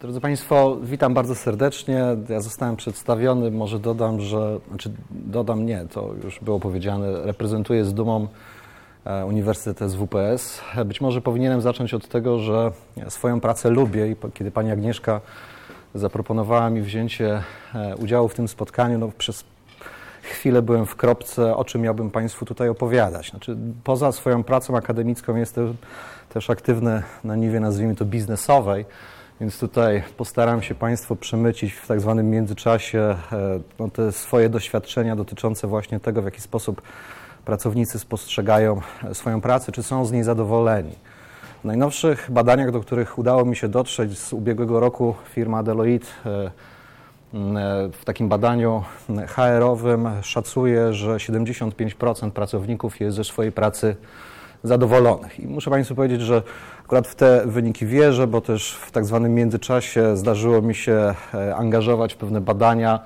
Drodzy 0.00 0.20
Państwo, 0.20 0.76
witam 0.82 1.14
bardzo 1.14 1.34
serdecznie. 1.34 2.04
Ja 2.28 2.40
zostałem 2.40 2.76
przedstawiony, 2.76 3.50
może 3.50 3.78
dodam, 3.78 4.20
że, 4.20 4.58
znaczy 4.68 4.90
dodam 5.10 5.66
nie, 5.66 5.86
to 5.92 6.14
już 6.24 6.40
było 6.40 6.60
powiedziane, 6.60 7.22
reprezentuję 7.22 7.84
z 7.84 7.94
dumą 7.94 8.28
e, 9.04 9.26
Uniwersytet 9.26 9.90
SWPS. 9.90 10.60
Być 10.84 11.00
może 11.00 11.20
powinienem 11.20 11.60
zacząć 11.60 11.94
od 11.94 12.08
tego, 12.08 12.38
że 12.38 12.72
swoją 13.08 13.40
pracę 13.40 13.70
lubię 13.70 14.10
i 14.10 14.16
kiedy 14.34 14.50
Pani 14.50 14.70
Agnieszka 14.70 15.20
zaproponowała 15.94 16.70
mi 16.70 16.82
wzięcie 16.82 17.42
e, 17.74 17.96
udziału 17.96 18.28
w 18.28 18.34
tym 18.34 18.48
spotkaniu, 18.48 18.98
no 18.98 19.10
przez 19.18 19.44
chwilę 20.22 20.62
byłem 20.62 20.86
w 20.86 20.96
kropce, 20.96 21.56
o 21.56 21.64
czym 21.64 21.80
miałbym 21.80 22.10
Państwu 22.10 22.44
tutaj 22.44 22.68
opowiadać. 22.68 23.30
Znaczy, 23.30 23.56
poza 23.84 24.12
swoją 24.12 24.44
pracą 24.44 24.76
akademicką 24.76 25.36
jestem 25.36 25.76
też 26.28 26.50
aktywny 26.50 27.02
na 27.24 27.36
niwie, 27.36 27.60
nazwijmy 27.60 27.94
to, 27.96 28.04
biznesowej, 28.04 28.84
więc 29.40 29.58
tutaj 29.58 30.02
postaram 30.16 30.62
się 30.62 30.74
Państwu 30.74 31.16
przemycić 31.16 31.72
w 31.72 31.86
tak 31.86 32.00
zwanym 32.00 32.30
międzyczasie 32.30 32.98
e, 32.98 33.16
no, 33.78 33.90
te 33.90 34.12
swoje 34.12 34.48
doświadczenia 34.48 35.16
dotyczące 35.16 35.66
właśnie 35.66 36.00
tego, 36.00 36.22
w 36.22 36.24
jaki 36.24 36.40
sposób 36.40 36.82
pracownicy 37.44 37.98
spostrzegają 37.98 38.80
e, 39.04 39.14
swoją 39.14 39.40
pracę, 39.40 39.72
czy 39.72 39.82
są 39.82 40.04
z 40.04 40.12
niej 40.12 40.22
zadowoleni. 40.22 40.92
W 41.62 41.64
najnowszych 41.64 42.30
badaniach, 42.30 42.70
do 42.70 42.80
których 42.80 43.18
udało 43.18 43.44
mi 43.44 43.56
się 43.56 43.68
dotrzeć 43.68 44.18
z 44.18 44.32
ubiegłego 44.32 44.80
roku, 44.80 45.14
firma 45.34 45.62
Deloitte 45.62 46.08
e, 46.26 46.50
w 47.92 48.04
takim 48.04 48.28
badaniu 48.28 48.84
HR-owym 49.26 50.08
szacuje, 50.22 50.92
że 50.92 51.16
75% 51.16 52.30
pracowników 52.30 53.00
jest 53.00 53.16
ze 53.16 53.24
swojej 53.24 53.52
pracy 53.52 53.96
zadowolonych. 54.62 55.40
I 55.40 55.46
muszę 55.46 55.70
Państwu 55.70 55.94
powiedzieć, 55.94 56.20
że 56.20 56.42
akurat 56.88 57.08
w 57.08 57.14
te 57.14 57.42
wyniki 57.46 57.86
wierzę, 57.86 58.26
bo 58.26 58.40
też 58.40 58.72
w 58.72 58.90
tak 58.90 59.04
zwanym 59.04 59.34
międzyczasie 59.34 60.16
zdarzyło 60.16 60.62
mi 60.62 60.74
się 60.74 61.14
e, 61.34 61.56
angażować 61.56 62.14
w 62.14 62.16
pewne 62.16 62.40
badania 62.40 63.00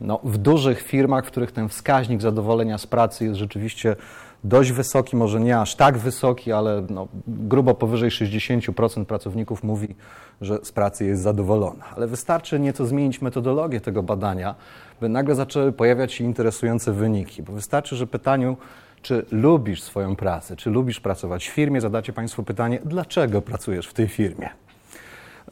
no, 0.00 0.20
w 0.24 0.38
dużych 0.38 0.82
firmach, 0.82 1.24
w 1.24 1.26
których 1.26 1.52
ten 1.52 1.68
wskaźnik 1.68 2.22
zadowolenia 2.22 2.78
z 2.78 2.86
pracy 2.86 3.24
jest 3.24 3.38
rzeczywiście 3.38 3.96
dość 4.44 4.72
wysoki, 4.72 5.16
może 5.16 5.40
nie 5.40 5.60
aż 5.60 5.74
tak 5.74 5.98
wysoki, 5.98 6.52
ale 6.52 6.86
no, 6.90 7.08
grubo 7.26 7.74
powyżej 7.74 8.10
60% 8.10 9.04
pracowników 9.04 9.64
mówi, 9.64 9.94
że 10.40 10.58
z 10.62 10.72
pracy 10.72 11.04
jest 11.04 11.22
zadowolona. 11.22 11.84
Ale 11.96 12.06
wystarczy 12.06 12.60
nieco 12.60 12.86
zmienić 12.86 13.22
metodologię 13.22 13.80
tego 13.80 14.02
badania, 14.02 14.54
by 15.00 15.08
nagle 15.08 15.34
zaczęły 15.34 15.72
pojawiać 15.72 16.12
się 16.12 16.24
interesujące 16.24 16.92
wyniki. 16.92 17.42
Bo 17.42 17.52
wystarczy, 17.52 17.96
że 17.96 18.06
pytaniu, 18.06 18.56
czy 19.02 19.26
lubisz 19.30 19.82
swoją 19.82 20.16
pracę, 20.16 20.56
czy 20.56 20.70
lubisz 20.70 21.00
pracować 21.00 21.48
w 21.48 21.52
firmie, 21.52 21.80
zadacie 21.80 22.12
Państwo 22.12 22.42
pytanie, 22.42 22.78
dlaczego 22.84 23.42
pracujesz 23.42 23.86
w 23.86 23.94
tej 23.94 24.08
firmie. 24.08 24.48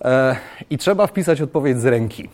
E, 0.05 0.37
I 0.71 0.79
trzeba 0.79 1.07
wpisać 1.07 1.41
odpowiedź 1.41 1.79
z 1.79 1.85
ręki. 1.85 2.29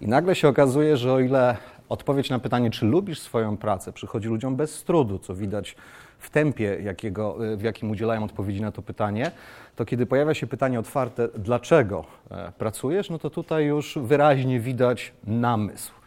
I 0.00 0.08
nagle 0.08 0.34
się 0.34 0.48
okazuje, 0.48 0.96
że 0.96 1.12
o 1.12 1.20
ile 1.20 1.56
odpowiedź 1.88 2.30
na 2.30 2.38
pytanie, 2.38 2.70
czy 2.70 2.86
lubisz 2.86 3.20
swoją 3.20 3.56
pracę, 3.56 3.92
przychodzi 3.92 4.28
ludziom 4.28 4.56
bez 4.56 4.84
trudu, 4.84 5.18
co 5.18 5.34
widać 5.34 5.76
w 6.18 6.30
tempie, 6.30 6.78
jakiego, 6.82 7.36
w 7.56 7.62
jakim 7.62 7.90
udzielają 7.90 8.24
odpowiedzi 8.24 8.62
na 8.62 8.72
to 8.72 8.82
pytanie, 8.82 9.30
to 9.76 9.84
kiedy 9.84 10.06
pojawia 10.06 10.34
się 10.34 10.46
pytanie 10.46 10.80
otwarte, 10.80 11.28
dlaczego 11.38 12.04
e, 12.30 12.52
pracujesz, 12.58 13.10
no 13.10 13.18
to 13.18 13.30
tutaj 13.30 13.64
już 13.64 13.98
wyraźnie 14.02 14.60
widać 14.60 15.12
namysł. 15.26 15.99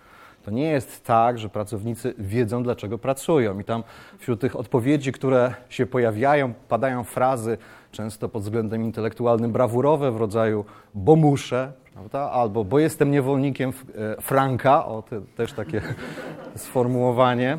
To 0.43 0.51
nie 0.51 0.71
jest 0.71 1.03
tak, 1.03 1.39
że 1.39 1.49
pracownicy 1.49 2.13
wiedzą, 2.17 2.63
dlaczego 2.63 2.97
pracują. 2.97 3.59
I 3.59 3.63
tam 3.63 3.83
wśród 4.17 4.41
tych 4.41 4.55
odpowiedzi, 4.55 5.11
które 5.11 5.53
się 5.69 5.85
pojawiają, 5.85 6.53
padają 6.69 7.03
frazy 7.03 7.57
często 7.91 8.29
pod 8.29 8.43
względem 8.43 8.83
intelektualnym 8.83 9.51
brawurowe 9.51 10.11
w 10.11 10.17
rodzaju 10.17 10.65
bo 10.95 11.15
muszę, 11.15 11.71
prawda? 11.93 12.19
albo 12.31 12.63
bo 12.63 12.79
jestem 12.79 13.11
niewolnikiem 13.11 13.69
e, 13.69 14.21
Franka, 14.21 14.85
o 14.85 15.01
te, 15.01 15.21
też 15.21 15.53
takie 15.53 15.81
sformułowanie. 16.55 17.57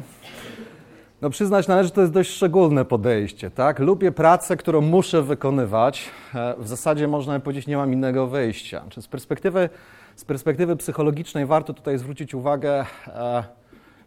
No 1.23 1.31
przyznać 1.31 1.69
należy, 1.69 1.89
że 1.89 1.95
to 1.95 2.01
jest 2.01 2.13
dość 2.13 2.31
szczególne 2.31 2.85
podejście, 2.85 3.51
tak? 3.51 3.79
Lubię 3.79 4.13
pracę, 4.13 4.57
którą 4.57 4.81
muszę 4.81 5.23
wykonywać. 5.23 6.11
E, 6.35 6.55
w 6.59 6.69
zasadzie 6.69 7.09
można 7.09 7.41
powiedzieć, 7.41 7.67
nie 7.67 7.77
mam 7.77 7.93
innego 7.93 8.27
wyjścia. 8.27 8.85
Z 9.01 9.09
perspektywy, 9.09 9.69
z 10.17 10.25
perspektywy 10.25 10.77
psychologicznej 10.77 11.47
warto 11.47 11.75
tutaj 11.75 11.99
zwrócić 11.99 12.35
uwagę, 12.35 12.85
e, 13.07 13.45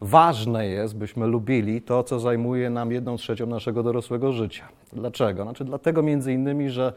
ważne 0.01 0.67
jest, 0.67 0.95
byśmy 0.97 1.27
lubili 1.27 1.81
to, 1.81 2.03
co 2.03 2.19
zajmuje 2.19 2.69
nam 2.69 2.91
jedną 2.91 3.17
trzecią 3.17 3.45
naszego 3.45 3.83
dorosłego 3.83 4.31
życia. 4.31 4.67
Dlaczego? 4.93 5.43
Znaczy 5.43 5.65
dlatego 5.65 6.03
między 6.03 6.33
innymi, 6.33 6.69
że 6.69 6.93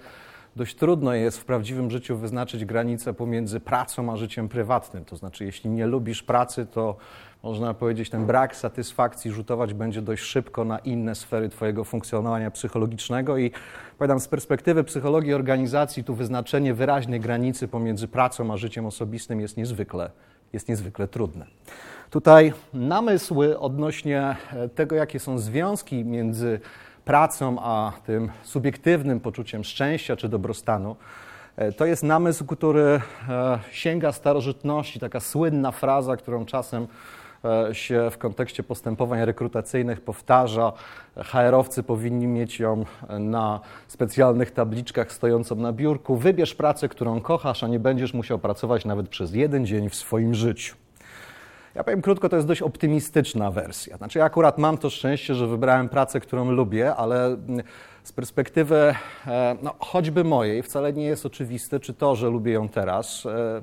dość 0.56 0.74
trudno 0.74 1.14
jest 1.14 1.38
w 1.38 1.44
prawdziwym 1.44 1.90
życiu 1.90 2.16
wyznaczyć 2.16 2.64
granicę 2.64 3.14
pomiędzy 3.14 3.60
pracą 3.60 4.12
a 4.12 4.16
życiem 4.16 4.48
prywatnym. 4.48 5.04
To 5.04 5.16
znaczy, 5.16 5.44
jeśli 5.44 5.70
nie 5.70 5.86
lubisz 5.86 6.22
pracy, 6.22 6.66
to 6.66 6.96
można 7.42 7.74
powiedzieć, 7.74 8.10
ten 8.10 8.26
brak 8.26 8.56
satysfakcji 8.56 9.30
rzutować 9.30 9.74
będzie 9.74 10.02
dość 10.02 10.22
szybko 10.22 10.64
na 10.64 10.78
inne 10.78 11.14
sfery 11.14 11.48
Twojego 11.48 11.84
funkcjonowania 11.84 12.50
psychologicznego 12.50 13.38
i 13.38 13.50
powiadam, 13.98 14.20
z 14.20 14.28
perspektywy 14.28 14.84
psychologii 14.84 15.34
organizacji, 15.34 16.04
tu 16.04 16.14
wyznaczenie 16.14 16.74
wyraźnej 16.74 17.20
granicy 17.20 17.68
pomiędzy 17.68 18.08
pracą 18.08 18.52
a 18.52 18.56
życiem 18.56 18.86
osobistym 18.86 19.40
jest 19.40 19.56
niezwykle, 19.56 20.10
jest 20.52 20.68
niezwykle 20.68 21.08
trudne. 21.08 21.46
Tutaj 22.10 22.52
namysły 22.74 23.58
odnośnie 23.58 24.36
tego, 24.74 24.96
jakie 24.96 25.20
są 25.20 25.38
związki 25.38 26.04
między 26.04 26.60
pracą, 27.04 27.56
a 27.60 27.92
tym 28.06 28.30
subiektywnym 28.42 29.20
poczuciem 29.20 29.64
szczęścia 29.64 30.16
czy 30.16 30.28
dobrostanu, 30.28 30.96
e, 31.56 31.72
to 31.72 31.86
jest 31.86 32.02
namysł, 32.02 32.46
który 32.46 33.00
e, 33.28 33.58
sięga 33.70 34.12
starożytności, 34.12 35.00
taka 35.00 35.20
słynna 35.20 35.72
fraza, 35.72 36.16
którą 36.16 36.46
czasem 36.46 36.82
e, 36.82 36.86
się 37.72 38.10
w 38.10 38.18
kontekście 38.18 38.62
postępowań 38.62 39.24
rekrutacyjnych 39.24 40.00
powtarza. 40.00 40.72
HR-owcy 41.16 41.82
powinni 41.82 42.26
mieć 42.26 42.60
ją 42.60 42.84
na 43.18 43.60
specjalnych 43.88 44.50
tabliczkach 44.50 45.12
stojącą 45.12 45.56
na 45.56 45.72
biurku. 45.72 46.16
Wybierz 46.16 46.54
pracę, 46.54 46.88
którą 46.88 47.20
kochasz, 47.20 47.64
a 47.64 47.68
nie 47.68 47.78
będziesz 47.78 48.14
musiał 48.14 48.38
pracować 48.38 48.84
nawet 48.84 49.08
przez 49.08 49.34
jeden 49.34 49.66
dzień 49.66 49.90
w 49.90 49.94
swoim 49.94 50.34
życiu. 50.34 50.76
Ja 51.74 51.84
powiem 51.84 52.02
krótko, 52.02 52.28
to 52.28 52.36
jest 52.36 52.48
dość 52.48 52.62
optymistyczna 52.62 53.50
wersja. 53.50 53.96
Znaczy, 53.96 54.18
ja 54.18 54.24
akurat 54.24 54.58
mam 54.58 54.78
to 54.78 54.90
szczęście, 54.90 55.34
że 55.34 55.46
wybrałem 55.46 55.88
pracę, 55.88 56.20
którą 56.20 56.50
lubię, 56.50 56.94
ale 56.94 57.26
mm, 57.26 57.62
z 58.02 58.12
perspektywy 58.12 58.94
e, 59.26 59.56
no, 59.62 59.74
choćby 59.78 60.24
mojej 60.24 60.62
wcale 60.62 60.92
nie 60.92 61.04
jest 61.04 61.26
oczywiste, 61.26 61.80
czy 61.80 61.94
to, 61.94 62.16
że 62.16 62.28
lubię 62.28 62.52
ją 62.52 62.68
teraz, 62.68 63.26
e, 63.26 63.62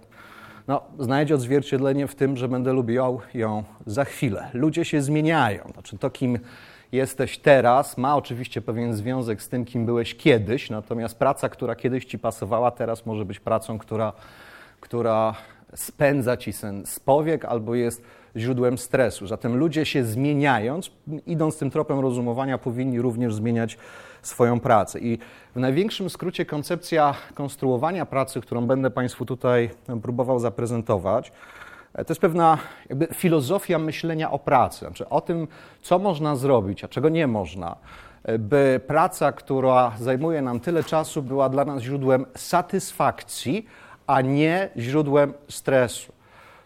no, 0.68 0.82
znajdzie 1.00 1.36
odzwierciedlenie 1.36 2.08
w 2.08 2.16
tym, 2.16 2.38
że 2.38 2.48
będę 2.48 2.74
lubił 2.74 3.20
ją 3.34 3.64
za 3.86 4.06
chwilę. 4.06 4.50
Ludzie 4.54 4.86
się 4.86 5.02
zmieniają. 5.02 5.70
Znaczy, 5.74 5.98
to, 5.98 6.10
kim 6.10 6.40
jesteś 6.92 7.38
teraz, 7.38 7.98
ma 7.98 8.16
oczywiście 8.16 8.62
pewien 8.62 8.94
związek 8.94 9.42
z 9.42 9.50
tym, 9.50 9.66
kim 9.66 9.86
byłeś 9.86 10.16
kiedyś, 10.16 10.70
natomiast 10.70 11.20
praca, 11.20 11.50
która 11.50 11.76
kiedyś 11.76 12.06
ci 12.06 12.20
pasowała, 12.20 12.72
teraz 12.72 13.06
może 13.06 13.26
być 13.26 13.40
pracą, 13.40 13.78
która, 13.78 14.14
która 14.80 15.36
spędza 15.76 16.38
ci 16.38 16.54
sen 16.54 16.86
z 16.86 17.00
powiek 17.00 17.46
albo 17.46 17.76
jest 17.76 18.04
źródłem 18.36 18.78
stresu. 18.78 19.28
Zatem 19.28 19.56
ludzie 19.56 19.86
się 19.86 20.04
zmieniając, 20.04 20.92
idąc 21.26 21.58
tym 21.58 21.72
tropem 21.72 22.00
rozumowania, 22.00 22.58
powinni 22.58 23.02
również 23.02 23.36
zmieniać 23.36 23.78
swoją 24.22 24.60
pracę. 24.60 25.00
I 25.00 25.20
w 25.56 25.60
największym 25.60 26.10
skrócie 26.10 26.46
koncepcja 26.46 27.14
konstruowania 27.34 28.06
pracy, 28.06 28.42
którą 28.42 28.68
będę 28.68 28.90
Państwu 28.90 29.26
tutaj 29.26 29.70
próbował 30.02 30.40
zaprezentować, 30.40 31.32
to 31.94 32.06
jest 32.10 32.22
pewna 32.22 32.58
jakby 32.90 33.08
filozofia 33.14 33.80
myślenia 33.80 34.32
o 34.32 34.40
pracy, 34.40 34.80
znaczy 34.80 35.10
o 35.10 35.22
tym, 35.22 35.48
co 35.82 36.00
można 36.00 36.36
zrobić, 36.36 36.84
a 36.84 36.88
czego 36.88 37.10
nie 37.10 37.28
można, 37.28 37.76
by 38.40 38.82
praca, 38.88 39.32
która 39.32 39.92
zajmuje 40.00 40.42
nam 40.42 40.60
tyle 40.60 40.84
czasu, 40.84 41.24
była 41.24 41.50
dla 41.50 41.66
nas 41.66 41.82
źródłem 41.82 42.26
satysfakcji, 42.36 43.66
a 44.08 44.22
nie 44.22 44.70
źródłem 44.78 45.34
stresu. 45.50 46.14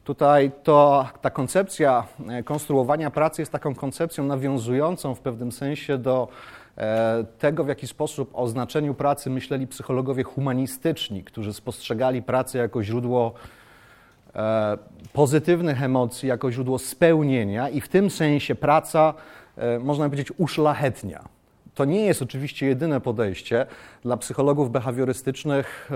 Tutaj 0.04 0.52
to, 0.64 1.08
ta 1.22 1.30
koncepcja 1.30 2.04
e, 2.30 2.44
konstruowania 2.44 3.12
pracy 3.12 3.42
jest 3.42 3.52
taką 3.52 3.76
koncepcją 3.76 4.24
nawiązującą 4.24 5.16
w 5.16 5.20
pewnym 5.20 5.52
sensie 5.52 5.98
do 5.98 6.28
e, 6.28 6.32
tego, 7.40 7.64
w 7.64 7.68
jaki 7.68 7.88
sposób 7.88 8.30
o 8.34 8.48
znaczeniu 8.48 8.94
pracy 8.94 9.30
myśleli 9.30 9.68
psychologowie 9.68 10.24
humanistyczni, 10.24 11.24
którzy 11.24 11.54
spostrzegali 11.54 12.22
pracę 12.22 12.58
jako 12.58 12.84
źródło 12.84 13.34
e, 14.36 14.78
pozytywnych 15.14 15.84
emocji, 15.84 16.30
jako 16.30 16.52
źródło 16.52 16.80
spełnienia 16.80 17.70
i 17.70 17.82
w 17.82 17.88
tym 17.88 18.10
sensie 18.10 18.56
praca, 18.56 19.14
można 19.80 20.06
powiedzieć, 20.06 20.34
uszlachetnia. 20.38 21.24
To 21.76 21.86
nie 21.86 22.06
jest 22.06 22.22
oczywiście 22.22 22.66
jedyne 22.66 23.02
podejście. 23.02 23.66
Dla 24.04 24.18
psychologów 24.18 24.72
behawiorystycznych 24.72 25.92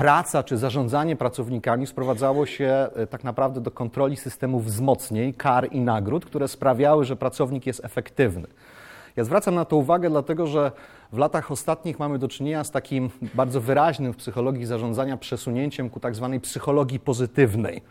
praca 0.00 0.42
czy 0.42 0.56
zarządzanie 0.56 1.16
pracownikami 1.16 1.86
sprowadzało 1.86 2.46
się 2.46 2.88
e, 2.96 3.06
tak 3.06 3.24
naprawdę 3.24 3.60
do 3.60 3.70
kontroli 3.70 4.16
systemów 4.16 4.64
wzmocnień, 4.64 5.32
kar 5.32 5.68
i 5.72 5.80
nagród, 5.80 6.24
które 6.24 6.48
sprawiały, 6.48 7.04
że 7.04 7.16
pracownik 7.16 7.66
jest 7.66 7.84
efektywny. 7.84 8.46
Ja 9.16 9.24
zwracam 9.24 9.54
na 9.54 9.64
to 9.64 9.76
uwagę, 9.76 10.10
dlatego 10.10 10.46
że 10.46 10.72
w 11.12 11.18
latach 11.18 11.50
ostatnich 11.50 11.98
mamy 11.98 12.18
do 12.18 12.28
czynienia 12.28 12.64
z 12.64 12.70
takim 12.70 13.10
bardzo 13.34 13.60
wyraźnym 13.60 14.12
w 14.12 14.16
psychologii 14.16 14.66
zarządzania 14.66 15.16
przesunięciem 15.16 15.90
ku 15.90 16.00
tak 16.00 16.14
zwanej 16.14 16.40
psychologii 16.40 17.00
pozytywnej. 17.00 17.82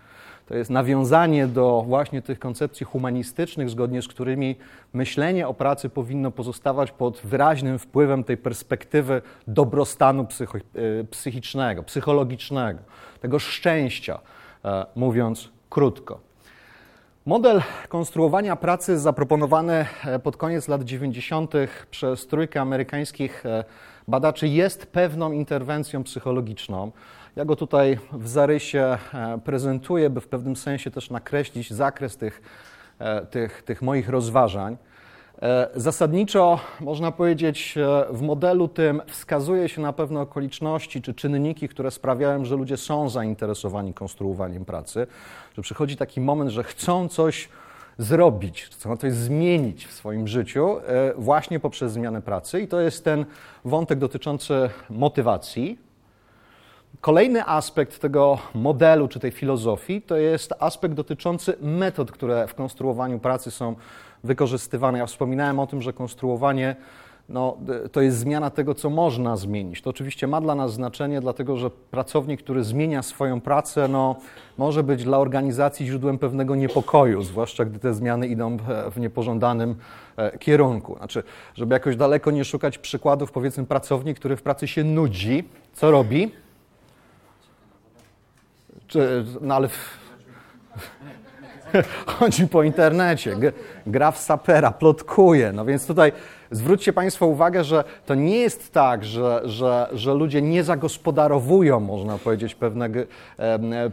To 0.50 0.58
jest 0.58 0.70
nawiązanie 0.70 1.48
do 1.48 1.84
właśnie 1.88 2.22
tych 2.22 2.40
koncepcji 2.40 2.86
humanistycznych, 2.86 3.70
zgodnie 3.70 4.02
z 4.02 4.08
którymi 4.08 4.56
myślenie 4.94 5.48
o 5.48 5.54
pracy 5.54 5.90
powinno 5.90 6.32
pozostawać 6.32 6.92
pod 6.92 7.22
wyraźnym 7.24 7.80
wpływem 7.80 8.24
tej 8.24 8.38
perspektywy 8.38 9.22
dobrostanu 9.48 10.28
e, 10.42 11.04
psychicznego, 11.04 11.84
psychologicznego, 11.84 12.80
tego 13.22 13.40
szczęścia, 13.40 14.20
e, 14.66 14.86
mówiąc 14.96 15.50
krótko. 15.70 16.29
Model 17.30 17.62
konstruowania 17.90 18.56
pracy 18.56 19.00
zaproponowany 19.00 19.86
e, 20.06 20.20
pod 20.20 20.38
koniec 20.38 20.68
lat 20.68 20.84
90. 20.84 21.54
przez 21.92 22.28
trójkę 22.28 22.62
amerykańskich 22.62 23.44
badaczy 24.08 24.48
jest 24.48 24.86
pewną 24.86 25.32
interwencją 25.32 26.04
psychologiczną. 26.04 26.92
Ja 27.36 27.46
go 27.46 27.56
tutaj 27.56 28.00
w 28.12 28.28
zarysie 28.28 28.98
e, 29.14 29.40
prezentuję, 29.44 30.10
by 30.10 30.22
w 30.22 30.28
pewnym 30.28 30.56
sensie 30.56 30.92
też 30.92 31.10
nakreślić 31.10 31.74
zakres 31.74 32.18
tych, 32.18 32.42
e, 33.00 33.26
tych, 33.26 33.64
tych 33.64 33.82
moich 33.82 34.10
rozważań. 34.10 34.78
E, 35.42 35.70
zasadniczo 35.76 36.60
można 36.80 37.12
powiedzieć, 37.12 37.76
w 38.10 38.22
modelu 38.22 38.68
tym 38.68 39.02
wskazuje 39.08 39.70
się 39.70 39.82
na 39.82 39.94
pewne 39.94 40.20
okoliczności 40.22 41.02
czy 41.02 41.14
czynniki, 41.14 41.70
które 41.70 41.92
sprawiają, 41.92 42.46
że 42.46 42.56
ludzie 42.56 42.78
są 42.78 43.10
zainteresowani 43.10 43.94
konstruowaniem 43.94 44.66
pracy, 44.66 45.08
że 45.56 45.62
przychodzi 45.62 45.98
taki 45.98 46.22
moment, 46.22 46.52
że 46.52 46.64
chcą 46.64 47.08
coś 47.08 47.50
zrobić, 47.98 48.64
chcą 48.64 48.98
coś 48.98 49.14
zmienić 49.14 49.88
w 49.88 49.94
swoim 49.94 50.28
życiu 50.28 50.76
właśnie 51.16 51.60
poprzez 51.60 51.92
zmianę 51.92 52.22
pracy. 52.22 52.62
I 52.62 52.68
to 52.68 52.80
jest 52.80 53.04
ten 53.04 53.26
wątek 53.66 54.00
dotyczący 54.00 54.70
motywacji, 54.90 55.89
Kolejny 57.02 57.46
aspekt 57.46 58.00
tego 58.00 58.38
modelu 58.54 59.08
czy 59.08 59.20
tej 59.20 59.32
filozofii 59.32 60.02
to 60.02 60.18
jest 60.18 60.54
aspekt 60.60 60.94
dotyczący 60.96 61.58
metod, 61.62 62.12
które 62.12 62.48
w 62.48 62.56
konstruowaniu 62.56 63.20
pracy 63.20 63.52
są 63.52 63.76
wykorzystywane. 64.24 64.98
Ja 64.98 65.06
wspominałem 65.06 65.60
o 65.60 65.68
tym, 65.68 65.82
że 65.82 65.94
konstruowanie 65.94 66.76
no, 67.30 67.58
to 67.92 68.02
jest 68.02 68.18
zmiana 68.18 68.50
tego, 68.50 68.76
co 68.76 68.90
można 68.90 69.38
zmienić. 69.38 69.82
To 69.82 69.90
oczywiście 69.90 70.28
ma 70.28 70.42
dla 70.42 70.56
nas 70.56 70.74
znaczenie, 70.74 71.22
dlatego 71.22 71.58
że 71.58 71.70
pracownik, 71.70 72.44
który 72.44 72.64
zmienia 72.64 73.04
swoją 73.04 73.42
pracę, 73.42 73.88
no, 73.88 74.16
może 74.58 74.84
być 74.84 75.04
dla 75.04 75.18
organizacji 75.18 75.86
źródłem 75.86 76.18
pewnego 76.18 76.56
niepokoju, 76.56 77.22
zwłaszcza 77.22 77.66
gdy 77.66 77.80
te 77.80 77.94
zmiany 77.94 78.28
idą 78.28 78.58
w 78.92 79.00
niepożądanym 79.00 79.76
e, 80.18 80.38
kierunku. 80.38 80.96
Znaczy, 80.98 81.24
żeby 81.56 81.76
jakoś 81.76 81.96
daleko 81.96 82.32
nie 82.32 82.46
szukać 82.46 82.78
przykładów, 82.78 83.32
powiedzmy, 83.32 83.66
pracownik, 83.66 84.20
który 84.20 84.36
w 84.36 84.42
pracy 84.42 84.68
się 84.68 84.84
nudzi, 84.84 85.44
co 85.74 85.92
robi? 85.92 86.32
No 89.42 89.56
ale 89.56 89.70
chodzi 92.06 92.48
po 92.48 92.64
internecie, 92.64 93.36
gra 93.88 94.12
w 94.12 94.18
sapera, 94.18 94.72
plotkuje. 94.72 95.52
No 95.52 95.66
więc 95.66 95.88
tutaj 95.88 96.12
zwróćcie 96.52 96.94
Państwo 96.94 97.28
uwagę, 97.28 97.64
że 97.64 97.84
to 98.06 98.16
nie 98.16 98.38
jest 98.38 98.74
tak, 98.74 99.06
że, 99.06 99.42
że, 99.44 99.90
że 99.94 100.14
ludzie 100.14 100.42
nie 100.42 100.64
zagospodarowują, 100.64 101.80
można 101.80 102.18
powiedzieć, 102.18 102.56
pewnego, 102.56 103.00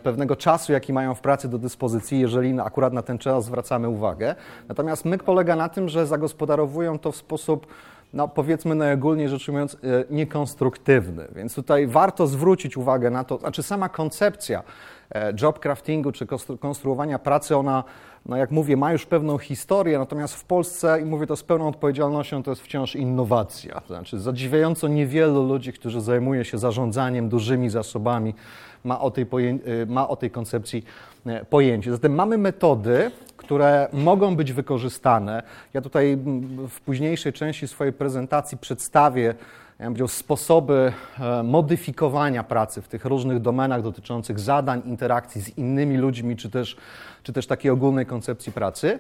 pewnego 0.02 0.36
czasu, 0.36 0.72
jaki 0.72 0.92
mają 0.92 1.14
w 1.14 1.20
pracy 1.20 1.48
do 1.48 1.58
dyspozycji, 1.58 2.20
jeżeli 2.20 2.60
akurat 2.60 2.92
na 2.92 3.02
ten 3.02 3.18
czas 3.18 3.44
zwracamy 3.44 3.88
uwagę. 3.88 4.34
Natomiast 4.68 5.04
myk 5.04 5.22
polega 5.22 5.56
na 5.56 5.68
tym, 5.68 5.88
że 5.88 6.06
zagospodarowują 6.06 6.98
to 6.98 7.12
w 7.12 7.16
sposób 7.16 7.66
no 8.12 8.28
powiedzmy 8.28 8.74
najogólniej 8.74 9.28
rzecz 9.28 9.48
ujmując, 9.48 9.74
e, 9.74 9.78
niekonstruktywny. 10.10 11.28
Więc 11.34 11.54
tutaj 11.54 11.86
warto 11.86 12.26
zwrócić 12.26 12.76
uwagę 12.76 13.10
na 13.10 13.24
to, 13.24 13.38
znaczy 13.38 13.62
sama 13.62 13.88
koncepcja 13.88 14.62
e, 15.14 15.32
job 15.42 15.58
craftingu 15.60 16.12
czy 16.12 16.26
konstruowania 16.60 17.18
pracy, 17.18 17.56
ona, 17.56 17.84
no 18.26 18.36
jak 18.36 18.50
mówię, 18.50 18.76
ma 18.76 18.92
już 18.92 19.06
pewną 19.06 19.38
historię, 19.38 19.98
natomiast 19.98 20.34
w 20.34 20.44
Polsce, 20.44 21.00
i 21.00 21.04
mówię 21.04 21.26
to 21.26 21.36
z 21.36 21.42
pełną 21.42 21.68
odpowiedzialnością, 21.68 22.42
to 22.42 22.50
jest 22.50 22.62
wciąż 22.62 22.96
innowacja. 22.96 23.80
To 23.80 23.86
znaczy 23.86 24.20
zadziwiająco 24.20 24.88
niewielu 24.88 25.48
ludzi, 25.48 25.72
którzy 25.72 26.00
zajmuje 26.00 26.44
się 26.44 26.58
zarządzaniem 26.58 27.28
dużymi 27.28 27.70
zasobami, 27.70 28.34
ma 28.86 29.00
o 29.00 29.10
tej, 29.10 29.24
e, 29.24 29.86
ma 29.86 30.08
o 30.08 30.16
tej 30.16 30.30
koncepcji 30.30 30.84
pojęcie. 31.50 31.92
Zatem 31.92 32.14
mamy 32.14 32.38
metody, 32.38 33.10
które 33.36 33.88
mogą 33.92 34.36
być 34.36 34.52
wykorzystane. 34.52 35.42
Ja 35.74 35.80
tutaj 35.80 36.18
w 36.68 36.80
późniejszej 36.80 37.32
części 37.32 37.68
swojej 37.68 37.92
prezentacji 37.92 38.58
przedstawię 38.58 39.34
ja 39.78 39.90
bym 39.90 40.08
sposoby 40.08 40.92
e, 41.20 41.42
modyfikowania 41.42 42.44
pracy 42.44 42.82
w 42.82 42.88
tych 42.88 43.04
różnych 43.04 43.40
domenach 43.40 43.82
dotyczących 43.82 44.40
zadań, 44.40 44.82
interakcji 44.84 45.40
z 45.40 45.58
innymi 45.58 45.96
ludźmi, 45.96 46.36
czy 46.36 46.50
też, 46.50 46.76
czy 47.22 47.32
też 47.32 47.46
takiej 47.46 47.70
ogólnej 47.70 48.06
koncepcji 48.06 48.52
pracy. 48.52 48.98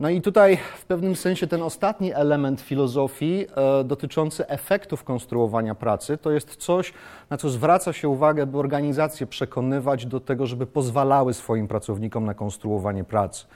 No 0.00 0.08
i 0.08 0.20
tutaj 0.20 0.58
w 0.78 0.84
pewnym 0.84 1.16
sensie 1.16 1.46
ten 1.46 1.62
ostatni 1.62 2.12
element 2.14 2.60
filozofii 2.60 3.46
e, 3.56 3.84
dotyczący 3.84 4.48
efektów 4.48 5.04
konstruowania 5.04 5.74
pracy 5.74 6.18
to 6.18 6.30
jest 6.30 6.56
coś, 6.56 6.92
na 7.30 7.36
co 7.36 7.50
zwraca 7.50 7.92
się 7.92 8.08
uwagę, 8.08 8.46
by 8.46 8.58
organizacje 8.58 9.26
przekonywać 9.26 10.06
do 10.06 10.20
tego, 10.20 10.46
żeby 10.46 10.66
pozwalały 10.66 11.34
swoim 11.34 11.68
pracownikom 11.68 12.24
na 12.24 12.34
konstruowanie 12.34 13.04
pracy. 13.04 13.46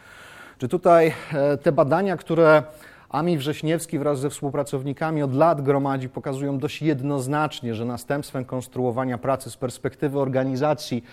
Czy 0.58 0.68
tutaj 0.68 1.12
e, 1.32 1.56
te 1.56 1.72
badania, 1.72 2.16
które 2.16 2.62
Ami 3.10 3.38
Wrześniewski 3.38 3.98
wraz 3.98 4.20
ze 4.20 4.30
współpracownikami 4.30 5.22
od 5.22 5.34
lat 5.34 5.60
gromadzi, 5.62 6.08
pokazują 6.08 6.58
dość 6.58 6.82
jednoznacznie, 6.82 7.74
że 7.74 7.84
następstwem 7.84 8.44
konstruowania 8.44 9.18
pracy 9.18 9.50
z 9.50 9.56
perspektywy 9.56 10.18
organizacji 10.18 11.04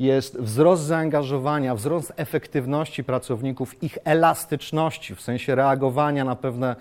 jest 0.00 0.38
wzrost 0.38 0.82
zaangażowania, 0.82 1.74
wzrost 1.74 2.12
efektywności 2.16 3.04
pracowników, 3.04 3.82
ich 3.82 3.98
elastyczności 4.04 5.14
w 5.14 5.20
sensie 5.20 5.54
reagowania 5.54 6.24
na 6.24 6.36
pewne 6.36 6.76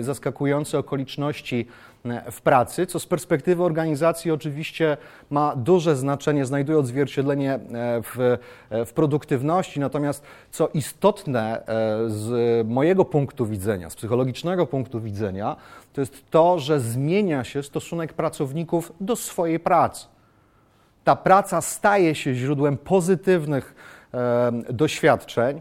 zaskakujące 0.00 0.78
okoliczności 0.78 1.66
e, 2.04 2.30
w 2.30 2.40
pracy, 2.40 2.86
co 2.86 3.00
z 3.00 3.06
perspektywy 3.06 3.62
organizacji 3.62 4.30
oczywiście 4.30 4.96
ma 5.30 5.56
duże 5.56 5.96
znaczenie, 5.96 6.46
znajduje 6.46 6.78
odzwierciedlenie 6.78 7.54
e, 7.54 7.60
w, 8.02 8.38
e, 8.70 8.86
w 8.86 8.92
produktywności. 8.92 9.80
Natomiast 9.80 10.22
co 10.50 10.68
istotne 10.74 11.62
z 12.06 12.66
mojego 12.68 13.04
punktu 13.04 13.46
widzenia, 13.46 13.90
z 13.90 13.96
psychologicznego 13.96 14.66
punktu 14.66 15.00
widzenia, 15.00 15.56
to 15.92 16.00
jest 16.00 16.30
to, 16.30 16.58
że 16.58 16.80
zmienia 16.80 17.44
się 17.44 17.62
stosunek 17.62 18.12
pracowników 18.12 18.92
do 19.00 19.16
swojej 19.16 19.60
pracy. 19.60 20.17
Ta 21.08 21.16
praca 21.16 21.60
staje 21.60 22.14
się 22.14 22.34
źródłem 22.34 22.76
pozytywnych 22.78 23.74
doświadczeń, 24.70 25.60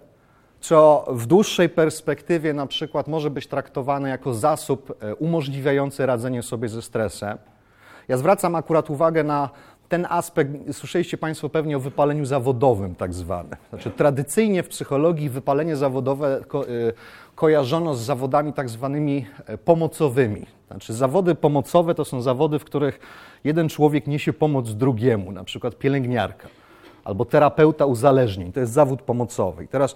co 0.60 1.06
w 1.10 1.26
dłuższej 1.26 1.70
perspektywie 1.70 2.54
na 2.54 2.68
przykład 2.68 3.08
może 3.08 3.30
być 3.30 3.48
traktowane 3.48 4.10
jako 4.10 4.34
zasób 4.34 4.98
e, 5.00 5.16
umożliwiający 5.16 6.06
radzenie 6.06 6.44
sobie 6.44 6.70
ze 6.70 6.82
stresem. 6.82 7.38
Ja 8.08 8.18
zwracam 8.18 8.56
akurat 8.56 8.90
uwagę 8.90 9.24
na 9.24 9.50
ten 9.90 10.08
aspekt, 10.10 10.52
słyszeliście 10.72 11.18
Państwo 11.18 11.50
pewnie 11.50 11.78
o 11.78 11.80
wypaleniu 11.80 12.26
zawodowym 12.26 12.96
tak 12.96 13.14
zwane. 13.14 13.58
Znaczy 13.70 13.92
tradycyjnie 13.92 14.64
w 14.64 14.68
psychologii 14.68 15.30
wypalenie 15.30 15.76
zawodowe 15.76 16.42
ko 16.48 16.68
e, 16.68 16.70
kojarzono 17.36 17.96
z 17.96 18.02
zawodami 18.02 18.54
tak 18.54 18.70
zwanymi 18.70 19.26
e, 19.46 19.58
pomocowymi. 19.58 20.46
Znaczy 20.68 20.94
zawody 20.94 21.36
pomocowe 21.36 21.96
to 21.96 22.06
są 22.06 22.22
zawody, 22.22 22.60
w 22.60 22.64
których 22.64 23.00
jeden 23.44 23.70
człowiek 23.70 24.08
niesie 24.08 24.34
pomoc 24.34 24.74
drugiemu, 24.74 25.32
na 25.32 25.44
przykład 25.44 25.76
pielęgniarka 25.76 26.48
albo 27.04 27.26
terapeuta 27.26 27.86
uzależnień. 27.86 28.52
To 28.52 28.60
jest 28.60 28.72
zawód 28.72 29.02
pomocowy. 29.02 29.64
I 29.64 29.68
teraz 29.68 29.96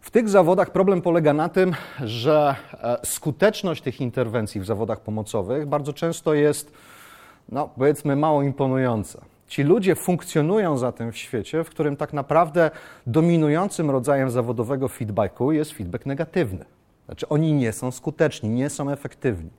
w 0.00 0.10
tych 0.10 0.28
zawodach 0.28 0.70
problem 0.70 1.02
polega 1.02 1.32
na 1.32 1.48
tym, 1.48 1.74
że 2.04 2.54
e, 2.82 2.98
skuteczność 3.04 3.82
tych 3.82 4.00
interwencji 4.00 4.60
w 4.60 4.66
zawodach 4.66 5.00
pomocowych 5.00 5.66
bardzo 5.66 5.92
często 5.92 6.34
jest, 6.34 6.72
no 7.48 7.68
powiedzmy, 7.78 8.16
mało 8.16 8.42
imponująca. 8.42 9.31
Ci 9.52 9.62
ludzie 9.62 9.94
funkcjonują 9.94 10.78
zatem 10.78 11.12
w 11.12 11.16
świecie, 11.16 11.64
w 11.64 11.70
którym 11.70 11.96
tak 11.96 12.12
naprawdę 12.12 12.70
dominującym 13.06 13.90
rodzajem 13.90 14.30
zawodowego 14.30 14.88
feedbacku 14.88 15.52
jest 15.52 15.72
feedback 15.72 16.06
negatywny. 16.06 16.64
Znaczy 17.06 17.28
oni 17.28 17.52
nie 17.52 17.72
są 17.72 17.90
skuteczni, 17.90 18.48
nie 18.48 18.70
są 18.70 18.90
efektywni 18.90 19.50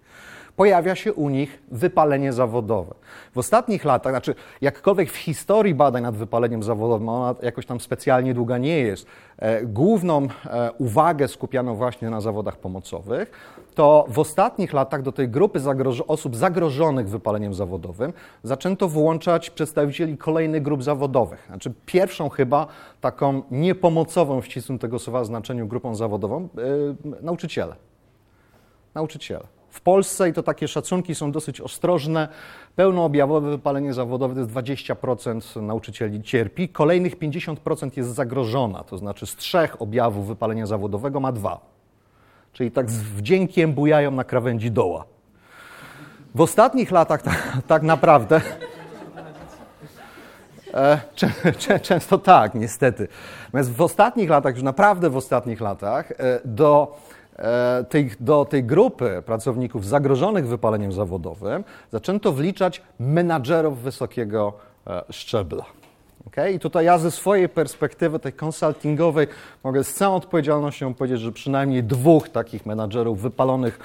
pojawia 0.55 0.95
się 0.95 1.13
u 1.13 1.29
nich 1.29 1.63
wypalenie 1.71 2.33
zawodowe. 2.33 2.95
W 3.33 3.37
ostatnich 3.37 3.85
latach, 3.85 4.13
znaczy 4.13 4.35
jakkolwiek 4.61 5.11
w 5.11 5.15
historii 5.15 5.75
badań 5.75 6.03
nad 6.03 6.15
wypaleniem 6.15 6.63
zawodowym, 6.63 7.09
ona 7.09 7.35
jakoś 7.41 7.65
tam 7.65 7.79
specjalnie 7.79 8.33
długa 8.33 8.57
nie 8.57 8.79
jest, 8.79 9.07
e, 9.37 9.65
główną 9.65 10.27
e, 10.45 10.71
uwagę 10.71 11.27
skupiano 11.27 11.75
właśnie 11.75 12.09
na 12.09 12.21
zawodach 12.21 12.57
pomocowych, 12.57 13.31
to 13.73 14.05
w 14.07 14.19
ostatnich 14.19 14.73
latach 14.73 15.01
do 15.01 15.11
tej 15.11 15.29
grupy 15.29 15.59
zagroż 15.59 16.01
osób 16.01 16.35
zagrożonych 16.35 17.09
wypaleniem 17.09 17.53
zawodowym 17.53 18.13
zaczęto 18.43 18.89
włączać 18.89 19.49
przedstawicieli 19.49 20.17
kolejnych 20.17 20.61
grup 20.61 20.83
zawodowych. 20.83 21.45
Znaczy 21.47 21.73
pierwszą 21.85 22.29
chyba 22.29 22.67
taką 23.01 23.41
niepomocową 23.51 24.41
w 24.41 24.45
ścisłym 24.45 24.79
tego 24.79 24.99
słowa 24.99 25.23
znaczeniu 25.23 25.67
grupą 25.67 25.95
zawodową, 25.95 26.49
yy, 26.55 26.95
nauczyciele. 27.21 27.75
Nauczyciele. 28.95 29.43
W 29.69 29.81
Polsce, 29.81 30.29
i 30.29 30.33
to 30.33 30.43
takie 30.43 30.67
szacunki 30.67 31.15
są 31.15 31.31
dosyć 31.31 31.61
ostrożne, 31.61 32.27
pełnoobjawowe 32.75 33.49
wypalenie 33.49 33.93
zawodowe 33.93 34.33
to 34.33 34.39
jest 34.39 34.51
20% 34.51 35.61
nauczycieli 35.61 36.21
cierpi, 36.21 36.69
kolejnych 36.69 37.19
50% 37.19 37.97
jest 37.97 38.09
zagrożona, 38.09 38.83
to 38.83 38.97
znaczy 38.97 39.25
z 39.25 39.35
trzech 39.35 39.81
objawów 39.81 40.27
wypalenia 40.27 40.65
zawodowego 40.65 41.19
ma 41.19 41.31
dwa. 41.31 41.72
Czyli 42.53 42.71
tak 42.71 42.91
z 42.91 43.01
wdziękiem 43.01 43.73
bujają 43.73 44.11
na 44.11 44.23
krawędzi 44.23 44.71
doła. 44.71 45.05
W 46.35 46.41
ostatnich 46.41 46.91
latach 46.91 47.21
tak, 47.21 47.57
tak 47.67 47.83
naprawdę. 47.83 48.41
E, 50.73 50.99
często 51.81 52.17
tak, 52.17 52.55
niestety. 52.55 53.07
Natomiast 53.45 53.71
w 53.71 53.81
ostatnich 53.81 54.29
latach, 54.29 54.53
już 54.55 54.63
naprawdę 54.63 55.09
w 55.09 55.17
ostatnich 55.17 55.61
latach, 55.61 56.11
e, 56.11 56.15
do 56.45 56.97
E, 57.39 57.85
tej, 57.89 58.11
do 58.19 58.45
tej 58.45 58.63
grupy 58.63 59.23
pracowników 59.25 59.85
zagrożonych 59.85 60.47
wypaleniem 60.47 60.91
zawodowym 60.91 61.63
zaczęto 61.91 62.31
wliczać 62.31 62.81
menadżerów 62.99 63.81
wysokiego 63.81 64.53
szczebla. 65.09 65.65
Okay? 66.33 66.51
I 66.51 66.59
tutaj 66.59 66.85
ja 66.85 66.97
ze 66.97 67.11
swojej 67.11 67.49
perspektywy, 67.49 68.19
tej 68.19 68.33
konsultingowej, 68.33 69.27
mogę 69.63 69.83
z 69.83 69.93
całą 69.93 70.15
odpowiedzialnością 70.15 70.93
powiedzieć, 70.93 71.19
że 71.19 71.31
przynajmniej 71.31 71.83
dwóch 71.83 72.29
takich 72.29 72.65
menadżerów 72.65 73.21
wypalonych, 73.21 73.79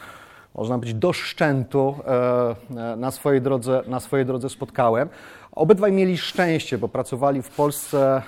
można 0.54 0.78
być 0.78 0.94
do 0.94 1.12
szczętu, 1.12 1.94
e, 2.06 2.96
na 2.96 3.10
swojej 3.10 3.42
drodze, 3.42 3.82
na 3.86 4.00
swojej 4.00 4.26
drodze 4.26 4.48
spotkałem. 4.48 5.08
Obydwaj 5.52 5.92
mieli 5.92 6.18
szczęście, 6.18 6.78
bo 6.78 6.88
pracowali 6.88 7.42
w 7.42 7.50
Polsce, 7.50 8.22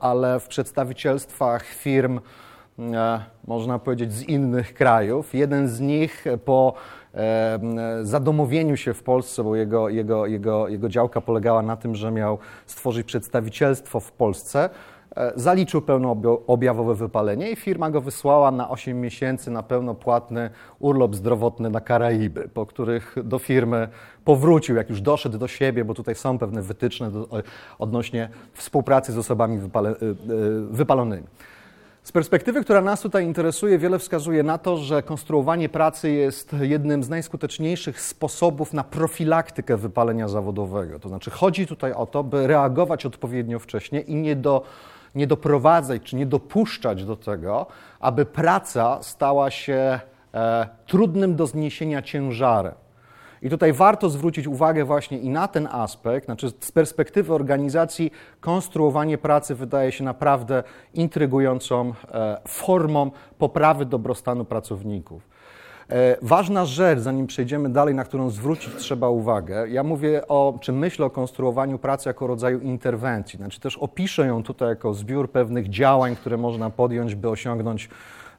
ale 0.00 0.40
w 0.40 0.48
przedstawicielstwach 0.48 1.64
firm, 1.64 2.20
E, 2.78 3.20
można 3.46 3.78
powiedzieć, 3.78 4.12
z 4.12 4.22
innych 4.22 4.74
krajów. 4.74 5.34
Jeden 5.34 5.68
z 5.68 5.80
nich 5.80 6.24
po 6.44 6.74
e, 6.74 7.05
zadomowieniu 8.02 8.76
się 8.76 8.94
w 8.94 9.02
Polsce, 9.02 9.44
bo 9.44 9.56
jego, 9.56 9.88
jego, 9.88 10.26
jego, 10.26 10.68
jego 10.68 10.88
działka 10.88 11.20
polegała 11.20 11.62
na 11.62 11.76
tym, 11.76 11.94
że 11.94 12.10
miał 12.10 12.38
stworzyć 12.66 13.06
przedstawicielstwo 13.06 14.00
w 14.00 14.12
Polsce, 14.12 14.70
e, 15.16 15.32
zaliczył 15.36 15.82
pełnoobjawowe 15.82 16.94
wypalenie 16.94 17.50
i 17.50 17.56
firma 17.56 17.90
go 17.90 18.00
wysłała 18.00 18.50
na 18.50 18.70
8 18.70 19.00
miesięcy 19.00 19.50
na 19.50 19.62
pełnopłatny 19.62 20.50
urlop 20.78 21.14
zdrowotny 21.14 21.70
na 21.70 21.80
Karaiby, 21.80 22.48
po 22.54 22.66
których 22.66 23.16
do 23.24 23.38
firmy 23.38 23.88
powrócił, 24.24 24.76
jak 24.76 24.90
już 24.90 25.00
doszedł 25.00 25.38
do 25.38 25.48
siebie, 25.48 25.84
bo 25.84 25.94
tutaj 25.94 26.14
są 26.14 26.38
pewne 26.38 26.62
wytyczne 26.62 27.10
do, 27.10 27.28
odnośnie 27.78 28.28
współpracy 28.52 29.12
z 29.12 29.18
osobami 29.18 29.58
wypale, 29.58 29.94
wypalonymi. 30.70 31.26
Z 32.06 32.12
perspektywy, 32.12 32.64
która 32.64 32.80
nas 32.80 33.00
tutaj 33.00 33.24
interesuje, 33.24 33.78
wiele 33.78 33.98
wskazuje 33.98 34.42
na 34.42 34.58
to, 34.58 34.76
że 34.76 35.02
konstruowanie 35.02 35.68
pracy 35.68 36.10
jest 36.10 36.56
jednym 36.60 37.04
z 37.04 37.08
najskuteczniejszych 37.08 38.00
sposobów 38.00 38.72
na 38.72 38.84
profilaktykę 38.84 39.76
wypalenia 39.76 40.28
zawodowego. 40.28 40.98
To 40.98 41.08
znaczy, 41.08 41.30
chodzi 41.30 41.66
tutaj 41.66 41.92
o 41.92 42.06
to, 42.06 42.24
by 42.24 42.46
reagować 42.46 43.06
odpowiednio 43.06 43.58
wcześnie 43.58 44.00
i 44.00 44.14
nie, 44.14 44.36
do, 44.36 44.62
nie 45.14 45.26
doprowadzać 45.26 46.02
czy 46.02 46.16
nie 46.16 46.26
dopuszczać 46.26 47.04
do 47.04 47.16
tego, 47.16 47.66
aby 48.00 48.26
praca 48.26 49.02
stała 49.02 49.50
się 49.50 50.00
e, 50.34 50.68
trudnym 50.86 51.36
do 51.36 51.46
zniesienia 51.46 52.02
ciężarem. 52.02 52.74
I 53.42 53.50
tutaj 53.50 53.72
warto 53.72 54.10
zwrócić 54.10 54.46
uwagę 54.46 54.84
właśnie 54.84 55.18
i 55.18 55.28
na 55.28 55.48
ten 55.48 55.68
aspekt, 55.70 56.24
znaczy 56.26 56.50
z 56.60 56.72
perspektywy 56.72 57.34
organizacji 57.34 58.12
konstruowanie 58.40 59.18
pracy 59.18 59.54
wydaje 59.54 59.92
się 59.92 60.04
naprawdę 60.04 60.62
intrygującą 60.94 61.92
e, 62.10 62.38
formą 62.48 63.10
poprawy 63.38 63.86
dobrostanu 63.86 64.44
pracowników. 64.44 65.36
E, 65.90 66.16
ważna 66.22 66.64
rzecz, 66.64 66.98
zanim 66.98 67.26
przejdziemy 67.26 67.68
dalej, 67.68 67.94
na 67.94 68.04
którą 68.04 68.30
zwrócić 68.30 68.74
trzeba 68.74 69.08
uwagę, 69.08 69.68
ja 69.68 69.82
mówię 69.82 70.28
o, 70.28 70.58
czy 70.60 70.72
myślę 70.72 71.06
o 71.06 71.10
konstruowaniu 71.10 71.78
pracy 71.78 72.08
jako 72.08 72.26
rodzaju 72.26 72.60
interwencji, 72.60 73.36
znaczy 73.36 73.60
też 73.60 73.76
opiszę 73.76 74.26
ją 74.26 74.42
tutaj 74.42 74.68
jako 74.68 74.94
zbiór 74.94 75.30
pewnych 75.30 75.68
działań, 75.68 76.16
które 76.16 76.36
można 76.36 76.70
podjąć, 76.70 77.14
by 77.14 77.28
osiągnąć, 77.28 77.88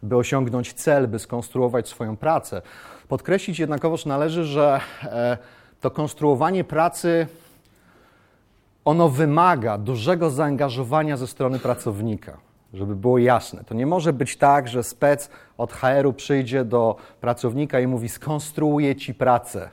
by 0.03 0.17
osiągnąć 0.17 0.73
cel, 0.73 1.07
by 1.07 1.19
skonstruować 1.19 1.87
swoją 1.87 2.17
pracę. 2.17 2.61
Podkreślić 3.07 3.59
jednakowoż 3.59 4.05
należy, 4.05 4.45
że 4.45 4.79
e, 5.03 5.37
to 5.81 5.91
konstruowanie 5.91 6.63
pracy 6.63 7.27
ono 8.85 9.09
wymaga 9.09 9.77
dużego 9.77 10.29
zaangażowania 10.29 11.17
ze 11.17 11.27
strony 11.27 11.59
pracownika, 11.59 12.37
żeby 12.73 12.95
było 12.95 13.17
jasne. 13.17 13.63
To 13.63 13.75
nie 13.75 13.85
może 13.85 14.13
być 14.13 14.37
tak, 14.37 14.67
że 14.67 14.83
spec 14.83 15.29
od 15.57 15.73
HR-u 15.73 16.13
przyjdzie 16.13 16.65
do 16.65 16.95
pracownika 17.21 17.79
i 17.79 17.87
mówi: 17.87 18.09
skonstruuję 18.09 18.95
ci 18.95 19.13
pracę. 19.13 19.69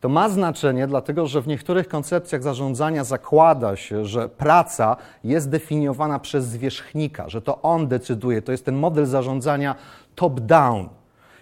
To 0.00 0.08
ma 0.08 0.28
znaczenie, 0.28 0.86
dlatego 0.86 1.26
że 1.26 1.42
w 1.42 1.46
niektórych 1.46 1.88
koncepcjach 1.88 2.42
zarządzania 2.42 3.04
zakłada 3.04 3.76
się, 3.76 4.04
że 4.04 4.28
praca 4.28 4.96
jest 5.24 5.50
definiowana 5.50 6.18
przez 6.18 6.44
zwierzchnika, 6.44 7.28
że 7.28 7.42
to 7.42 7.62
on 7.62 7.88
decyduje. 7.88 8.42
To 8.42 8.52
jest 8.52 8.64
ten 8.64 8.76
model 8.76 9.06
zarządzania 9.06 9.74
top-down. 10.14 10.88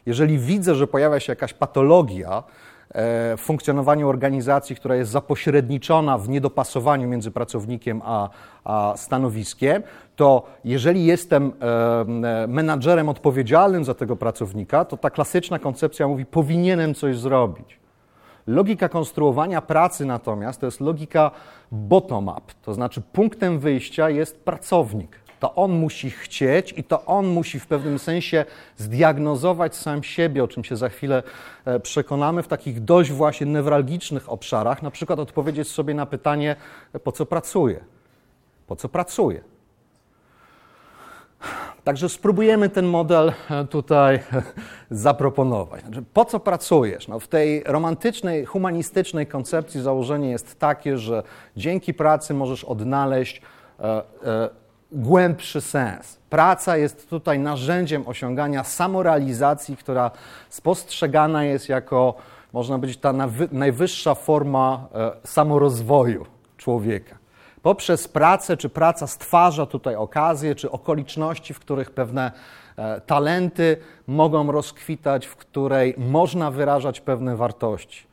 Jeżeli 0.06 0.38
widzę, 0.38 0.74
że 0.74 0.86
pojawia 0.86 1.20
się 1.20 1.32
jakaś 1.32 1.54
patologia 1.54 2.42
e, 2.90 3.36
w 3.36 3.40
funkcjonowaniu 3.40 4.08
organizacji, 4.08 4.76
która 4.76 4.96
jest 4.96 5.10
zapośredniczona 5.10 6.18
w 6.18 6.28
niedopasowaniu 6.28 7.08
między 7.08 7.30
pracownikiem 7.30 8.02
a, 8.04 8.30
a 8.64 8.94
stanowiskiem, 8.96 9.82
to 10.16 10.46
jeżeli 10.64 11.04
jestem 11.04 11.52
e, 11.60 12.46
menadżerem 12.48 13.08
odpowiedzialnym 13.08 13.84
za 13.84 13.94
tego 13.94 14.16
pracownika, 14.16 14.84
to 14.84 14.96
ta 14.96 15.10
klasyczna 15.10 15.58
koncepcja 15.58 16.08
mówi, 16.08 16.26
powinienem 16.26 16.94
coś 16.94 17.18
zrobić. 17.18 17.78
Logika 18.46 18.88
konstruowania 18.88 19.62
pracy 19.62 20.04
natomiast 20.04 20.60
to 20.60 20.66
jest 20.66 20.80
logika 20.80 21.30
bottom-up, 21.72 22.52
to 22.62 22.74
znaczy 22.74 23.02
punktem 23.12 23.58
wyjścia 23.58 24.10
jest 24.10 24.44
pracownik 24.44 25.25
to 25.40 25.54
on 25.54 25.72
musi 25.72 26.10
chcieć 26.10 26.74
i 26.76 26.84
to 26.84 27.04
on 27.04 27.26
musi 27.26 27.60
w 27.60 27.66
pewnym 27.66 27.98
sensie 27.98 28.44
zdiagnozować 28.76 29.76
sam 29.76 30.02
siebie, 30.02 30.44
o 30.44 30.48
czym 30.48 30.64
się 30.64 30.76
za 30.76 30.88
chwilę 30.88 31.22
e, 31.64 31.80
przekonamy, 31.80 32.42
w 32.42 32.48
takich 32.48 32.84
dość 32.84 33.12
właśnie 33.12 33.46
newralgicznych 33.46 34.32
obszarach, 34.32 34.82
na 34.82 34.90
przykład 34.90 35.18
odpowiedzieć 35.18 35.68
sobie 35.68 35.94
na 35.94 36.06
pytanie, 36.06 36.56
po 37.04 37.12
co 37.12 37.26
pracuję? 37.26 37.84
Po 38.66 38.76
co 38.76 38.88
pracuję? 38.88 39.40
Także 41.84 42.08
spróbujemy 42.08 42.68
ten 42.68 42.86
model 42.86 43.32
e, 43.50 43.64
tutaj 43.64 44.20
zaproponować. 44.90 45.80
Znaczy, 45.80 46.04
po 46.12 46.24
co 46.24 46.40
pracujesz? 46.40 47.08
No, 47.08 47.20
w 47.20 47.28
tej 47.28 47.62
romantycznej, 47.62 48.44
humanistycznej 48.44 49.26
koncepcji 49.26 49.82
założenie 49.82 50.30
jest 50.30 50.58
takie, 50.58 50.98
że 50.98 51.22
dzięki 51.56 51.94
pracy 51.94 52.34
możesz 52.34 52.64
odnaleźć 52.64 53.42
e, 53.80 53.84
e, 53.84 54.65
głębszy 54.92 55.60
sens. 55.60 56.18
Praca 56.30 56.76
jest 56.76 57.10
tutaj 57.10 57.38
narzędziem 57.38 58.08
osiągania 58.08 58.64
samorealizacji, 58.64 59.76
która 59.76 60.10
spostrzegana 60.48 61.44
jest 61.44 61.68
jako, 61.68 62.14
można 62.52 62.76
powiedzieć, 62.76 63.00
ta 63.00 63.12
najwyższa 63.52 64.14
forma 64.14 64.88
e, 64.94 65.12
samorozwoju 65.24 66.26
człowieka. 66.56 67.18
Poprzez 67.62 68.08
pracę, 68.08 68.56
czy 68.56 68.68
praca 68.68 69.06
stwarza 69.06 69.66
tutaj 69.66 69.94
okazje, 69.94 70.54
czy 70.54 70.70
okoliczności, 70.70 71.54
w 71.54 71.60
których 71.60 71.90
pewne 71.90 72.32
e, 72.76 73.00
talenty 73.00 73.76
mogą 74.06 74.52
rozkwitać, 74.52 75.26
w 75.26 75.36
której 75.36 75.94
można 75.98 76.50
wyrażać 76.50 77.00
pewne 77.00 77.36
wartości. 77.36 78.06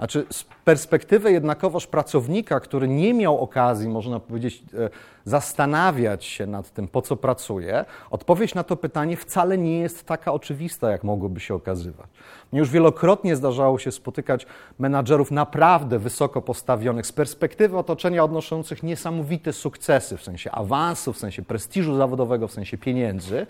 Znaczy, 0.00 0.26
z 0.30 0.44
perspektywy 0.44 1.32
jednakowoż 1.32 1.86
pracownika, 1.86 2.60
który 2.60 2.88
nie 2.88 3.14
miał 3.14 3.38
okazji, 3.38 3.88
można 3.88 4.20
powiedzieć, 4.20 4.62
e, 4.78 4.90
zastanawiać 5.24 6.24
się 6.24 6.46
nad 6.46 6.70
tym, 6.70 6.88
po 6.88 7.02
co 7.02 7.16
pracuje, 7.16 7.84
odpowiedź 8.10 8.54
na 8.54 8.64
to 8.64 8.76
pytanie 8.76 9.16
wcale 9.16 9.58
nie 9.58 9.78
jest 9.78 10.06
taka 10.06 10.32
oczywista, 10.32 10.90
jak 10.90 11.04
mogłoby 11.04 11.40
się 11.40 11.54
okazywać. 11.54 12.06
Mnie 12.52 12.58
już 12.60 12.70
wielokrotnie 12.70 13.36
zdarzało 13.36 13.78
się 13.78 13.92
spotykać 13.92 14.46
menadżerów 14.78 15.30
naprawdę 15.30 15.98
wysoko 15.98 16.42
postawionych, 16.42 17.06
z 17.06 17.12
perspektywy 17.12 17.78
otoczenia 17.78 18.24
odnoszących 18.24 18.82
niesamowite 18.82 19.52
sukcesy, 19.52 20.16
w 20.16 20.22
sensie 20.22 20.50
awansu, 20.50 21.12
w 21.12 21.18
sensie 21.18 21.42
prestiżu 21.42 21.96
zawodowego, 21.96 22.48
w 22.48 22.52
sensie 22.52 22.78
pieniędzy, 22.78 23.46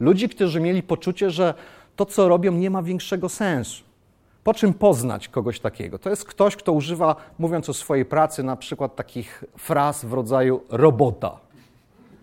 ludzi, 0.00 0.28
którzy 0.28 0.60
mieli 0.60 0.82
poczucie, 0.82 1.30
że 1.30 1.54
to, 1.96 2.06
co 2.06 2.28
robią, 2.28 2.52
nie 2.52 2.70
ma 2.70 2.82
większego 2.82 3.28
sensu. 3.28 3.91
Po 4.44 4.54
czym 4.54 4.74
poznać 4.74 5.28
kogoś 5.28 5.60
takiego? 5.60 5.98
To 5.98 6.10
jest 6.10 6.24
ktoś, 6.24 6.56
kto 6.56 6.72
używa, 6.72 7.16
mówiąc 7.38 7.68
o 7.68 7.74
swojej 7.74 8.04
pracy, 8.04 8.42
na 8.42 8.56
przykład 8.56 8.96
takich 8.96 9.44
fraz 9.58 10.04
w 10.04 10.12
rodzaju 10.12 10.62
robota. 10.68 11.38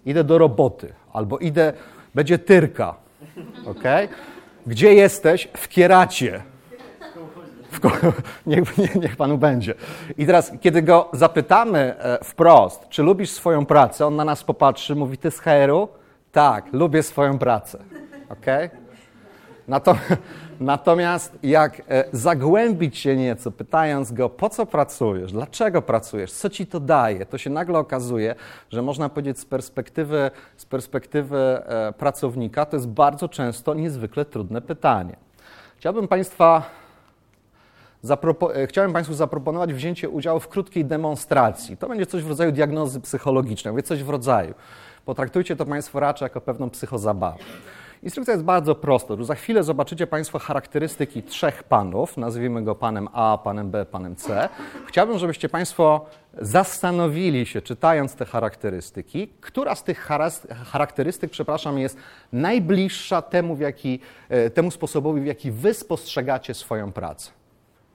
Idę 0.05 0.23
do 0.23 0.37
roboty, 0.37 0.93
albo 1.13 1.37
idę, 1.37 1.73
będzie 2.15 2.39
tyrka. 2.39 2.95
Okay? 3.65 4.07
Gdzie 4.67 4.93
jesteś? 4.93 5.49
W 5.57 5.67
kieracie. 5.67 6.43
W 7.71 7.79
ko- 7.79 7.91
niech, 8.45 8.77
niech, 8.77 8.95
niech 8.95 9.15
panu 9.15 9.37
będzie. 9.37 9.73
I 10.17 10.25
teraz, 10.25 10.51
kiedy 10.61 10.81
go 10.81 11.09
zapytamy 11.13 11.95
e, 11.99 12.23
wprost, 12.23 12.89
czy 12.89 13.03
lubisz 13.03 13.31
swoją 13.31 13.65
pracę, 13.65 14.05
on 14.05 14.15
na 14.15 14.25
nas 14.25 14.43
popatrzy, 14.43 14.95
mówi: 14.95 15.17
Ty 15.17 15.31
z 15.31 15.39
HR-u? 15.39 15.87
Tak, 16.31 16.73
lubię 16.73 17.03
swoją 17.03 17.39
pracę. 17.39 17.79
Okay? 18.29 18.69
Natomiast 19.67 20.05
jak 21.43 21.81
e, 21.89 22.03
zagłębić 22.11 22.97
się 22.97 23.15
nieco, 23.15 23.51
pytając 23.51 24.11
go, 24.11 24.29
po 24.29 24.49
co 24.49 24.65
pracujesz, 24.65 25.31
dlaczego 25.31 25.81
pracujesz, 25.81 26.31
co 26.31 26.49
ci 26.49 26.67
to 26.67 26.79
daje, 26.79 27.25
to 27.25 27.37
się 27.37 27.49
nagle 27.49 27.79
okazuje, 27.79 28.35
że 28.69 28.81
można 28.81 29.09
powiedzieć 29.09 29.39
z 29.39 29.45
perspektywy, 29.45 30.31
z 30.57 30.65
perspektywy 30.65 31.37
e, 31.37 31.93
pracownika, 31.97 32.65
to 32.65 32.75
jest 32.75 32.87
bardzo 32.87 33.29
często 33.29 33.73
niezwykle 33.73 34.25
trudne 34.25 34.61
pytanie. 34.61 35.15
Chciałbym 35.77 36.07
Państwa 36.07 36.63
e, 38.53 38.67
Chciałem 38.67 38.93
Państwu 38.93 39.15
zaproponować 39.15 39.73
wzięcie 39.73 40.09
udziału 40.09 40.39
w 40.39 40.47
krótkiej 40.47 40.85
demonstracji. 40.85 41.77
To 41.77 41.89
będzie 41.89 42.05
coś 42.05 42.23
w 42.23 42.29
rodzaju 42.29 42.51
diagnozy 42.51 43.01
psychologicznej, 43.01 43.71
mówię 43.71 43.83
coś 43.83 44.03
w 44.03 44.09
rodzaju. 44.09 44.53
Potraktujcie 45.05 45.55
to 45.55 45.65
Państwo 45.65 45.99
raczej 45.99 46.25
jako 46.25 46.41
pewną 46.41 46.69
psychozabawę. 46.69 47.43
Instrukcja 48.03 48.33
jest 48.33 48.43
bardzo 48.43 48.75
prosta. 48.75 49.15
Tu 49.15 49.23
za 49.23 49.35
chwilę 49.35 49.63
zobaczycie 49.63 50.07
Państwo 50.07 50.39
charakterystyki 50.39 51.23
trzech 51.23 51.63
panów, 51.63 52.17
nazwijmy 52.17 52.63
go 52.63 52.75
panem 52.75 53.07
A, 53.13 53.39
panem 53.43 53.71
B, 53.71 53.85
panem 53.85 54.15
C. 54.15 54.49
Chciałbym, 54.87 55.19
żebyście 55.19 55.49
Państwo 55.49 56.05
zastanowili 56.41 57.45
się, 57.45 57.61
czytając 57.61 58.15
te 58.15 58.25
charakterystyki, 58.25 59.27
która 59.41 59.75
z 59.75 59.83
tych 59.83 60.07
charakterystyk, 60.65 61.31
przepraszam, 61.31 61.79
jest 61.79 61.97
najbliższa 62.33 63.21
temu, 63.21 63.55
w 63.55 63.59
jaki, 63.59 63.99
e, 64.29 64.49
temu 64.49 64.71
sposobowi, 64.71 65.21
w 65.21 65.25
jaki 65.25 65.51
Wy 65.51 65.73
spostrzegacie 65.73 66.53
swoją 66.53 66.91
pracę. 66.91 67.31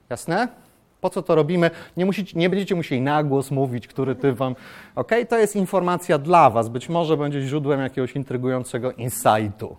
Jasne? 0.09 0.64
Po 1.05 1.09
co 1.09 1.21
to 1.21 1.35
robimy? 1.35 1.71
Nie, 1.97 2.05
musicie, 2.05 2.39
nie 2.39 2.49
będziecie 2.49 2.75
musieli 2.75 3.01
na 3.01 3.23
głos 3.23 3.51
mówić, 3.51 3.87
który 3.87 4.15
ty 4.15 4.33
wam. 4.33 4.55
Ok, 4.95 5.11
to 5.29 5.37
jest 5.37 5.55
informacja 5.55 6.17
dla 6.17 6.49
was. 6.49 6.69
Być 6.69 6.89
może 6.89 7.17
będzie 7.17 7.41
źródłem 7.41 7.79
jakiegoś 7.79 8.15
intrygującego 8.15 8.91
insightu. 8.91 9.77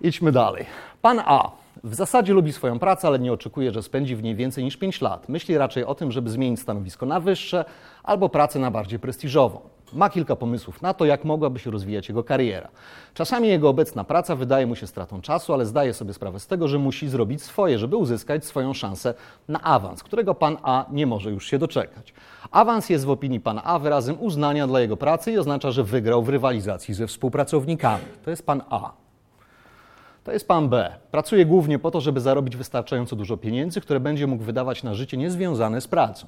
Idźmy 0.00 0.32
dalej. 0.32 0.66
Pan 1.02 1.20
A 1.24 1.50
w 1.84 1.94
zasadzie 1.94 2.32
lubi 2.32 2.52
swoją 2.52 2.78
pracę, 2.78 3.08
ale 3.08 3.18
nie 3.18 3.32
oczekuje, 3.32 3.72
że 3.72 3.82
spędzi 3.82 4.16
w 4.16 4.22
niej 4.22 4.34
więcej 4.34 4.64
niż 4.64 4.76
5 4.76 5.00
lat. 5.00 5.28
Myśli 5.28 5.58
raczej 5.58 5.84
o 5.84 5.94
tym, 5.94 6.12
żeby 6.12 6.30
zmienić 6.30 6.60
stanowisko 6.60 7.06
na 7.06 7.20
wyższe 7.20 7.64
albo 8.02 8.28
pracę 8.28 8.58
na 8.58 8.70
bardziej 8.70 8.98
prestiżową. 8.98 9.60
Ma 9.92 10.10
kilka 10.10 10.36
pomysłów 10.36 10.82
na 10.82 10.94
to, 10.94 11.04
jak 11.04 11.24
mogłaby 11.24 11.58
się 11.58 11.70
rozwijać 11.70 12.08
jego 12.08 12.24
kariera. 12.24 12.68
Czasami 13.14 13.48
jego 13.48 13.68
obecna 13.68 14.04
praca 14.04 14.36
wydaje 14.36 14.66
mu 14.66 14.76
się 14.76 14.86
stratą 14.86 15.20
czasu, 15.20 15.54
ale 15.54 15.66
zdaje 15.66 15.94
sobie 15.94 16.14
sprawę 16.14 16.40
z 16.40 16.46
tego, 16.46 16.68
że 16.68 16.78
musi 16.78 17.08
zrobić 17.08 17.42
swoje, 17.42 17.78
żeby 17.78 17.96
uzyskać 17.96 18.44
swoją 18.44 18.74
szansę 18.74 19.14
na 19.48 19.60
awans, 19.60 20.02
którego 20.02 20.34
pan 20.34 20.56
A 20.62 20.84
nie 20.90 21.06
może 21.06 21.30
już 21.30 21.46
się 21.46 21.58
doczekać. 21.58 22.14
Awans 22.50 22.90
jest 22.90 23.04
w 23.04 23.10
opinii 23.10 23.40
pana 23.40 23.64
A 23.64 23.78
wyrazem 23.78 24.16
uznania 24.20 24.66
dla 24.66 24.80
jego 24.80 24.96
pracy 24.96 25.32
i 25.32 25.38
oznacza, 25.38 25.70
że 25.70 25.84
wygrał 25.84 26.22
w 26.22 26.28
rywalizacji 26.28 26.94
ze 26.94 27.06
współpracownikami. 27.06 28.04
To 28.24 28.30
jest 28.30 28.46
pan 28.46 28.62
A. 28.70 28.92
To 30.24 30.32
jest 30.32 30.48
pan 30.48 30.68
B. 30.68 30.92
Pracuje 31.10 31.46
głównie 31.46 31.78
po 31.78 31.90
to, 31.90 32.00
żeby 32.00 32.20
zarobić 32.20 32.56
wystarczająco 32.56 33.16
dużo 33.16 33.36
pieniędzy, 33.36 33.80
które 33.80 34.00
będzie 34.00 34.26
mógł 34.26 34.44
wydawać 34.44 34.82
na 34.82 34.94
życie 34.94 35.16
niezwiązane 35.16 35.80
z 35.80 35.88
pracą. 35.88 36.26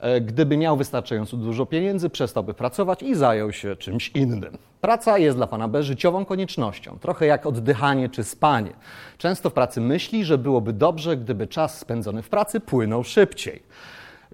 E, 0.00 0.20
gdyby 0.20 0.56
miał 0.56 0.76
wystarczająco 0.76 1.36
dużo 1.36 1.66
pieniędzy, 1.66 2.10
przestałby 2.10 2.54
pracować 2.54 3.02
i 3.02 3.14
zajął 3.14 3.52
się 3.52 3.76
czymś 3.76 4.08
innym. 4.08 4.58
Praca 4.80 5.18
jest 5.18 5.36
dla 5.36 5.46
pana 5.46 5.68
B 5.68 5.82
życiową 5.82 6.24
koniecznością, 6.24 6.98
trochę 7.00 7.26
jak 7.26 7.46
oddychanie 7.46 8.08
czy 8.08 8.24
spanie. 8.24 8.70
Często 9.18 9.50
w 9.50 9.52
pracy 9.52 9.80
myśli, 9.80 10.24
że 10.24 10.38
byłoby 10.38 10.72
dobrze, 10.72 11.16
gdyby 11.16 11.46
czas 11.46 11.78
spędzony 11.78 12.22
w 12.22 12.28
pracy 12.28 12.60
płynął 12.60 13.04
szybciej. 13.04 13.62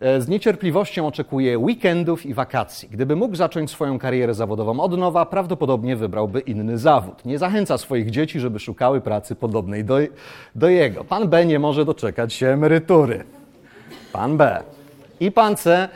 E, 0.01 0.21
z 0.21 0.29
niecierpliwością 0.29 1.07
oczekuje 1.07 1.59
weekendów 1.59 2.27
i 2.27 2.35
wakacji. 2.35 2.89
Gdyby 2.89 3.17
mógł 3.17 3.37
zacząć 3.37 3.71
swoją 3.71 3.99
karierę 3.99 4.35
zawodową 4.35 4.81
od 4.81 4.99
nowa, 4.99 5.27
prawdopodobnie 5.27 5.97
wybrałby 5.97 6.41
inny 6.41 6.79
zawód. 6.79 7.25
Nie 7.25 7.39
zachęca 7.39 7.79
swoich 7.79 8.11
dzieci, 8.11 8.41
żeby 8.41 8.59
szukały 8.59 9.01
pracy 9.01 9.35
podobnej 9.35 9.85
do, 9.85 9.99
do 10.55 10.69
jego. 10.69 11.05
Pan 11.05 11.29
B 11.29 11.47
nie 11.47 11.59
może 11.59 11.85
doczekać 11.85 12.33
się 12.33 12.47
emerytury. 12.47 13.25
Pan 14.13 14.37
B. 14.37 14.76
I 15.21 15.33
pan 15.33 15.57
C. 15.57 15.89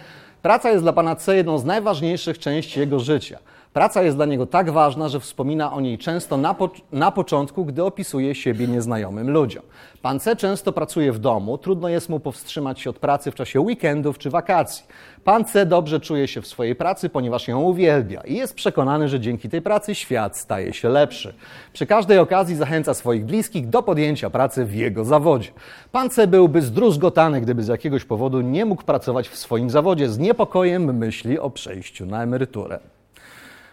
Praca 0.42 0.70
jest 0.70 0.84
dla 0.84 0.92
pana 0.92 1.16
C 1.16 1.36
jedną 1.36 1.58
z 1.58 1.64
najważniejszych 1.64 2.38
części 2.38 2.80
jego 2.80 3.00
życia. 3.00 3.38
Praca 3.72 4.02
jest 4.02 4.16
dla 4.16 4.26
niego 4.26 4.46
tak 4.46 4.70
ważna, 4.70 5.08
że 5.08 5.20
wspomina 5.20 5.72
o 5.72 5.80
niej 5.80 5.98
często 5.98 6.36
na, 6.36 6.54
po, 6.54 6.70
na, 6.92 7.10
początku, 7.10 7.64
gdy 7.64 7.84
opisuje 7.84 8.34
siebie 8.34 8.66
nieznajomym 8.66 9.30
ludziom. 9.30 9.62
Pan 10.02 10.20
C 10.20 10.36
często 10.36 10.72
pracuje 10.72 11.12
w 11.12 11.18
domu, 11.18 11.58
trudno 11.58 11.88
jest 11.88 12.08
mu 12.08 12.20
powstrzymać 12.20 12.80
się 12.80 12.90
od 12.90 12.98
pracy 12.98 13.30
w 13.30 13.34
czasie 13.34 13.60
weekendów 13.60 14.18
czy 14.18 14.30
wakacji. 14.30 14.84
Pan 15.24 15.44
C 15.44 15.66
dobrze 15.66 16.00
czuje 16.00 16.28
się 16.28 16.42
w 16.42 16.46
swojej 16.46 16.74
pracy, 16.74 17.08
ponieważ 17.08 17.48
ją 17.48 17.60
uwielbia 17.60 18.20
i 18.20 18.34
jest 18.34 18.54
przekonany, 18.54 19.08
że 19.08 19.20
dzięki 19.20 19.48
tej 19.48 19.62
pracy 19.62 19.94
świat 19.94 20.36
staje 20.36 20.72
się 20.72 20.88
lepszy. 20.88 21.34
Przy 21.72 21.86
każdej 21.86 22.18
okazji 22.18 22.56
zachęca 22.56 22.94
swoich 22.94 23.24
bliskich 23.24 23.68
do 23.68 23.82
podjęcia 23.82 24.30
pracy 24.30 24.64
w 24.64 24.74
jego 24.74 25.04
zawodzie. 25.04 25.50
Pan 25.92 26.10
C 26.10 26.26
byłby 26.26 26.62
zdruzgotany, 26.62 27.40
gdyby 27.40 27.62
z 27.62 27.68
jakiegoś 27.68 28.04
powodu 28.04 28.40
nie 28.40 28.64
mógł 28.64 28.82
pracować 28.82 29.28
w 29.28 29.36
swoim 29.36 29.70
zawodzie. 29.70 30.08
Z 30.08 30.18
niepokojem 30.18 30.96
myśli 30.96 31.38
o 31.38 31.50
przejściu 31.50 32.06
na 32.06 32.22
emeryturę. 32.22 32.78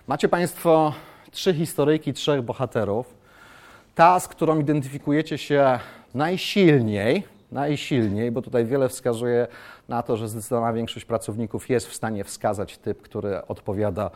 Macie 0.08 0.28
Państwo 0.28 0.94
trzy 1.32 1.54
historyjki 1.54 2.14
trzech 2.14 2.42
bohaterów. 2.42 3.16
Ta, 3.96 4.20
z 4.20 4.28
którą 4.28 4.60
identyfikujecie 4.60 5.38
się 5.38 5.80
najsilniej, 6.14 7.24
najsilniej, 7.52 8.32
bo 8.32 8.42
tutaj 8.42 8.66
wiele 8.66 8.90
wskazuje 8.90 9.48
na 9.90 10.04
to, 10.04 10.18
że 10.18 10.28
zdecydowana 10.28 10.74
większość 10.74 11.06
pracowników 11.06 11.70
jest 11.70 11.88
w 11.88 11.96
stanie 11.96 12.24
wskazać 12.24 12.78
typ, 12.78 13.02
który 13.02 13.46
odpowiada, 13.48 14.12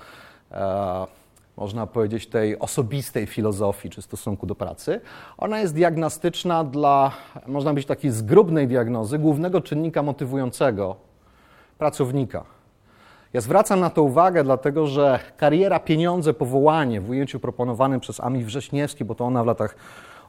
e, 0.52 1.06
można 1.58 1.88
powiedzieć, 1.88 2.28
tej 2.28 2.60
osobistej 2.60 3.26
filozofii 3.26 3.90
czy 3.90 4.02
stosunku 4.02 4.46
do 4.46 4.56
pracy. 4.56 5.02
Ona 5.38 5.60
jest 5.60 5.74
diagnostyczna 5.74 6.64
dla, 6.64 7.12
można 7.48 7.74
być 7.74 7.86
takiej 7.86 8.12
zgrubnej 8.12 8.68
diagnozy, 8.68 9.20
głównego 9.20 9.62
czynnika 9.62 10.04
motywującego 10.04 10.96
pracownika. 11.78 12.44
Ja 13.34 13.42
zwracam 13.42 13.80
na 13.80 13.90
to 13.90 14.04
uwagę, 14.04 14.44
dlatego 14.44 14.88
że 14.88 15.20
kariera, 15.38 15.80
pieniądze, 15.80 16.34
powołanie 16.34 17.02
w 17.02 17.10
ujęciu 17.10 17.40
proponowanym 17.40 18.00
przez 18.00 18.20
Ami 18.20 18.46
Wrześniewski, 18.46 19.06
bo 19.06 19.16
to 19.16 19.26
ona 19.26 19.44
w 19.44 19.48
latach 19.48 19.76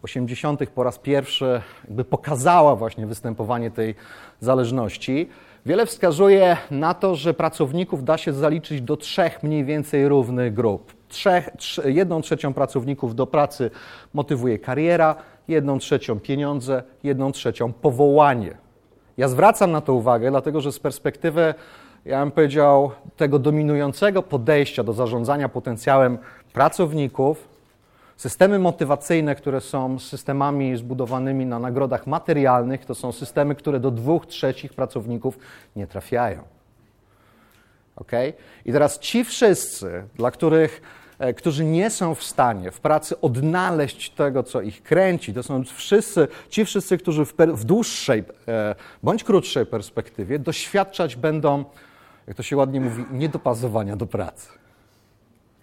80. 0.03 0.71
po 0.75 0.83
raz 0.83 0.99
pierwszy 0.99 1.63
jakby 1.85 2.05
pokazała 2.05 2.77
właśnie 2.77 3.07
występowanie 3.07 3.71
tej 3.71 3.95
zależności. 4.41 5.29
Wiele 5.67 5.87
wskazuje 5.87 6.57
na 6.71 6.95
to, 6.95 7.15
że 7.15 7.35
pracowników 7.35 8.05
da 8.05 8.19
się 8.19 8.33
zaliczyć 8.33 8.83
do 8.83 8.97
trzech 8.97 9.43
mniej 9.43 9.65
więcej 9.65 10.09
równych 10.09 10.55
grup. 10.55 10.93
Trzech, 11.09 11.51
trz, 11.59 11.81
jedną 11.85 12.21
trzecią 12.21 12.55
pracowników 12.55 13.15
do 13.15 13.27
pracy 13.27 13.71
motywuje 14.15 14.59
kariera, 14.59 15.17
jedną 15.49 15.79
trzecią 15.79 16.21
pieniądze, 16.21 16.83
jedną 17.03 17.33
trzecią 17.33 17.73
powołanie. 17.73 18.57
Ja 19.17 19.29
zwracam 19.29 19.73
na 19.73 19.81
to 19.81 19.95
uwagę, 19.95 20.31
dlatego 20.31 20.61
że 20.61 20.73
z 20.73 20.79
perspektywy 20.79 21.55
ja 22.05 22.21
bym 22.21 22.31
powiedział, 22.31 22.91
tego 23.17 23.39
dominującego 23.39 24.23
podejścia 24.23 24.85
do 24.85 24.93
zarządzania 24.93 25.49
potencjałem 25.49 26.19
pracowników, 26.53 27.49
systemy 28.17 28.59
motywacyjne, 28.59 29.35
które 29.35 29.61
są 29.61 29.99
systemami 29.99 30.77
zbudowanymi 30.77 31.47
na 31.47 31.59
nagrodach 31.59 32.07
materialnych, 32.07 32.85
to 32.85 32.95
są 32.95 33.13
systemy, 33.13 33.55
które 33.55 33.81
do 33.81 33.91
dwóch 33.91 34.27
trzecich 34.27 34.75
pracowników 34.75 35.39
nie 35.77 35.87
trafiają. 35.87 36.43
Okay? 37.97 38.33
I 38.65 38.73
teraz 38.73 38.99
ci 38.99 39.25
wszyscy, 39.25 40.05
dla 40.15 40.31
których, 40.31 40.83
e, 41.19 41.35
którzy 41.35 41.65
nie 41.65 41.91
są 41.91 42.15
w 42.15 42.23
stanie 42.23 42.71
w 42.71 42.81
pracy 42.81 43.21
odnaleźć 43.21 44.11
tego, 44.11 44.43
co 44.43 44.61
ich 44.61 44.83
kręci, 44.83 45.35
to 45.35 45.43
są 45.43 45.65
wszyscy, 45.65 46.29
ci 46.49 46.65
wszyscy, 46.65 46.99
którzy 46.99 47.25
w, 47.25 47.35
w 47.39 47.65
dłuższej 47.65 48.25
e, 48.49 48.75
bądź 49.03 49.25
krótszej 49.25 49.67
perspektywie 49.67 50.39
doświadczać 50.39 51.17
będą 51.17 51.65
jak 52.27 52.37
to 52.37 52.43
się 52.43 52.57
ładnie 52.57 52.81
mówi, 52.81 53.05
niedopasowania 53.11 53.97
do 53.97 54.07
pracy. 54.07 54.49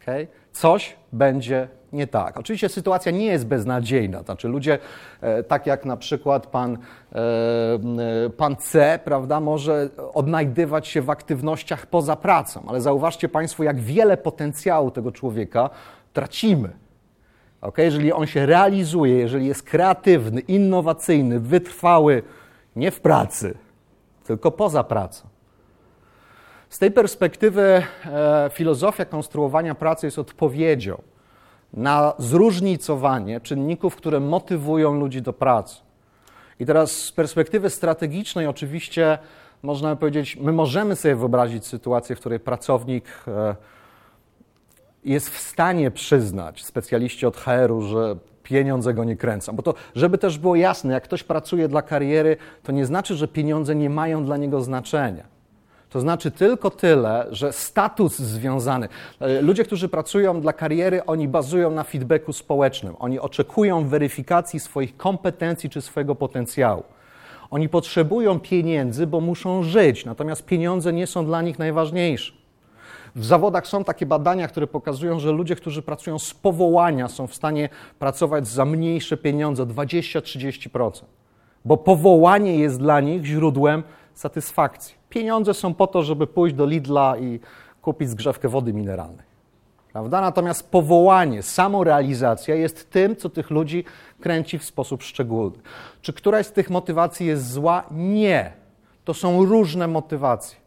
Okay? 0.01 0.27
Coś 0.51 0.95
będzie 1.13 1.67
nie 1.93 2.08
tak. 2.08 2.38
Oczywiście 2.38 2.69
sytuacja 2.69 3.12
nie 3.12 3.25
jest 3.25 3.45
beznadziejna. 3.45 4.23
Znaczy 4.23 4.47
ludzie, 4.47 4.80
e, 5.21 5.43
tak 5.43 5.67
jak 5.67 5.86
na 5.86 5.97
przykład 5.97 6.47
pan, 6.47 6.78
e, 7.13 7.19
e, 8.25 8.30
pan 8.30 8.56
C, 8.56 8.99
prawda, 9.04 9.39
może 9.39 9.89
odnajdywać 10.13 10.88
się 10.88 11.02
w 11.02 11.10
aktywnościach 11.10 11.86
poza 11.86 12.15
pracą, 12.15 12.63
ale 12.67 12.82
zauważcie 12.82 13.30
Państwo, 13.30 13.63
jak 13.63 13.80
wiele 13.80 14.17
potencjału 14.17 14.91
tego 14.91 15.12
człowieka 15.12 15.69
tracimy. 16.13 16.69
Okay? 17.62 17.86
Jeżeli 17.86 18.13
on 18.13 18.28
się 18.28 18.45
realizuje, 18.45 19.17
jeżeli 19.17 19.47
jest 19.47 19.63
kreatywny, 19.63 20.41
innowacyjny, 20.41 21.39
wytrwały, 21.39 22.23
nie 22.75 22.91
w 22.91 23.02
pracy, 23.02 23.58
tylko 24.23 24.52
poza 24.52 24.84
pracą. 24.84 25.28
Z 26.69 26.80
tej 26.80 26.91
perspektywy 26.91 27.84
e, 28.06 28.49
filozofia 28.54 29.06
konstruowania 29.06 29.75
pracy 29.75 30.08
jest 30.08 30.19
odpowiedzią 30.19 31.02
na 31.73 32.13
zróżnicowanie 32.17 33.41
czynników, 33.41 33.95
które 33.95 34.19
motywują 34.19 34.99
ludzi 34.99 35.21
do 35.21 35.34
pracy. 35.34 35.75
I 36.60 36.65
teraz 36.65 36.91
z 36.91 37.12
perspektywy 37.12 37.69
strategicznej 37.69 38.47
oczywiście 38.47 39.17
można 39.63 39.95
powiedzieć, 39.95 40.36
my 40.36 40.51
możemy 40.51 40.95
sobie 40.95 41.15
wyobrazić 41.15 41.65
sytuację, 41.65 42.15
w 42.15 42.19
której 42.19 42.39
pracownik 42.39 43.05
e, 43.27 43.55
jest 45.05 45.29
w 45.29 45.38
stanie 45.38 45.91
przyznać 45.91 46.65
specjaliści 46.65 47.25
od 47.25 47.38
HR-u, 47.38 47.82
że 47.82 48.15
pieniądze 48.43 48.93
go 48.93 49.03
nie 49.03 49.15
kręcą. 49.15 49.55
Bo 49.55 49.63
to, 49.63 49.73
żeby 49.95 50.17
też 50.17 50.38
było 50.38 50.55
jasne, 50.55 50.93
jak 50.93 51.03
ktoś 51.03 51.23
pracuje 51.23 51.67
dla 51.67 51.82
kariery, 51.82 52.38
to 52.63 52.71
nie 52.71 52.86
znaczy, 52.86 53.15
że 53.15 53.27
pieniądze 53.27 53.75
nie 53.75 53.89
mają 53.89 54.25
dla 54.25 54.38
niego 54.38 54.62
znaczenia. 54.62 55.23
To 55.89 55.99
znaczy 55.99 56.32
tylko 56.32 56.69
tyle, 56.71 57.28
że 57.32 57.54
status 57.54 58.19
związany. 58.19 58.89
e, 59.19 59.41
Ludzie, 59.41 59.65
którzy 59.65 59.89
pracują 59.89 60.41
dla 60.41 60.54
kariery, 60.54 61.06
oni 61.06 61.28
bazują 61.28 61.71
na 61.71 61.84
feedbacku 61.84 62.34
społecznym. 62.34 62.95
Oni 62.99 63.19
oczekują 63.19 63.88
weryfikacji 63.88 64.60
swoich 64.60 64.97
kompetencji 64.97 65.69
czy 65.69 65.82
swojego 65.82 66.15
potencjału. 66.15 66.84
Oni 67.52 67.69
potrzebują 67.69 68.39
pieniędzy, 68.39 69.08
bo 69.08 69.21
muszą 69.21 69.63
żyć, 69.63 70.06
natomiast 70.06 70.45
pieniądze 70.45 70.93
nie 70.93 71.08
są 71.08 71.25
dla 71.25 71.41
nich 71.41 71.60
najważniejsze. 71.60 72.34
W 73.15 73.25
zawodach 73.25 73.67
są 73.67 73.84
takie 73.84 74.06
badania, 74.06 74.47
które 74.47 74.67
pokazują, 74.67 75.19
że 75.19 75.32
ludzie, 75.32 75.56
którzy 75.56 75.82
pracują 75.82 76.19
z 76.19 76.34
powołania, 76.34 77.08
są 77.08 77.28
w 77.28 77.36
stanie 77.36 77.69
pracować 77.99 78.47
za 78.47 78.65
mniejsze 78.65 79.17
pieniądze 79.17 79.65
20-30%, 79.65 81.04
bo 81.65 81.78
powołanie 81.78 82.58
jest 82.58 82.80
dla 82.80 83.02
nich 83.02 83.25
źródłem 83.25 83.84
satysfakcji. 84.13 84.98
Pieniądze 85.10 85.54
są 85.54 85.74
po 85.74 85.88
to, 85.88 86.04
żeby 86.04 86.28
pójść 86.28 86.56
do 86.56 86.65
Lidla 86.65 87.17
i 87.17 87.39
kupić 87.82 88.10
zgrzewkę 88.10 88.50
wody 88.50 88.74
mineralnej. 88.74 89.30
Prawda? 89.93 90.22
Natomiast 90.22 90.72
powołanie, 90.72 91.43
samorealizacja 91.43 92.56
jest 92.56 92.89
tym, 92.89 93.15
co 93.15 93.30
tych 93.30 93.50
ludzi 93.50 93.84
kręci 94.22 94.60
w 94.60 94.63
sposób 94.63 95.04
szczególny. 95.04 95.58
Czy 96.02 96.13
któraś 96.13 96.45
z 96.45 96.52
tych 96.52 96.69
motywacji 96.69 97.28
jest 97.28 97.52
zła? 97.52 97.84
Nie. 97.91 98.54
To 99.06 99.13
są 99.13 99.45
różne 99.45 99.88
motywacje. 99.88 100.58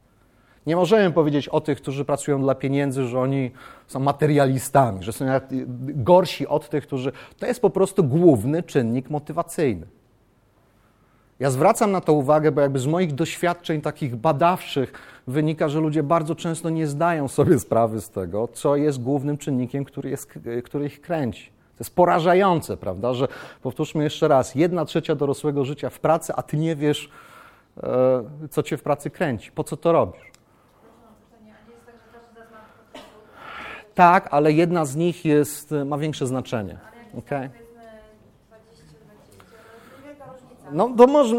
Nie 0.67 0.77
możemy 0.77 1.11
powiedzieć 1.11 1.49
o 1.49 1.61
tych, 1.61 1.79
którzy 1.79 2.05
pracują 2.05 2.43
dla 2.43 2.55
pieniędzy, 2.55 3.07
że 3.07 3.21
oni 3.21 3.51
są 3.87 4.01
materialistami, 4.01 5.03
że 5.03 5.13
są 5.13 5.27
gorsi 5.81 6.47
od 6.47 6.69
tych, 6.69 6.87
którzy. 6.87 7.13
To 7.39 7.47
jest 7.47 7.61
po 7.61 7.71
prostu 7.71 8.05
główny 8.05 8.63
czynnik 8.63 9.11
motywacyjny. 9.11 9.87
Ja 11.43 11.51
zwracam 11.51 11.93
na 11.93 12.01
to 12.01 12.13
uwagę, 12.13 12.53
bo 12.53 12.61
jakby 12.61 12.79
z 12.79 12.87
moich 12.87 13.15
doświadczeń 13.15 13.81
takich 13.81 14.17
badawczych 14.17 14.93
wynika, 15.27 15.69
że 15.69 15.81
ludzie 15.81 16.03
bardzo 16.03 16.35
często 16.35 16.71
nie 16.71 16.87
zdają 16.87 17.29
sobie 17.29 17.59
sprawy 17.59 18.01
z 18.01 18.11
tego, 18.11 18.49
co 18.49 18.77
jest 18.77 19.03
głównym 19.03 19.39
czynnikiem, 19.39 19.85
który, 19.85 20.11
jest, 20.11 20.33
który 20.65 20.87
ich 20.87 21.01
kręci. 21.01 21.47
To 21.47 21.85
jest 21.85 21.95
porażające, 21.95 22.77
prawda, 22.77 23.15
że 23.15 23.29
powtórzmy 23.63 24.05
jeszcze 24.05 24.29
raz, 24.29 24.55
jedna 24.55 24.85
trzecia 24.85 25.15
dorosłego 25.15 25.65
życia 25.65 25.91
w 25.91 26.01
pracy, 26.01 26.33
a 26.37 26.43
ty 26.43 26.57
nie 26.57 26.77
wiesz, 26.77 27.11
e, 27.83 28.49
co 28.51 28.63
cię 28.63 28.77
w 28.77 28.83
pracy 28.83 29.11
kręci, 29.11 29.53
po 29.53 29.65
co 29.65 29.77
to 29.77 29.93
robisz. 29.93 30.33
Tak, 33.95 34.29
ale 34.31 34.53
jedna 34.53 34.85
z 34.85 34.97
nich 34.97 35.25
jest, 35.25 35.75
ma 35.87 35.99
większe 35.99 36.27
znaczenie. 36.27 36.79
Okay? 37.19 37.62
No 40.73 40.95
to 40.97 41.07
może, 41.07 41.37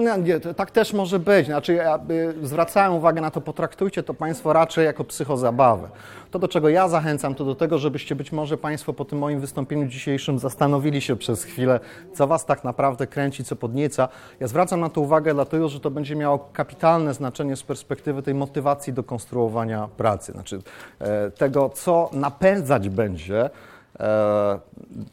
tak 0.55 0.71
też 0.71 0.93
może 0.93 1.19
być. 1.19 1.45
Znaczy, 1.45 1.73
ja 1.73 1.99
zwracałem 2.43 2.93
uwagę 2.93 3.21
na 3.21 3.31
to, 3.31 3.41
potraktujcie 3.41 4.03
to 4.03 4.13
Państwo 4.13 4.53
raczej 4.53 4.85
jako 4.85 5.03
psychozabawę. 5.03 5.89
To, 6.31 6.39
do 6.39 6.47
czego 6.47 6.69
ja 6.69 6.87
zachęcam, 6.89 7.35
to 7.35 7.45
do 7.45 7.55
tego, 7.55 7.77
żebyście 7.77 8.15
być 8.15 8.31
może 8.31 8.57
Państwo 8.57 8.93
po 8.93 9.05
tym 9.05 9.19
moim 9.19 9.39
wystąpieniu 9.39 9.87
dzisiejszym 9.87 10.39
zastanowili 10.39 11.01
się 11.01 11.15
przez 11.15 11.43
chwilę, 11.43 11.79
co 12.13 12.27
Was 12.27 12.45
tak 12.45 12.63
naprawdę 12.63 13.07
kręci, 13.07 13.43
co 13.43 13.55
podnieca. 13.55 14.07
Ja 14.39 14.47
zwracam 14.47 14.79
na 14.79 14.89
to 14.89 15.01
uwagę 15.01 15.33
dlatego, 15.33 15.69
że 15.69 15.79
to 15.79 15.91
będzie 15.91 16.15
miało 16.15 16.39
kapitalne 16.53 17.13
znaczenie 17.13 17.55
z 17.55 17.63
perspektywy 17.63 18.21
tej 18.21 18.33
motywacji 18.33 18.93
do 18.93 19.03
konstruowania 19.03 19.89
pracy. 19.97 20.31
Znaczy 20.31 20.61
e, 20.99 21.31
tego, 21.31 21.69
co 21.69 22.09
napędzać 22.13 22.89
będzie 22.89 23.49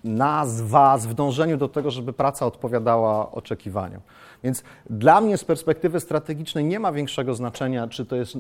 nas, 0.05 0.61
Was 0.61 1.07
w 1.07 1.15
dążeniu 1.15 1.57
do 1.57 1.69
tego, 1.69 1.91
żeby 1.91 2.13
praca 2.13 2.47
odpowiadała 2.47 3.33
oczekiwaniom. 3.33 4.01
Więc 4.45 4.63
dla 4.91 5.21
mnie 5.21 5.39
z 5.39 5.45
perspektywy 5.45 6.01
strategicznej 6.01 6.65
nie 6.65 6.81
ma 6.81 6.93
większego 6.93 7.35
znaczenia, 7.35 7.89
czy 7.89 8.07
to 8.07 8.17
jest 8.17 8.37
e, 8.37 8.39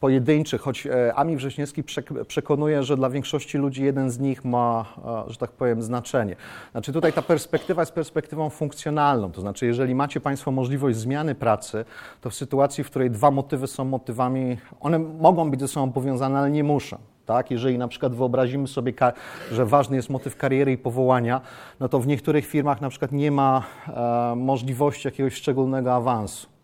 pojedynczy, 0.00 0.58
choć 0.58 0.86
e, 0.86 1.14
Ami 1.14 1.36
Wrześniewski 1.36 1.84
przekonuje, 2.28 2.82
że 2.82 2.96
dla 2.96 3.10
większości 3.10 3.58
ludzi 3.58 3.84
jeden 3.84 4.10
z 4.10 4.18
nich 4.18 4.44
ma, 4.44 4.84
że 5.26 5.36
tak 5.36 5.50
powiem, 5.50 5.82
znaczenie. 5.82 6.36
Znaczy 6.72 6.92
tutaj 6.92 7.12
ta 7.12 7.22
perspektywa 7.22 7.82
jest 7.82 7.92
perspektywą 7.92 8.50
funkcjonalną, 8.50 9.32
to 9.32 9.40
znaczy 9.40 9.66
jeżeli 9.66 9.94
macie 9.94 10.20
Państwo 10.20 10.50
możliwość 10.50 10.98
zmiany 10.98 11.34
pracy, 11.34 11.84
to 12.20 12.30
w 12.30 12.34
sytuacji, 12.34 12.84
w 12.84 12.90
której 12.90 13.10
dwa 13.10 13.30
motywy 13.30 13.66
są 13.66 13.84
motywami, 13.84 14.56
one 14.80 14.98
mogą 14.98 15.50
być 15.50 15.60
ze 15.60 15.68
sobą 15.68 15.92
powiązane, 15.92 16.38
ale 16.38 16.50
nie 16.50 16.64
muszą. 16.64 17.13
Tak? 17.26 17.50
Jeżeli 17.50 17.78
na 17.78 17.88
przykład 17.88 18.14
wyobrazimy 18.14 18.68
sobie, 18.68 18.92
że 19.52 19.66
ważny 19.66 19.96
jest 19.96 20.10
motyw 20.10 20.36
kariery 20.36 20.72
i 20.72 20.78
powołania, 20.78 21.40
no 21.80 21.88
to 21.88 22.00
w 22.00 22.06
niektórych 22.06 22.46
firmach 22.46 22.80
na 22.80 22.88
przykład 22.88 23.12
nie 23.12 23.30
ma 23.30 23.62
e, 23.88 24.34
możliwości 24.36 25.08
jakiegoś 25.08 25.34
szczególnego 25.34 25.94
awansu. 25.94 26.54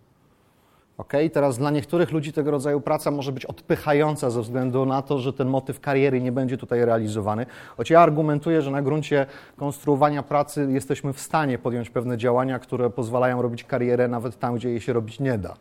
Okay? 1.01 1.31
Teraz 1.31 1.59
dla 1.59 1.71
niektórych 1.71 2.13
ludzi 2.13 2.33
tego 2.33 2.51
rodzaju 2.51 2.81
praca 2.81 3.11
może 3.11 3.33
być 3.33 3.47
odpychająca 3.47 4.31
ze 4.31 4.43
względu 4.43 4.87
na 4.87 5.03
to, 5.03 5.19
że 5.19 5.33
ten 5.33 5.49
motyw 5.49 5.81
kariery 5.81 6.21
nie 6.21 6.33
będzie 6.33 6.59
tutaj 6.59 6.85
realizowany. 6.85 7.47
Choć 7.77 7.91
ja 7.91 8.01
argumentuję, 8.01 8.63
że 8.63 8.71
na 8.71 8.83
gruncie 8.83 9.27
konstruowania 9.57 10.23
pracy 10.23 10.69
jesteśmy 10.71 11.13
w 11.13 11.21
stanie 11.21 11.59
podjąć 11.59 11.91
pewne 11.91 12.19
działania, 12.19 12.59
które 12.59 12.91
pozwalają 12.91 13.43
robić 13.43 13.65
karierę 13.65 14.09
nawet 14.09 14.39
tam, 14.39 14.55
gdzie 14.55 14.69
jej 14.69 14.81
się 14.81 14.93
robić 14.93 15.21
nie 15.21 15.39
da. 15.39 15.55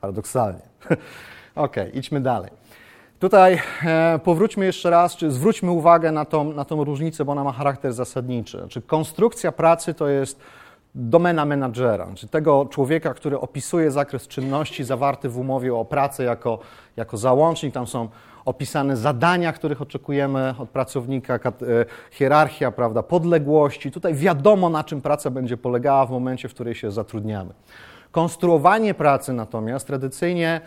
Paradoksalnie. 0.00 0.62
ok, 1.54 1.76
idźmy 1.92 2.20
dalej. 2.20 2.50
Tutaj 3.18 3.60
e, 3.84 4.18
powróćmy 4.24 4.64
jeszcze 4.64 4.90
raz, 4.90 5.16
czy 5.16 5.30
zwróćmy 5.30 5.70
uwagę 5.70 6.12
na 6.12 6.24
tą, 6.24 6.52
na 6.52 6.64
tą 6.64 6.84
różnicę, 6.84 7.24
bo 7.24 7.32
ona 7.32 7.44
ma 7.44 7.52
charakter 7.52 7.92
zasadniczy. 7.92 8.58
Znaczy, 8.58 8.82
konstrukcja 8.82 9.52
pracy 9.52 9.94
to 9.94 10.08
jest 10.08 10.40
domena 10.94 11.44
menadżera, 11.44 12.08
czyli 12.14 12.30
tego 12.30 12.66
człowieka, 12.70 13.14
który 13.14 13.40
opisuje 13.40 13.90
zakres 13.90 14.28
czynności 14.28 14.84
zawarty 14.84 15.28
w 15.28 15.38
umowie 15.38 15.74
o 15.74 15.84
pracę 15.84 16.24
jako, 16.24 16.58
jako 16.96 17.16
załącznik. 17.16 17.74
Tam 17.74 17.86
są 17.86 18.08
opisane 18.44 18.96
zadania, 18.96 19.52
których 19.52 19.82
oczekujemy 19.82 20.54
od 20.58 20.70
pracownika, 20.70 21.34
e, 21.34 21.40
hierarchia, 22.10 22.70
prawda, 22.70 23.02
podległości. 23.02 23.90
Tutaj 23.90 24.14
wiadomo, 24.14 24.68
na 24.70 24.84
czym 24.84 25.00
praca 25.00 25.30
będzie 25.30 25.56
polegała 25.56 26.06
w 26.06 26.10
momencie, 26.10 26.48
w 26.48 26.54
której 26.54 26.74
się 26.74 26.90
zatrudniamy. 26.90 27.54
Konstruowanie 28.10 28.94
pracy 28.94 29.32
natomiast 29.32 29.86
tradycyjnie 29.86 30.60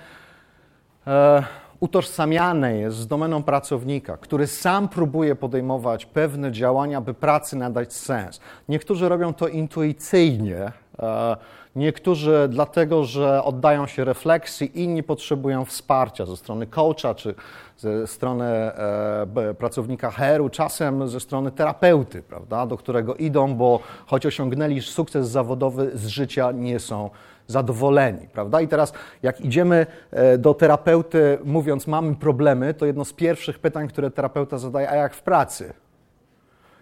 e, 1.07 1.43
utożsamiane 1.79 2.77
jest 2.77 2.97
z 2.97 3.07
domeną 3.07 3.43
pracownika, 3.43 4.17
który 4.17 4.47
sam 4.47 4.89
próbuje 4.89 5.35
podejmować 5.35 6.05
pewne 6.05 6.51
działania, 6.51 7.01
by 7.01 7.13
pracy 7.13 7.55
nadać 7.55 7.93
sens. 7.93 8.39
Niektórzy 8.69 9.09
robią 9.09 9.33
to 9.33 9.47
intuicyjnie, 9.47 10.71
e, 10.99 11.37
niektórzy 11.75 12.47
dlatego, 12.49 13.03
że 13.03 13.43
oddają 13.43 13.87
się 13.87 14.05
refleksji, 14.05 14.81
inni 14.81 15.03
potrzebują 15.03 15.65
wsparcia 15.65 16.25
ze 16.25 16.37
strony 16.37 16.67
coacha 16.67 17.15
czy 17.15 17.35
ze 17.77 18.07
strony 18.07 18.45
e, 18.45 19.53
pracownika 19.57 20.11
HR-u, 20.11 20.49
czasem 20.49 21.07
ze 21.07 21.19
strony 21.19 21.51
terapeuty, 21.51 22.23
prawda, 22.23 22.65
do 22.65 22.77
którego 22.77 23.15
idą, 23.15 23.55
bo 23.55 23.79
choć 24.05 24.25
osiągnęli 24.25 24.81
sukces 24.81 25.29
zawodowy 25.29 25.91
z 25.93 26.07
życia, 26.07 26.51
nie 26.51 26.79
są 26.79 27.09
zadowoleni, 27.47 28.27
prawda? 28.27 28.61
I 28.61 28.67
teraz 28.67 28.93
jak 29.23 29.41
idziemy 29.41 29.85
e, 30.11 30.37
do 30.37 30.53
terapeuty 30.53 31.37
mówiąc 31.43 31.87
mamy 31.87 32.15
problemy, 32.15 32.73
to 32.73 32.85
jedno 32.85 33.05
z 33.05 33.13
pierwszych 33.13 33.59
pytań, 33.59 33.87
które 33.87 34.11
terapeuta 34.11 34.57
zadaje, 34.57 34.89
a 34.89 34.95
jak 34.95 35.13
w 35.13 35.21
pracy? 35.21 35.73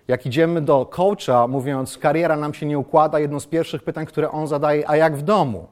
Jak 0.07 0.25
idziemy 0.25 0.61
do 0.61 0.85
coacha 0.85 1.47
mówiąc 1.47 1.97
kariera 1.97 2.37
nam 2.37 2.53
się 2.53 2.65
nie 2.65 2.79
układa, 2.79 3.19
jedno 3.19 3.39
z 3.39 3.47
pierwszych 3.47 3.83
pytań, 3.83 4.05
które 4.05 4.31
on 4.31 4.47
zadaje, 4.47 4.89
a 4.89 4.95
jak 4.95 5.15
w 5.15 5.21
domu? 5.21 5.67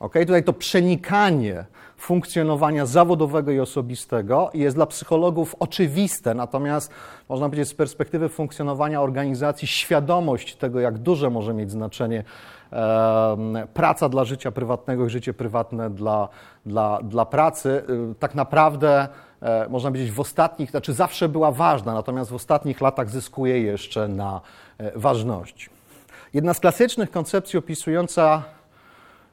Ok, 0.00 0.14
tutaj 0.26 0.44
to 0.44 0.52
przenikanie 0.52 1.64
funkcjonowania 1.96 2.86
zawodowego 2.86 3.50
i 3.50 3.60
osobistego 3.60 4.50
jest 4.54 4.76
dla 4.76 4.86
psychologów 4.86 5.56
oczywiste, 5.58 6.34
natomiast 6.34 6.90
można 7.28 7.46
powiedzieć 7.46 7.68
z 7.68 7.74
perspektywy 7.74 8.28
funkcjonowania 8.28 9.02
organizacji 9.02 9.68
świadomość 9.68 10.56
tego, 10.56 10.80
jak 10.80 10.98
duże 10.98 11.30
może 11.30 11.54
mieć 11.54 11.70
znaczenie 11.70 12.24
praca 13.74 14.08
dla 14.08 14.24
życia 14.24 14.52
prywatnego 14.52 15.06
i 15.06 15.10
życie 15.10 15.34
prywatne 15.34 15.90
dla, 15.90 16.28
dla, 16.66 16.98
dla 17.02 17.26
pracy, 17.26 17.84
tak 18.18 18.34
naprawdę 18.34 19.08
e, 19.42 19.68
można 19.68 19.90
powiedzieć 19.90 20.12
w 20.12 20.20
ostatnich, 20.20 20.70
znaczy 20.70 20.92
zawsze 20.92 21.28
była 21.28 21.50
ważna, 21.50 21.94
natomiast 21.94 22.30
w 22.30 22.34
ostatnich 22.34 22.80
latach 22.80 23.10
zyskuje 23.10 23.60
jeszcze 23.60 24.08
na 24.08 24.40
e, 24.78 24.98
ważności. 24.98 25.70
Jedna 26.34 26.54
z 26.54 26.60
klasycznych 26.60 27.10
koncepcji 27.10 27.58
opisująca 27.58 28.42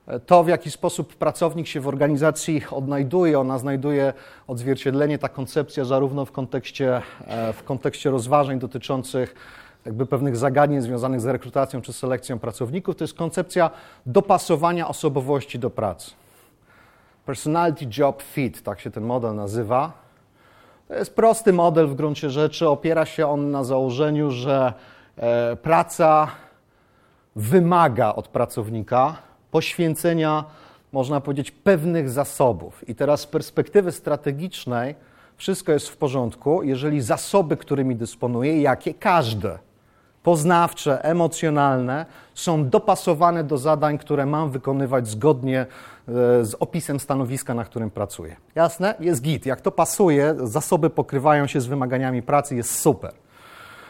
e, 0.08 0.19
to, 0.19 0.43
w 0.43 0.47
jaki 0.47 0.71
sposób 0.71 1.15
pracownik 1.15 1.67
się 1.67 1.80
w 1.80 1.88
organizacji 1.88 2.62
odnajduje, 2.71 3.39
ona 3.39 3.58
znajduje 3.58 4.13
odzwierciedlenie, 4.47 5.17
ta 5.17 5.30
koncepcja 5.30 5.86
zarówno 5.86 6.25
w 6.25 6.32
kontekście, 6.32 7.02
w 7.54 7.63
kontekście 7.63 8.10
rozważań 8.10 8.60
dotyczących 8.60 9.36
jakby 9.86 10.06
pewnych 10.06 10.38
zagadnień 10.38 10.82
związanych 10.82 11.22
z 11.22 11.26
rekrutacją 11.26 11.82
czy 11.82 11.94
selekcją 11.94 12.39
pracowników, 12.39 12.96
to 12.96 13.04
jest 13.04 13.13
koncepcja 13.13 13.70
dopasowania 14.06 14.88
osobowości 14.88 15.60
do 15.60 15.70
pracy. 15.70 16.12
Personality 17.26 17.86
Job 17.98 18.24
Fit, 18.24 18.63
tak 18.63 18.80
się 18.80 18.92
ten 18.92 19.04
model 19.04 19.36
nazywa. 19.36 19.92
To 20.88 20.94
jest 20.94 21.15
prosty 21.15 21.54
model 21.54 21.88
w 21.88 21.96
gruncie 21.96 22.30
rzeczy. 22.30 22.70
Opiera 22.70 23.06
się 23.06 23.28
on 23.28 23.52
na 23.52 23.63
założeniu, 23.63 24.32
że 24.32 24.74
e, 25.18 25.56
praca 25.56 26.28
wymaga 27.36 28.13
od 28.15 28.28
pracownika 28.28 29.15
poświęcenia, 29.52 30.46
można 30.92 31.22
powiedzieć, 31.22 31.52
pewnych 31.52 32.10
zasobów. 32.10 32.89
I 32.89 32.96
teraz 32.96 33.22
z 33.22 33.28
perspektywy 33.28 33.92
strategicznej 33.92 34.96
wszystko 35.38 35.72
jest 35.72 35.89
w 35.89 35.98
porządku, 35.98 36.63
jeżeli 36.63 37.02
zasoby, 37.02 37.58
którymi 37.58 37.96
dysponuję, 37.96 38.62
jakie 38.62 38.94
każde, 38.94 39.60
poznawcze, 40.23 41.03
emocjonalne, 41.03 42.05
są 42.34 42.69
dopasowane 42.69 43.43
do 43.43 43.58
zadań, 43.58 43.97
które 43.97 44.25
mam 44.25 44.51
wykonywać 44.51 45.08
zgodnie 45.08 45.60
e, 45.60 45.65
z 46.45 46.55
opisem 46.60 46.99
stanowiska, 46.99 47.53
na 47.53 47.65
którym 47.65 47.89
pracuję. 47.89 48.36
Jasne? 48.55 48.95
Jest 48.99 49.21
git. 49.21 49.45
Jak 49.45 49.62
to 49.62 49.71
pasuje, 49.71 50.36
zasoby 50.43 50.89
pokrywają 50.89 51.47
się 51.47 51.62
z 51.62 51.65
wymaganiami 51.65 52.21
pracy, 52.21 52.55
jest 52.55 52.79
super. 52.79 53.12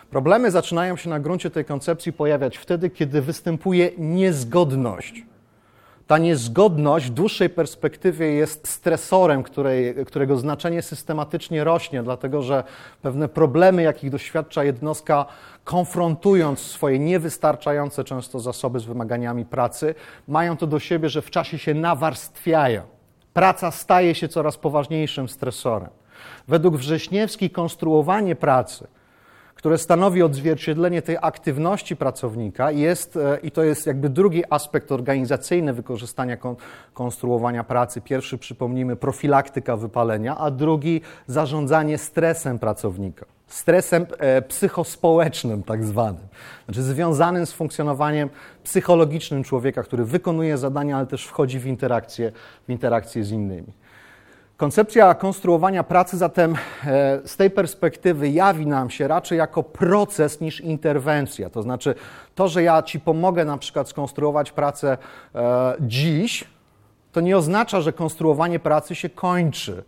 Problemy 0.09 0.51
zaczynają 0.51 0.95
się 0.95 1.09
na 1.09 1.19
gruncie 1.19 1.49
tej 1.49 1.65
koncepcji 1.65 2.13
pojawiać 2.13 2.57
wtedy, 2.57 2.89
kiedy 2.89 3.21
występuje 3.21 3.91
niezgodność 3.97 5.25
ta 6.09 6.17
niezgodność 6.17 7.05
w 7.05 7.09
dłuższej 7.09 7.49
perspektywie 7.49 8.25
jest 8.27 8.67
stresorem, 8.67 9.43
której, 9.43 10.05
którego 10.05 10.37
znaczenie 10.37 10.81
systematycznie 10.81 11.63
rośnie, 11.63 12.03
dlatego 12.03 12.41
że 12.41 12.63
pewne 13.01 13.27
problemy, 13.27 13.81
jakich 13.81 14.09
doświadcza 14.09 14.63
jednostka, 14.63 15.25
konfrontując 15.63 16.59
swoje 16.59 16.99
niewystarczające 16.99 18.03
często 18.03 18.39
zasoby 18.39 18.79
z 18.79 18.85
wymaganiami 18.85 19.45
pracy, 19.45 19.95
mają 20.27 20.57
to 20.57 20.67
do 20.67 20.79
siebie, 20.79 21.09
że 21.09 21.21
w 21.21 21.29
czasie 21.29 21.57
się 21.57 21.73
nawarstwiają. 21.73 22.81
Praca 23.33 23.71
staje 23.71 24.15
się 24.15 24.27
coraz 24.27 24.57
poważniejszym 24.57 25.29
stresorem. 25.29 25.89
Według 26.47 26.77
Wrześniewski 26.77 27.49
konstruowanie 27.49 28.35
pracy– 28.35 28.87
które 29.59 29.77
stanowi 29.77 30.23
odzwierciedlenie 30.23 31.01
tej 31.01 31.17
aktywności 31.21 31.95
pracownika, 31.95 32.71
jest, 32.71 33.15
e, 33.15 33.39
i 33.43 33.51
to 33.51 33.63
jest 33.63 33.87
jakby 33.87 34.09
drugi 34.09 34.43
aspekt 34.49 34.91
organizacyjny 34.91 35.73
wykorzystania 35.73 36.37
kon, 36.37 36.55
konstruowania 36.93 37.63
pracy. 37.63 38.01
Pierwszy, 38.01 38.37
przypomnijmy, 38.37 38.95
profilaktyka 38.95 39.77
wypalenia, 39.77 40.37
a 40.37 40.51
drugi 40.51 41.01
zarządzanie 41.27 41.97
stresem 41.97 42.59
pracownika. 42.59 43.25
Stresem 43.47 44.05
e, 44.17 44.41
psychospołecznym, 44.41 45.63
tak 45.63 45.83
zwanym, 45.83 46.27
znaczy 46.65 46.83
związanym 46.83 47.45
z 47.45 47.53
funkcjonowaniem 47.53 48.29
psychologicznym 48.63 49.43
człowieka, 49.43 49.83
który 49.83 50.05
wykonuje 50.05 50.57
zadania, 50.57 50.97
ale 50.97 51.07
też 51.07 51.25
wchodzi 51.25 51.59
w 51.59 51.65
interakcję, 51.65 52.31
w 52.67 52.71
interakcję 52.71 53.23
z 53.23 53.31
innymi. 53.31 53.73
Koncepcja 54.59 55.13
konstruowania 55.13 55.83
pracy 55.83 56.17
zatem 56.17 56.55
e, 56.85 57.19
z 57.25 57.37
tej 57.37 57.49
perspektywy 57.49 58.29
jawi 58.29 58.67
nam 58.67 58.89
się 58.89 59.07
raczej 59.07 59.37
jako 59.37 59.63
proces 59.63 60.41
niż 60.41 60.61
interwencja. 60.61 61.49
To 61.49 61.61
znaczy, 61.61 61.95
to, 62.35 62.47
że 62.47 62.63
ja 62.63 62.83
Ci 62.83 62.99
pomogę 62.99 63.45
na 63.45 63.57
przykład 63.57 63.89
skonstruować 63.89 64.51
pracę 64.51 64.97
e, 65.35 65.73
dziś, 65.79 66.43
to 67.11 67.21
nie 67.21 67.37
oznacza, 67.37 67.81
że 67.81 67.93
konstruowanie 67.93 68.59
pracy 68.59 68.95
się 68.95 69.09
kończy. 69.09 69.83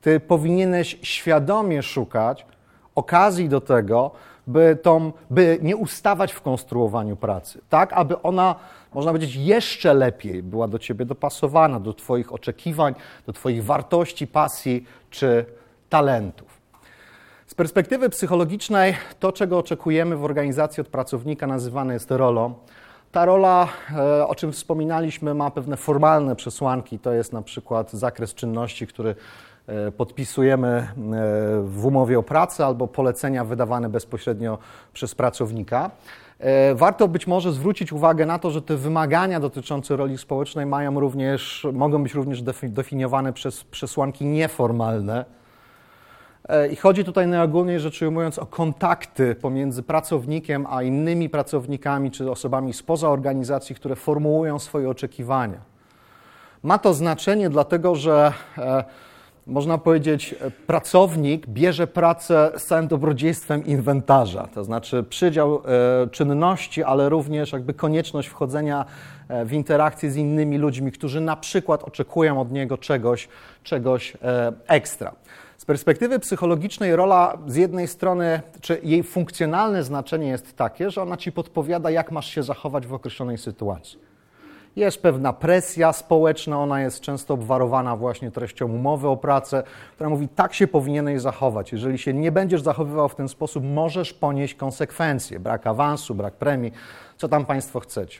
Ty 0.00 0.20
powinieneś 0.20 0.98
świadomie 1.02 1.82
szukać 1.82 2.46
okazji 2.94 3.48
do 3.48 3.60
tego, 3.60 4.10
by, 4.46 4.78
tą, 4.82 5.12
by 5.30 5.58
nie 5.62 5.76
ustawać 5.76 6.32
w 6.32 6.40
konstruowaniu 6.40 7.16
pracy, 7.16 7.60
tak 7.68 7.92
aby 7.92 8.22
ona 8.22 8.54
można 8.96 9.12
powiedzieć, 9.12 9.36
jeszcze 9.36 9.94
lepiej 9.94 10.42
była 10.42 10.68
do 10.68 10.78
ciebie 10.78 11.04
dopasowana, 11.04 11.80
do 11.80 11.92
Twoich 11.92 12.32
oczekiwań, 12.32 12.94
do 13.26 13.32
Twoich 13.32 13.64
wartości, 13.64 14.26
pasji 14.26 14.84
czy 15.10 15.44
talentów. 15.88 16.60
Z 17.46 17.54
perspektywy 17.54 18.08
psychologicznej, 18.08 18.94
to, 19.20 19.32
czego 19.32 19.58
oczekujemy 19.58 20.16
w 20.16 20.24
organizacji 20.24 20.80
od 20.80 20.88
pracownika, 20.88 21.46
nazywane 21.46 21.94
jest 21.94 22.10
rolą. 22.10 22.54
Ta 23.12 23.24
rola, 23.24 23.68
e, 23.96 24.26
o 24.26 24.34
czym 24.34 24.52
wspominaliśmy, 24.52 25.34
ma 25.34 25.50
pewne 25.50 25.76
formalne 25.76 26.36
przesłanki. 26.36 26.98
To 26.98 27.12
jest 27.12 27.32
na 27.32 27.42
przykład 27.42 27.92
zakres 27.92 28.34
czynności, 28.34 28.86
który 28.86 29.14
e, 29.66 29.92
podpisujemy 29.92 30.68
e, 30.68 30.88
w 31.64 31.86
umowie 31.86 32.18
o 32.18 32.22
pracę 32.22 32.66
albo 32.66 32.88
polecenia 32.88 33.44
wydawane 33.44 33.88
bezpośrednio 33.88 34.58
przez 34.92 35.14
pracownika. 35.14 35.90
E, 36.38 36.74
warto 36.74 37.08
być 37.08 37.26
może 37.26 37.52
zwrócić 37.52 37.92
uwagę 37.92 38.26
na 38.26 38.38
to, 38.38 38.50
że 38.50 38.62
te 38.62 38.76
wymagania 38.76 39.40
dotyczące 39.40 39.96
roli 39.96 40.18
społecznej 40.18 40.66
mają 40.66 41.00
również, 41.00 41.66
mogą 41.72 42.02
być 42.02 42.14
również 42.14 42.42
definiowane 42.62 43.32
przez 43.32 43.64
przesłanki 43.64 44.24
nieformalne. 44.24 45.24
E, 46.48 46.68
I 46.68 46.76
chodzi 46.76 47.04
tutaj 47.04 47.26
najogólniej 47.26 47.80
rzecz 47.80 48.02
ujmując 48.02 48.38
o 48.38 48.46
kontakty 48.46 49.34
pomiędzy 49.34 49.82
pracownikiem 49.82 50.66
a 50.70 50.82
innymi 50.82 51.28
pracownikami 51.28 52.10
czy 52.10 52.30
osobami 52.30 52.72
spoza 52.72 53.08
organizacji, 53.08 53.74
które 53.74 53.96
formułują 53.96 54.58
swoje 54.58 54.90
oczekiwania. 54.90 55.58
Ma 56.62 56.78
to 56.78 56.94
znaczenie 56.94 57.50
dlatego, 57.50 57.94
że 57.94 58.32
e, 58.58 58.84
można 59.46 59.78
powiedzieć, 59.78 60.34
pracownik 60.66 61.46
bierze 61.46 61.86
pracę 61.86 62.52
z 62.56 62.64
całym 62.64 62.88
dobrodziejstwem 62.88 63.66
inwentarza, 63.66 64.48
to 64.54 64.64
znaczy 64.64 65.02
przydział 65.02 65.62
e, 66.04 66.06
czynności, 66.10 66.82
ale 66.82 67.08
również 67.08 67.52
jakby 67.52 67.74
konieczność 67.74 68.28
wchodzenia 68.28 68.84
e, 69.28 69.44
w 69.44 69.52
interakcję 69.52 70.10
z 70.10 70.16
innymi 70.16 70.58
ludźmi, 70.58 70.92
którzy 70.92 71.20
na 71.20 71.36
przykład 71.36 71.84
oczekują 71.84 72.40
od 72.40 72.52
niego 72.52 72.78
czegoś, 72.78 73.28
czegoś 73.62 74.16
e, 74.22 74.52
ekstra. 74.66 75.14
Z 75.56 75.64
perspektywy 75.64 76.18
psychologicznej 76.18 76.96
rola 76.96 77.38
z 77.46 77.56
jednej 77.56 77.88
strony, 77.88 78.40
czy 78.60 78.80
jej 78.82 79.02
funkcjonalne 79.02 79.84
znaczenie 79.84 80.28
jest 80.28 80.56
takie, 80.56 80.90
że 80.90 81.02
ona 81.02 81.16
ci 81.16 81.32
podpowiada, 81.32 81.90
jak 81.90 82.12
masz 82.12 82.30
się 82.30 82.42
zachować 82.42 82.86
w 82.86 82.94
określonej 82.94 83.38
sytuacji. 83.38 84.15
Jest 84.76 85.02
pewna 85.02 85.32
presja 85.32 85.92
społeczna, 85.92 86.58
ona 86.58 86.80
jest 86.80 87.00
często 87.00 87.34
obwarowana 87.34 87.96
właśnie 87.96 88.30
treścią 88.30 88.66
umowy 88.66 89.08
o 89.08 89.16
pracę, 89.16 89.62
która 89.94 90.10
mówi, 90.10 90.28
tak 90.28 90.54
się 90.54 90.66
powinieneś 90.66 91.20
zachować. 91.20 91.72
Jeżeli 91.72 91.98
się 91.98 92.14
nie 92.14 92.32
będziesz 92.32 92.62
zachowywał 92.62 93.08
w 93.08 93.14
ten 93.14 93.28
sposób, 93.28 93.64
możesz 93.64 94.12
ponieść 94.12 94.54
konsekwencje, 94.54 95.40
brak 95.40 95.66
awansu, 95.66 96.14
brak 96.14 96.34
premii, 96.34 96.72
co 97.16 97.28
tam 97.28 97.44
Państwo 97.44 97.80
chcecie. 97.80 98.18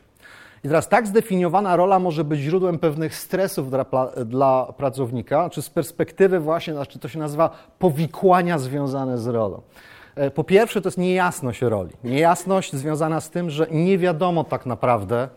I 0.64 0.68
teraz 0.68 0.88
tak 0.88 1.06
zdefiniowana 1.06 1.76
rola 1.76 1.98
może 1.98 2.24
być 2.24 2.40
źródłem 2.40 2.78
pewnych 2.78 3.14
stresów 3.14 3.70
dla, 3.70 3.84
dla 4.24 4.72
pracownika, 4.76 5.50
czy 5.50 5.62
z 5.62 5.70
perspektywy 5.70 6.40
właśnie, 6.40 6.74
znaczy 6.74 6.98
to 6.98 7.08
się 7.08 7.18
nazywa 7.18 7.50
powikłania 7.78 8.58
związane 8.58 9.18
z 9.18 9.26
rolą. 9.26 9.62
E, 10.14 10.30
po 10.30 10.44
pierwsze, 10.44 10.80
to 10.80 10.88
jest 10.88 10.98
niejasność 10.98 11.62
roli. 11.62 11.90
Niejasność 12.04 12.72
związana 12.72 13.20
z 13.20 13.30
tym, 13.30 13.50
że 13.50 13.66
nie 13.70 13.98
wiadomo 13.98 14.44
tak 14.44 14.66
naprawdę, 14.66 15.28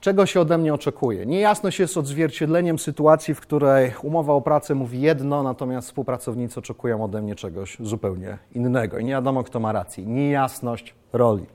czego 0.00 0.26
się 0.26 0.40
ode 0.40 0.58
mnie 0.58 0.74
oczekuje. 0.74 1.26
Niejasność 1.26 1.78
jest 1.78 1.96
odzwierciedleniem 1.96 2.78
sytuacji, 2.78 3.34
w 3.34 3.40
której 3.40 3.92
umowa 4.02 4.32
o 4.32 4.40
pracę 4.40 4.74
mówi 4.74 5.00
jedno, 5.00 5.42
natomiast 5.42 5.88
współpracownicy 5.88 6.60
oczekują 6.60 7.04
ode 7.04 7.22
mnie 7.22 7.34
czegoś 7.34 7.76
zupełnie 7.80 8.38
innego 8.54 8.98
i 8.98 9.04
nie 9.04 9.12
wiadomo, 9.12 9.44
kto 9.44 9.60
ma 9.60 9.72
rację. 9.72 10.06
Niejasność 10.06 10.94
roli. 11.12 11.46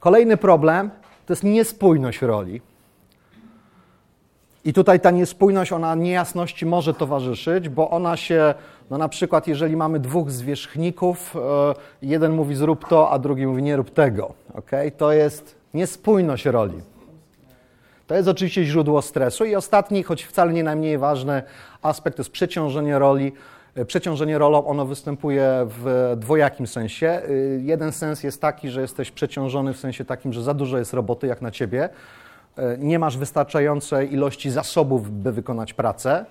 Kolejny 0.00 0.36
problem 0.36 0.90
to 1.26 1.32
jest 1.32 1.44
niespójność 1.44 2.22
roli. 2.22 2.60
I 4.64 4.72
tutaj 4.72 5.00
ta 5.00 5.10
niespójność, 5.10 5.72
ona 5.72 5.94
niejasności 5.94 6.66
może 6.66 6.94
towarzyszyć, 6.94 7.68
bo 7.68 7.90
ona 7.90 8.16
się, 8.16 8.54
no 8.90 8.98
na 8.98 9.08
przykład, 9.08 9.46
jeżeli 9.46 9.76
mamy 9.76 10.00
dwóch 10.00 10.30
zwierzchników, 10.30 11.36
e, 11.36 11.74
jeden 12.02 12.32
mówi 12.32 12.54
zrób 12.54 12.88
to, 12.88 13.10
a 13.10 13.18
drugi 13.18 13.46
mówi 13.46 13.62
nie 13.62 13.76
rób 13.76 13.90
tego. 13.90 14.32
Okay? 14.54 14.90
To 14.90 15.12
jest 15.12 15.56
niespójność 15.74 16.44
roli. 16.44 16.95
To 18.06 18.14
jest 18.14 18.28
oczywiście 18.28 18.64
źródło 18.64 19.02
stresu. 19.02 19.44
I 19.44 19.54
ostatni, 19.54 20.02
choć 20.02 20.22
wcale 20.22 20.52
nie 20.52 20.64
najmniej 20.64 20.98
ważny 20.98 21.42
aspekt, 21.82 22.16
to 22.16 22.20
jest 22.20 22.30
przeciążenie 22.30 22.98
roli. 22.98 23.32
E, 23.74 23.84
przeciążenie 23.84 24.38
rolą 24.38 24.66
ono 24.66 24.86
występuje 24.86 25.66
w 25.68 26.14
dwojakim 26.16 26.66
sensie. 26.66 27.06
E, 27.06 27.32
jeden 27.60 27.92
sens 27.92 28.22
jest 28.22 28.40
taki, 28.40 28.70
że 28.70 28.80
jesteś 28.80 29.10
przeciążony 29.10 29.72
w 29.72 29.78
sensie 29.78 30.04
takim, 30.04 30.32
że 30.32 30.42
za 30.42 30.54
dużo 30.54 30.78
jest 30.78 30.94
roboty 30.94 31.26
jak 31.26 31.42
na 31.42 31.50
ciebie. 31.50 31.88
E, 32.56 32.78
nie 32.78 32.98
masz 32.98 33.18
wystarczającej 33.18 34.12
ilości 34.12 34.50
zasobów, 34.50 35.10
by 35.10 35.32
wykonać 35.32 35.74
pracę. 35.74 36.24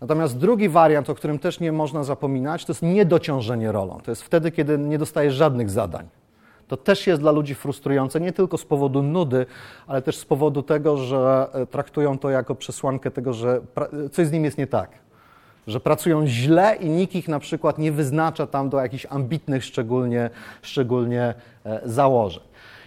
Natomiast 0.00 0.38
drugi 0.38 0.68
wariant, 0.68 1.10
o 1.10 1.14
którym 1.14 1.38
też 1.38 1.60
nie 1.60 1.72
można 1.72 2.04
zapominać, 2.04 2.64
to 2.64 2.72
jest 2.72 2.82
niedociążenie 2.82 3.72
rolą. 3.72 4.00
To 4.04 4.10
jest 4.10 4.22
wtedy, 4.22 4.50
kiedy 4.50 4.78
nie 4.78 4.98
dostajesz 4.98 5.34
żadnych 5.34 5.70
zadań 5.70 6.19
to 6.70 6.76
też 6.76 7.06
jest 7.06 7.22
dla 7.22 7.30
ludzi 7.30 7.54
frustrujące, 7.54 8.20
nie 8.20 8.32
tylko 8.32 8.58
z 8.58 8.64
powodu 8.64 9.02
nudy, 9.02 9.46
ale 9.86 10.02
też 10.02 10.16
z 10.16 10.24
powodu 10.24 10.62
tego, 10.62 10.96
że 10.96 11.48
e, 11.52 11.66
traktują 11.66 12.18
to 12.18 12.30
jako 12.30 12.54
przesłankę 12.54 13.10
tego, 13.10 13.32
że 13.32 13.60
coś 14.12 14.26
z 14.26 14.32
nim 14.32 14.44
jest 14.44 14.58
nie 14.58 14.66
tak. 14.66 14.90
Że 15.66 15.80
pracują 15.80 16.26
źle 16.26 16.76
i 16.80 16.88
nikt 16.88 17.14
ich 17.14 17.28
na 17.28 17.38
przykład 17.38 17.78
nie 17.78 17.92
wyznacza 17.92 18.46
tam 18.46 18.68
do 18.68 18.80
jakichś 18.80 19.06
ambitnych 19.10 19.64
szczególnie, 19.64 20.30
szczególnie 20.62 21.34
e, 21.64 21.80
założeń. 21.84 22.42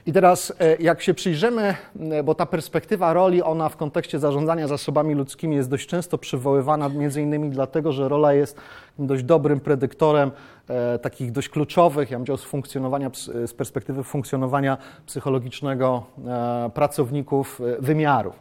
I 0.05 0.13
teraz, 0.13 0.53
e, 0.59 0.75
jak 0.75 1.01
się 1.01 1.13
przyjrzymy, 1.13 1.75
e, 2.11 2.23
bo 2.23 2.35
ta 2.35 2.45
perspektywa 2.45 3.13
roli, 3.13 3.41
ona 3.41 3.69
w 3.69 3.77
kontekście 3.77 4.19
zarządzania 4.19 4.67
zasobami 4.67 5.13
ludzkimi 5.15 5.55
jest 5.55 5.69
dość 5.69 5.87
często 5.87 6.17
przywoływana, 6.17 6.89
między 6.89 7.21
innymi 7.21 7.49
dlatego, 7.49 7.91
że 7.91 8.09
rola 8.09 8.33
jest 8.33 8.57
dość 8.99 9.23
dobrym 9.23 9.59
predyktorem 9.59 10.31
e, 10.67 10.99
takich 10.99 11.31
dość 11.31 11.49
kluczowych, 11.49 12.11
ja 12.11 12.17
bym 12.17 12.25
powiedział, 12.25 12.37
z 12.37 12.43
funkcjonowania, 12.43 13.11
z 13.45 13.53
perspektywy 13.53 14.03
funkcjonowania 14.03 14.77
psychologicznego 15.05 16.03
e, 16.27 16.71
pracowników 16.73 17.61
e, 17.61 17.81
wymiarów. 17.81 18.39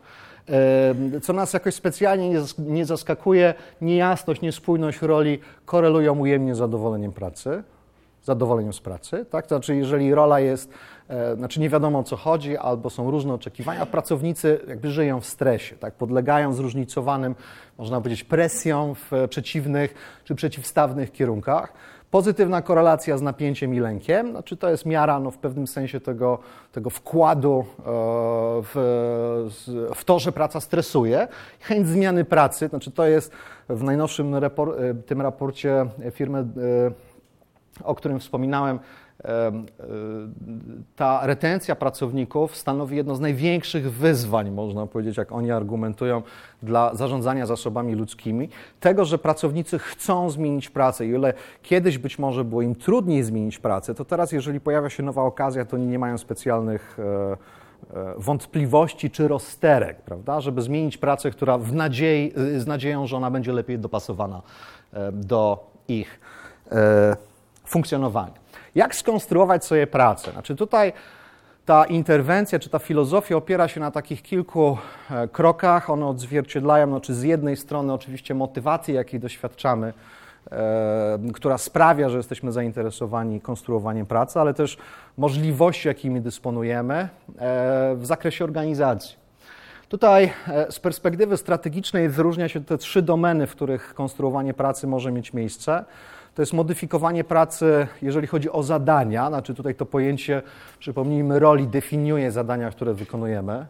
E, 0.49 1.21
co 1.21 1.33
nas 1.33 1.53
jakoś 1.53 1.75
specjalnie 1.75 2.43
nie, 2.59 2.85
zaskakuje, 2.85 3.55
niejasność, 3.81 4.41
niespójność 4.41 5.03
roli 5.03 5.39
korelują 5.65 6.19
ujemnie 6.19 6.55
z 6.55 6.59
zadowoleniem 6.59 7.13
pracy 7.13 7.63
zadowoleniem 8.25 8.73
z 8.73 8.81
pracy. 8.81 9.27
Tak? 9.31 9.47
To 9.47 9.55
znaczy, 9.55 9.77
jeżeli 9.77 10.15
rola 10.15 10.41
jest, 10.41 10.71
e, 10.71 10.75
znaczy 11.37 11.61
nie 11.61 11.69
wiadomo 11.69 11.99
o 11.99 12.03
co 12.03 12.17
chodzi, 12.17 12.57
albo 12.57 12.91
są 12.91 13.11
różne 13.11 13.35
oczekiwania, 13.35 13.87
pracownicy 13.87 14.61
jakby 14.69 14.91
żyją 14.91 15.21
w 15.21 15.27
stresie, 15.27 15.77
tak? 15.77 15.95
podlegają 15.95 16.53
zróżnicowanym, 16.53 17.35
można 17.79 18.01
powiedzieć, 18.01 18.25
presjom 18.25 18.95
w 18.95 19.11
przeciwnych 19.29 19.95
czy 20.25 20.35
przeciwstawnych 20.35 21.13
kierunkach. 21.13 21.73
Pozytywna 22.11 22.63
korelacja 22.63 23.19
z 23.19 23.23
napięciem 23.23 23.75
i 23.75 23.81
lękiem, 23.81 24.31
znaczy 24.31 24.57
to 24.57 24.71
jest 24.71 24.87
miara 24.87 25.21
no, 25.21 25.31
w 25.31 25.39
pewnym 25.39 25.67
sensie 25.67 26.01
tego, 26.01 26.39
tego 26.73 26.91
wkładu 26.91 27.65
e, 27.79 27.83
w, 28.63 29.91
w 29.95 30.05
to, 30.05 30.19
że 30.19 30.33
praca 30.33 30.61
stresuje. 30.61 31.29
Chęć 31.61 31.89
zmiany 31.89 32.25
pracy, 32.25 32.69
znaczy 32.69 32.91
to 32.91 33.07
jest 33.07 33.33
w 33.69 33.83
najnowszym 33.83 34.35
e, 34.35 34.51
tym 35.07 35.21
raporcie 35.21 35.87
firmy 36.11 36.39
e, 36.39 37.13
o 37.85 37.95
którym 37.95 38.21
wspominałem, 38.21 38.79
ta 40.97 41.27
retencja 41.27 41.77
pracowników 41.77 42.57
stanowi 42.57 42.97
jedno 42.97 43.15
z 43.15 43.21
największych 43.21 43.93
wyzwań, 43.93 44.51
można 44.51 44.87
powiedzieć, 44.87 45.17
jak 45.17 45.33
oni 45.33 45.51
argumentują, 45.51 46.23
dla 46.63 46.95
zarządzania 46.95 47.47
zasobami 47.47 47.95
ludzkimi. 47.95 48.49
Tego, 48.81 49.05
że 49.05 49.19
pracownicy 49.19 49.79
chcą 49.79 50.31
zmienić 50.31 50.71
pracę 50.71 51.07
i 51.07 51.09
ile 51.09 51.35
kiedyś 51.63 51.99
być 51.99 52.19
może 52.19 52.45
było 52.45 52.63
im 52.63 52.75
trudniej 52.75 53.23
zmienić 53.23 53.59
pracę, 53.59 53.95
to 53.95 54.05
teraz, 54.05 54.33
jeżeli 54.33 54.61
pojawia 54.61 54.91
się 54.91 55.03
nowa 55.03 55.23
okazja, 55.23 55.65
to 55.65 55.77
oni 55.77 55.87
nie 55.87 55.99
mają 55.99 56.19
specjalnych 56.19 56.97
e, 56.99 57.03
e, 57.97 58.15
wątpliwości 58.19 59.11
czy 59.11 59.29
rozterek, 59.29 60.03
prawda, 60.03 60.41
żeby 60.41 60.63
zmienić 60.63 60.99
pracę, 60.99 61.31
która 61.31 61.59
w 61.59 61.75
nadziei, 61.75 62.33
z 62.57 62.67
nadzieją, 62.67 63.07
że 63.07 63.17
ona 63.17 63.31
będzie 63.31 63.53
lepiej 63.53 63.79
dopasowana 63.79 64.43
e, 64.93 65.13
do 65.13 65.73
ich 65.89 66.21
funkcjonowania. 67.65 68.42
Jak 68.75 68.95
skonstruować 68.95 69.65
sobie 69.65 69.87
pracę? 69.87 70.33
Znaczy 70.33 70.57
tutaj 70.57 70.93
ta 71.67 71.85
interwencja 71.85 72.59
czy 72.59 72.71
ta 72.71 72.79
filozofia 72.79 73.37
opiera 73.37 73.69
się 73.69 73.81
na 73.81 73.91
takich 73.91 74.23
kilku 74.23 74.79
e, 75.11 75.29
krokach. 75.29 75.91
One 75.91 76.07
odzwierciedlają, 76.07 76.89
znaczy 76.89 77.15
z 77.15 77.23
jednej 77.23 77.57
strony 77.57 77.93
oczywiście 77.93 78.35
motywacji, 78.35 78.95
jakiej 78.95 79.21
doświadczamy, 79.21 79.93
e, 80.53 81.19
która 81.35 81.59
sprawia, 81.59 82.09
że 82.09 82.17
jesteśmy 82.17 82.53
zainteresowani 82.53 83.41
konstruowaniem 83.41 84.07
pracy, 84.07 84.41
ale 84.41 84.55
też 84.55 84.79
możliwości, 85.17 85.89
jakimi 85.89 86.21
dysponujemy 86.21 86.95
e, 86.95 87.09
w 87.97 88.07
zakresie 88.07 88.45
organizacji. 88.45 89.23
Tutaj 89.93 90.33
e, 90.49 90.73
z 90.73 90.81
perspektywy 90.81 91.37
strategicznej 91.37 92.09
wyróżnia 92.09 92.49
się 92.49 92.65
te 92.65 92.79
trzy 92.79 93.03
domeny, 93.03 93.47
w 93.47 93.51
których 93.51 93.95
konstruowanie 93.95 94.55
pracy 94.55 94.87
może 94.87 95.13
mieć 95.13 95.33
miejsce. 95.33 95.85
To 96.35 96.43
jest 96.43 96.53
modyfikowanie 96.53 97.25
pracy, 97.25 97.87
jeżeli 98.03 98.27
chodzi 98.27 98.51
o 98.51 98.63
zadania, 98.63 99.29
znaczy 99.29 99.55
tutaj 99.55 99.75
to 99.75 99.87
pojęcie, 99.87 100.43
przypomnijmy, 100.79 101.39
roli 101.39 101.69
definiuje 101.69 102.31
zadania, 102.31 102.71
które 102.71 102.95
wykonujemy. 102.95 103.67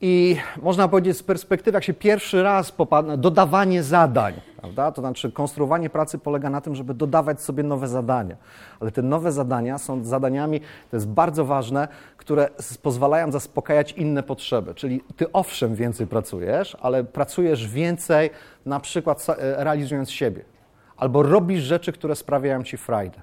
I 0.00 0.36
można 0.62 0.88
powiedzieć 0.88 1.16
z 1.16 1.22
perspektywy, 1.22 1.76
jak 1.76 1.84
się 1.84 1.94
pierwszy 1.94 2.42
raz 2.42 2.72
popadł, 2.72 3.16
dodawanie 3.16 3.82
zadań, 3.82 4.34
prawda? 4.60 4.92
To 4.92 5.02
znaczy 5.02 5.32
konstruowanie 5.32 5.90
pracy 5.90 6.18
polega 6.18 6.50
na 6.50 6.60
tym, 6.60 6.74
żeby 6.74 6.94
dodawać 6.94 7.40
sobie 7.40 7.62
nowe 7.62 7.88
zadania. 7.88 8.36
Ale 8.80 8.90
te 8.90 9.02
nowe 9.02 9.32
zadania 9.32 9.78
są 9.78 10.04
zadaniami, 10.04 10.60
to 10.60 10.96
jest 10.96 11.08
bardzo 11.08 11.44
ważne, 11.44 11.88
które 12.16 12.48
pozwalają 12.82 13.32
zaspokajać 13.32 13.92
inne 13.92 14.22
potrzeby. 14.22 14.74
Czyli 14.74 15.00
ty 15.16 15.32
owszem 15.32 15.74
więcej 15.74 16.06
pracujesz, 16.06 16.76
ale 16.80 17.04
pracujesz 17.04 17.68
więcej 17.68 18.30
na 18.66 18.80
przykład 18.80 19.26
e, 19.30 19.64
realizując 19.64 20.10
siebie 20.10 20.57
albo 20.98 21.22
robisz 21.22 21.62
rzeczy, 21.62 21.92
które 21.92 22.16
sprawiają 22.16 22.62
ci 22.62 22.76
frajdę. 22.76 23.20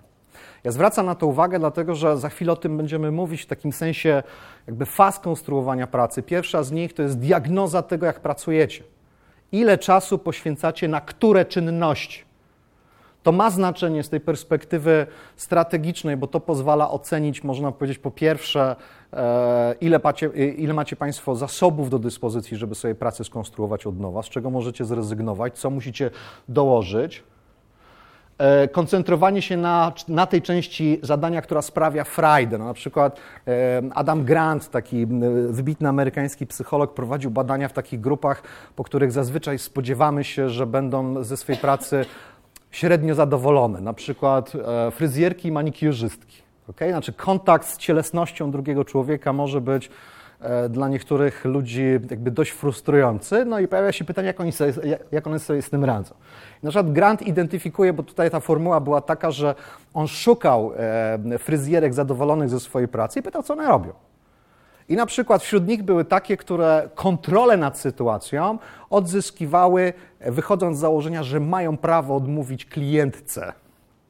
Ja 0.64 0.72
zwracam 0.72 1.06
na 1.06 1.16
to 1.16 1.28
uwagę, 1.28 1.60
dlatego 1.60 1.96
że 1.96 2.18
za 2.18 2.30
chwilę 2.30 2.52
o 2.52 2.56
tym 2.56 2.78
będziemy 2.78 3.12
mówić 3.12 3.42
w 3.42 3.46
takim 3.46 3.74
sensie 3.74 4.24
jakby 4.68 4.86
faz 4.86 5.20
konstruowania 5.20 5.88
pracy. 5.88 6.24
Pierwsza 6.24 6.64
z 6.64 6.72
nich 6.72 6.94
to 6.94 7.02
jest 7.02 7.20
diagnoza 7.20 7.82
tego, 7.82 8.06
jak 8.06 8.20
pracujecie. 8.20 8.84
Ile 9.52 9.78
czasu 9.78 10.18
poświęcacie 10.18 10.88
na 10.88 11.02
które 11.02 11.46
czynności? 11.46 12.24
To 13.24 13.32
ma 13.32 13.50
znaczenie 13.50 14.04
z 14.04 14.10
tej 14.10 14.20
perspektywy 14.20 15.08
strategicznej, 15.36 16.18
bo 16.18 16.28
to 16.28 16.40
pozwala 16.40 16.92
ocenić, 16.92 17.44
można 17.44 17.72
powiedzieć, 17.72 17.98
po 18.00 18.12
pierwsze, 18.12 18.76
e, 19.14 19.76
ile 19.82 20.00
macie, 20.04 20.28
ile 20.58 20.74
macie 20.74 20.96
Państwo 20.96 21.36
zasobów 21.36 21.90
do 21.90 22.00
dyspozycji, 22.00 22.58
żeby 22.58 22.76
sobie 22.76 22.96
pracę 22.96 23.24
skonstruować 23.24 23.88
od 23.88 24.00
nowa, 24.00 24.24
z 24.24 24.30
czego 24.30 24.50
możecie 24.50 24.86
zrezygnować, 24.86 25.60
co 25.60 25.70
musicie 25.70 26.12
dołożyć. 26.50 27.24
E, 28.38 28.68
koncentrowanie 28.68 29.42
się 29.42 29.58
na, 29.58 29.94
na 30.08 30.26
tej 30.26 30.42
części 30.42 31.00
zadania, 31.02 31.42
która 31.42 31.62
sprawia 31.62 32.04
frajdę. 32.04 32.58
No, 32.58 32.66
na 32.66 32.74
przykład 32.74 33.20
e, 33.48 33.82
Adam 33.94 34.24
Grant, 34.24 34.70
taki 34.70 35.08
wybitny 35.50 35.90
amerykański 35.90 36.48
psycholog, 36.48 36.94
prowadził 36.94 37.32
badania 37.32 37.68
w 37.68 37.74
takich 37.74 38.02
grupach, 38.02 38.44
po 38.76 38.84
których 38.84 39.12
zazwyczaj 39.12 39.60
spodziewamy 39.60 40.24
się, 40.24 40.50
że 40.50 40.68
będą 40.68 41.24
ze 41.24 41.38
swojej 41.38 41.62
pracy 41.62 42.06
średnio 42.72 43.16
zadowolone. 43.16 43.82
Na 43.82 43.94
przykład 43.94 44.52
e, 44.56 44.92
fryzjerki 44.92 45.48
i 45.48 45.52
manikiurzystki. 45.52 46.42
Okay? 46.70 46.90
Znaczy 46.90 47.14
kontakt 47.14 47.68
z 47.68 47.78
cielesnością 47.78 48.52
drugiego 48.52 48.86
człowieka 48.86 49.34
może 49.34 49.62
być 49.62 49.90
dla 50.70 50.90
niektórych 50.90 51.46
ludzi 51.46 51.86
jakby 52.10 52.32
dość 52.32 52.52
frustrujący. 52.52 53.46
No 53.46 53.60
i 53.60 53.68
pojawia 53.68 53.92
się 53.92 54.06
pytanie, 54.06 54.28
jak, 54.28 54.40
oni 54.40 54.52
sobie, 54.52 54.74
jak 55.12 55.28
one 55.28 55.40
sobie 55.40 55.62
z 55.62 55.70
tym 55.70 55.86
radzą. 55.86 56.16
Na 56.64 56.70
przykład 56.70 56.94
Grant 56.94 57.22
identyfikuje, 57.22 57.94
bo 57.94 58.04
tutaj 58.04 58.32
ta 58.32 58.40
formuła 58.40 58.80
była 58.80 59.02
taka, 59.02 59.32
że 59.32 59.56
on 59.94 60.08
szukał 60.08 60.72
e, 60.78 61.38
fryzjerek 61.38 61.94
zadowolonych 61.94 62.50
ze 62.50 62.60
swojej 62.60 62.88
pracy 62.88 63.20
i 63.20 63.24
pytał, 63.24 63.44
co 63.44 63.54
one 63.54 63.68
robią. 63.68 63.94
I 64.90 64.96
na 64.96 65.06
przykład 65.06 65.44
wśród 65.44 65.68
nich 65.68 65.84
były 65.84 66.06
takie, 66.06 66.38
które 66.38 66.90
kontrolę 66.96 67.58
nad 67.58 67.78
sytuacją 67.78 68.58
odzyskiwały, 68.90 69.94
wychodząc 70.20 70.78
z 70.78 70.80
założenia, 70.80 71.24
że 71.24 71.40
mają 71.40 71.78
prawo 71.78 72.16
odmówić 72.16 72.66
klientce. 72.66 73.54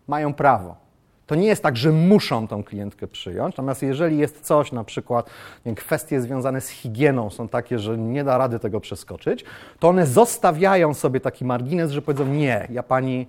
Mają 0.08 0.34
prawo. 0.34 0.85
To 1.28 1.36
nie 1.36 1.48
jest 1.48 1.64
tak, 1.64 1.78
że 1.78 1.92
muszą 1.92 2.48
tą 2.48 2.64
klientkę 2.64 3.08
przyjąć, 3.08 3.54
natomiast 3.54 3.82
jeżeli 3.82 4.18
jest 4.18 4.42
coś, 4.42 4.72
na 4.72 4.84
przykład 4.84 5.30
kwestie 5.76 6.22
związane 6.22 6.62
z 6.62 6.70
higieną 6.70 7.30
są 7.30 7.48
takie, 7.48 7.80
że 7.80 7.98
nie 7.98 8.24
da 8.24 8.38
rady 8.38 8.60
tego 8.60 8.80
przeskoczyć, 8.80 9.46
to 9.80 9.88
one 9.90 10.08
zostawiają 10.08 10.94
sobie 10.94 11.20
taki 11.20 11.46
margines, 11.46 11.92
że 11.92 12.02
powiedzą 12.02 12.26
nie, 12.26 12.68
ja 12.70 12.84
pani 12.84 13.28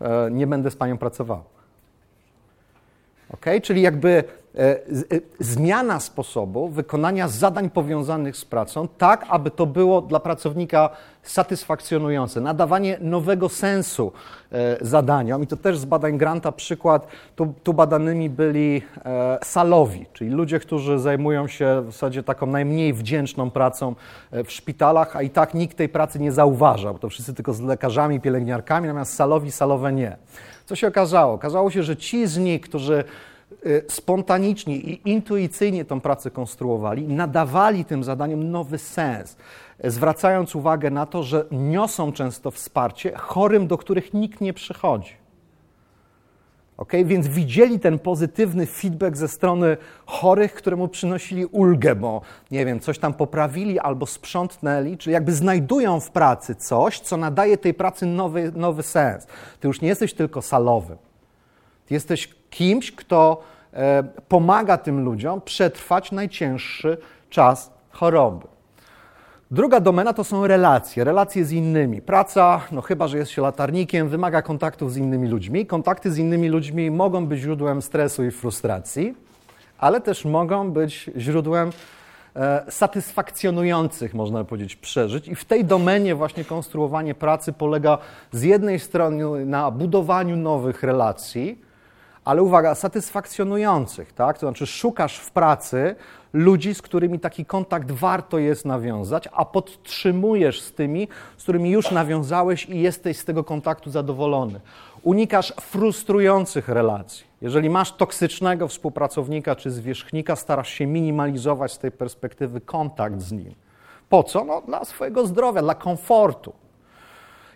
e, 0.00 0.30
nie 0.30 0.46
będę 0.46 0.70
z 0.70 0.76
panią 0.76 0.98
pracował. 0.98 1.44
Okay? 3.30 3.60
Czyli 3.60 3.82
jakby 3.82 4.24
E, 4.58 4.60
e, 4.60 4.76
zmiana 5.40 6.00
sposobu 6.00 6.68
wykonania 6.68 7.28
zadań 7.28 7.70
powiązanych 7.70 8.36
z 8.36 8.44
pracą, 8.44 8.88
tak 8.98 9.26
aby 9.28 9.50
to 9.50 9.66
było 9.66 10.02
dla 10.02 10.20
pracownika 10.20 10.90
satysfakcjonujące, 11.22 12.40
nadawanie 12.40 12.98
nowego 13.00 13.48
sensu 13.48 14.12
e, 14.52 14.76
zadaniom. 14.80 15.42
I 15.42 15.46
to 15.46 15.56
też 15.56 15.78
z 15.78 15.84
badań 15.84 16.18
Granta 16.18 16.52
przykład, 16.52 17.06
tu, 17.36 17.54
tu 17.62 17.74
badanymi 17.74 18.30
byli 18.30 18.82
salowi, 19.42 20.06
czyli 20.12 20.30
ludzie, 20.30 20.60
którzy 20.60 20.98
zajmują 20.98 21.48
się 21.48 21.82
w 21.86 21.92
zasadzie 21.92 22.22
taką 22.22 22.46
najmniej 22.46 22.92
wdzięczną 22.92 23.50
pracą 23.50 23.94
w 24.32 24.52
szpitalach, 24.52 25.16
a 25.16 25.22
i 25.22 25.30
tak 25.30 25.54
nikt 25.54 25.76
tej 25.76 25.88
pracy 25.88 26.18
nie 26.18 26.32
zauważał, 26.32 26.92
bo 26.92 26.98
to 26.98 27.08
wszyscy 27.08 27.34
tylko 27.34 27.54
z 27.54 27.60
lekarzami, 27.60 28.20
pielęgniarkami, 28.20 28.86
natomiast 28.86 29.14
salowi, 29.14 29.52
salowe 29.52 29.92
nie. 29.92 30.16
Co 30.68 30.76
się 30.76 30.88
okazało? 30.88 31.34
Okazało 31.34 31.70
się, 31.70 31.82
że 31.82 31.96
ci 31.96 32.26
z 32.26 32.38
nich, 32.38 32.60
którzy 32.60 33.04
Y, 33.66 33.84
spontanicznie 33.88 34.76
i 34.76 35.10
intuicyjnie 35.10 35.84
tą 35.84 36.00
pracę 36.00 36.30
konstruowali, 36.30 37.08
nadawali 37.08 37.84
tym 37.84 38.04
zadaniom 38.04 38.50
nowy 38.50 38.78
sens, 38.78 39.36
zwracając 39.84 40.54
uwagę 40.54 40.90
na 40.90 41.06
to, 41.06 41.22
że 41.22 41.44
niosą 41.50 42.12
często 42.12 42.50
wsparcie 42.50 43.16
chorym, 43.16 43.66
do 43.66 43.78
których 43.78 44.14
nikt 44.14 44.40
nie 44.40 44.52
przychodzi. 44.52 45.12
Okay? 46.78 47.04
Więc 47.04 47.28
widzieli 47.28 47.80
ten 47.80 47.98
pozytywny 47.98 48.66
feedback 48.66 49.16
ze 49.16 49.28
strony 49.28 49.76
chorych, 50.06 50.54
któremu 50.54 50.88
przynosili 50.88 51.46
ulgę, 51.46 51.94
bo 51.94 52.20
nie 52.50 52.66
wiem, 52.66 52.80
coś 52.80 52.98
tam 52.98 53.14
poprawili 53.14 53.78
albo 53.78 54.06
sprzątnęli, 54.06 54.96
czy 54.96 55.10
jakby 55.10 55.32
znajdują 55.32 56.00
w 56.00 56.10
pracy 56.10 56.54
coś, 56.54 57.00
co 57.00 57.16
nadaje 57.16 57.58
tej 57.58 57.74
pracy 57.74 58.06
nowy, 58.06 58.52
nowy 58.54 58.82
sens. 58.82 59.26
Ty 59.60 59.68
już 59.68 59.80
nie 59.80 59.88
jesteś 59.88 60.14
tylko 60.14 60.42
salowym. 60.42 60.98
Ty 61.86 61.94
jesteś 61.94 62.34
kimś, 62.50 62.92
kto 62.92 63.42
e, 63.72 64.02
pomaga 64.28 64.78
tym 64.78 65.04
ludziom 65.04 65.40
przetrwać 65.40 66.12
najcięższy 66.12 66.98
czas 67.30 67.72
choroby. 67.90 68.57
Druga 69.50 69.80
domena 69.80 70.12
to 70.12 70.24
są 70.24 70.46
relacje, 70.46 71.04
relacje 71.04 71.44
z 71.44 71.52
innymi. 71.52 72.02
Praca, 72.02 72.60
no 72.72 72.80
chyba, 72.80 73.08
że 73.08 73.18
jest 73.18 73.30
się 73.30 73.42
latarnikiem, 73.42 74.08
wymaga 74.08 74.42
kontaktów 74.42 74.92
z 74.92 74.96
innymi 74.96 75.28
ludźmi. 75.28 75.66
Kontakty 75.66 76.12
z 76.12 76.18
innymi 76.18 76.48
ludźmi 76.48 76.90
mogą 76.90 77.26
być 77.26 77.40
źródłem 77.40 77.82
stresu 77.82 78.24
i 78.24 78.30
frustracji, 78.30 79.14
ale 79.78 80.00
też 80.00 80.24
mogą 80.24 80.70
być 80.70 81.10
źródłem 81.16 81.70
e, 82.36 82.64
satysfakcjonujących, 82.68 84.14
można 84.14 84.44
powiedzieć, 84.44 84.76
przeżyć. 84.76 85.28
I 85.28 85.34
w 85.34 85.44
tej 85.44 85.64
domenie 85.64 86.14
właśnie 86.14 86.44
konstruowanie 86.44 87.14
pracy 87.14 87.52
polega 87.52 87.98
z 88.32 88.42
jednej 88.42 88.78
strony 88.78 89.46
na 89.46 89.70
budowaniu 89.70 90.36
nowych 90.36 90.82
relacji, 90.82 91.58
ale 92.24 92.42
uwaga, 92.42 92.74
satysfakcjonujących, 92.74 94.12
tak? 94.12 94.38
To 94.38 94.46
znaczy 94.46 94.66
szukasz 94.66 95.18
w 95.18 95.30
pracy 95.30 95.96
ludzi, 96.32 96.74
z 96.74 96.82
którymi 96.82 97.20
taki 97.20 97.44
kontakt 97.44 97.92
warto 97.92 98.38
jest 98.38 98.64
nawiązać, 98.64 99.28
a 99.32 99.44
podtrzymujesz 99.44 100.60
z 100.60 100.72
tymi, 100.72 101.08
z 101.36 101.42
którymi 101.42 101.70
już 101.70 101.90
nawiązałeś 101.90 102.66
i 102.66 102.80
jesteś 102.80 103.16
z 103.18 103.24
tego 103.24 103.44
kontaktu 103.44 103.90
zadowolony. 103.90 104.60
Unikasz 105.02 105.52
frustrujących 105.60 106.68
relacji. 106.68 107.26
Jeżeli 107.42 107.70
masz 107.70 107.92
toksycznego 107.92 108.68
współpracownika 108.68 109.56
czy 109.56 109.70
zwierzchnika, 109.70 110.36
starasz 110.36 110.68
się 110.68 110.86
minimalizować 110.86 111.72
z 111.72 111.78
tej 111.78 111.92
perspektywy 111.92 112.60
kontakt 112.60 113.20
z 113.20 113.32
nim. 113.32 113.54
Po 114.08 114.22
co? 114.22 114.44
No, 114.44 114.62
dla 114.62 114.84
swojego 114.84 115.26
zdrowia, 115.26 115.62
dla 115.62 115.74
komfortu. 115.74 116.52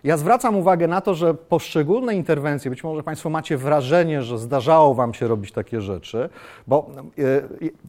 Ja 0.03 0.17
zwracam 0.17 0.55
uwagę 0.55 0.87
na 0.87 1.01
to, 1.01 1.15
że 1.15 1.33
poszczególne 1.33 2.15
interwencje, 2.15 2.71
być 2.71 2.83
może 2.83 3.03
Państwo 3.03 3.29
macie 3.29 3.57
wrażenie, 3.57 4.23
że 4.23 4.37
zdarzało 4.37 4.93
Wam 4.93 5.13
się 5.13 5.27
robić 5.27 5.51
takie 5.51 5.81
rzeczy, 5.81 6.29
bo 6.67 6.89
e, 7.19 7.23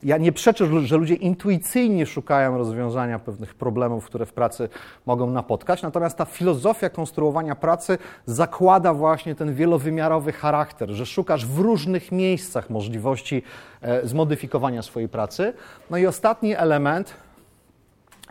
ja 0.03 0.19
nie 0.19 0.33
przeczę, 0.33 0.81
że 0.81 0.97
ludzie 0.97 1.15
intuicyjnie 1.15 2.07
szukają 2.07 2.59
rozwiązania 2.59 3.19
pewnych 3.19 3.55
problemów, 3.55 4.07
które 4.07 4.27
w 4.27 4.33
pracy 4.33 4.69
mogą 5.07 5.31
napotkać, 5.31 5.83
natomiast 5.83 6.19
ta 6.19 6.25
filozofia 6.25 6.91
konstruowania 6.91 7.55
pracy 7.55 7.99
zakłada 8.27 8.95
właśnie 8.95 9.35
ten 9.35 9.55
wielowymiarowy 9.55 10.33
charakter, 10.33 10.91
że 10.91 11.07
szukasz 11.07 11.47
w 11.47 11.59
różnych 11.59 12.13
miejscach 12.13 12.71
możliwości 12.71 13.43
e, 13.83 14.07
zmodyfikowania 14.07 14.83
swojej 14.83 15.09
pracy. 15.09 15.53
No 15.91 15.99
i 15.99 16.07
ostatni 16.07 16.55
element 16.55 17.15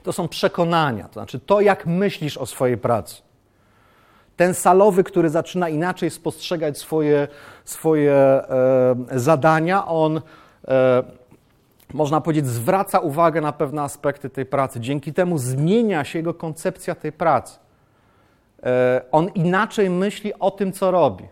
to 0.04 0.14
są 0.14 0.28
przekonania, 0.28 1.08
to 1.08 1.14
znaczy 1.14 1.40
to, 1.40 1.62
jak 1.62 1.86
myślisz 1.86 2.38
o 2.38 2.46
swojej 2.46 2.78
pracy. 2.78 3.33
Ten 4.38 4.54
salowy, 4.54 5.04
który 5.04 5.30
zaczyna 5.30 5.70
inaczej 5.70 6.10
spostrzegać 6.10 6.78
swoje, 6.78 7.28
swoje 7.66 8.12
e, 8.12 8.96
zadania, 9.12 9.88
on, 9.88 10.22
e, 10.68 11.04
można 11.94 12.22
powiedzieć, 12.22 12.48
zwraca 12.48 13.00
uwagę 13.00 13.42
na 13.42 13.52
pewne 13.52 13.82
aspekty 13.82 14.30
tej 14.30 14.46
pracy. 14.46 14.80
Dzięki 14.80 15.14
temu 15.14 15.38
zmienia 15.38 16.04
się 16.04 16.20
jego 16.20 16.34
koncepcja 16.34 16.96
tej 16.96 17.12
pracy. 17.12 17.60
E, 18.64 19.02
on 19.12 19.28
inaczej 19.28 19.90
myśli 19.90 20.34
o 20.40 20.52
tym, 20.52 20.72
co 20.72 20.92
robi. 20.92 21.28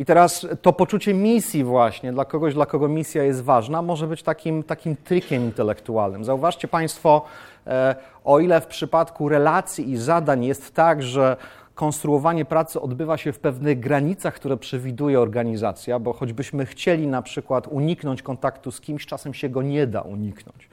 I 0.00 0.04
teraz 0.04 0.46
to 0.62 0.72
poczucie 0.72 1.14
misji 1.14 1.64
właśnie 1.64 2.12
dla 2.12 2.24
kogoś, 2.24 2.54
dla 2.54 2.66
kogo 2.66 2.88
misja 2.88 3.24
jest 3.24 3.42
ważna, 3.42 3.82
może 3.82 4.06
być 4.06 4.22
takim, 4.22 4.62
takim 4.62 4.96
trikiem 4.96 5.42
intelektualnym. 5.42 6.24
Zauważcie 6.24 6.68
Państwo, 6.68 7.24
e, 7.66 7.94
o 8.24 8.38
ile 8.38 8.60
w 8.60 8.66
przypadku 8.66 9.28
relacji 9.28 9.90
i 9.90 9.96
zadań 9.96 10.44
jest 10.44 10.74
tak, 10.74 11.02
że 11.02 11.36
konstruowanie 11.74 12.44
pracy 12.44 12.80
odbywa 12.80 13.16
się 13.16 13.32
w 13.32 13.38
pewnych 13.38 13.80
granicach, 13.80 14.34
które 14.34 14.56
przewiduje 14.56 15.20
organizacja, 15.20 15.98
bo 15.98 16.12
choćbyśmy 16.12 16.66
chcieli 16.66 17.06
na 17.06 17.22
przykład 17.22 17.68
uniknąć 17.68 18.22
kontaktu 18.22 18.70
z 18.70 18.80
kimś, 18.80 19.06
czasem 19.06 19.34
się 19.34 19.48
go 19.48 19.62
nie 19.62 19.86
da 19.86 20.00
uniknąć. 20.00 20.68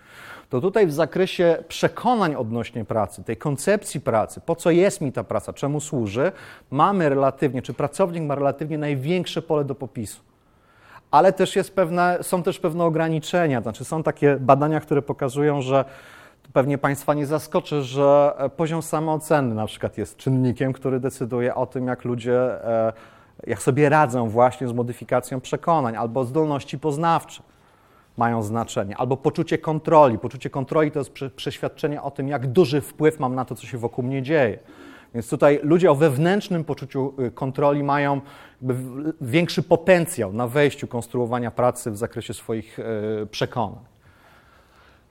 To 0.49 0.61
tutaj 0.61 0.87
w 0.87 0.93
zakresie 0.93 1.63
przekonań 1.67 2.35
odnośnie 2.35 2.85
pracy, 2.85 3.23
tej 3.23 3.37
koncepcji 3.37 4.01
pracy, 4.01 4.41
po 4.41 4.55
co 4.55 4.71
jest 4.71 5.01
mi 5.01 5.11
ta 5.11 5.23
praca, 5.23 5.53
czemu 5.53 5.79
służy, 5.79 6.31
mamy 6.71 7.09
relatywnie, 7.09 7.61
czy 7.61 7.73
pracownik 7.73 8.23
ma 8.23 8.35
relatywnie 8.35 8.77
największe 8.77 9.41
pole 9.41 9.63
do 9.63 9.75
popisu. 9.75 10.21
Ale 11.11 11.33
też 11.33 11.55
jest 11.55 11.75
pewne, 11.75 12.17
są 12.21 12.43
też 12.43 12.59
pewne 12.59 12.83
ograniczenia. 12.83 13.61
Znaczy 13.61 13.85
są 13.85 14.03
takie 14.03 14.37
badania, 14.39 14.79
które 14.79 15.01
pokazują, 15.01 15.61
że 15.61 15.85
pewnie 16.53 16.77
Państwa 16.77 17.13
nie 17.13 17.25
zaskoczy, 17.25 17.81
że 17.81 18.33
e, 18.37 18.49
poziom 18.49 18.81
samooceny 18.81 19.55
na 19.55 19.65
przykład 19.65 19.97
jest 19.97 20.17
czynnikiem, 20.17 20.73
który 20.73 20.99
decyduje 20.99 21.55
o 21.55 21.65
tym, 21.65 21.87
jak 21.87 22.05
ludzie, 22.05 22.65
e, 22.65 22.93
jak 23.47 23.61
sobie 23.61 23.89
radzą 23.89 24.29
właśnie 24.29 24.67
z 24.67 24.73
modyfikacją 24.73 25.41
przekonań 25.41 25.95
albo 25.95 26.25
zdolności 26.25 26.79
poznawcze 26.79 27.43
mają 28.17 28.43
znaczenie, 28.43 28.97
albo 28.97 29.17
poczucie 29.17 29.57
kontroli. 29.57 30.19
Poczucie 30.19 30.49
kontroli 30.49 30.91
to 30.91 30.99
jest 30.99 31.11
przeświadczenie 31.35 32.01
o 32.01 32.11
tym, 32.11 32.27
jak 32.27 32.47
duży 32.47 32.81
wpływ 32.81 33.19
mam 33.19 33.35
na 33.35 33.45
to, 33.45 33.55
co 33.55 33.67
się 33.67 33.77
wokół 33.77 34.03
mnie 34.03 34.21
dzieje. 34.23 34.59
Więc 35.13 35.29
tutaj 35.29 35.59
ludzie 35.63 35.91
o 35.91 35.95
wewnętrznym 35.95 36.63
poczuciu 36.63 37.13
y, 37.19 37.31
kontroli 37.31 37.83
mają 37.83 38.21
większy 39.21 39.63
potencjał 39.63 40.33
na 40.33 40.47
wejściu 40.47 40.87
konstruowania 40.87 41.51
pracy 41.51 41.91
w 41.91 41.97
zakresie 41.97 42.33
swoich 42.33 42.79
y, 42.79 42.83
przekonań. 43.31 43.79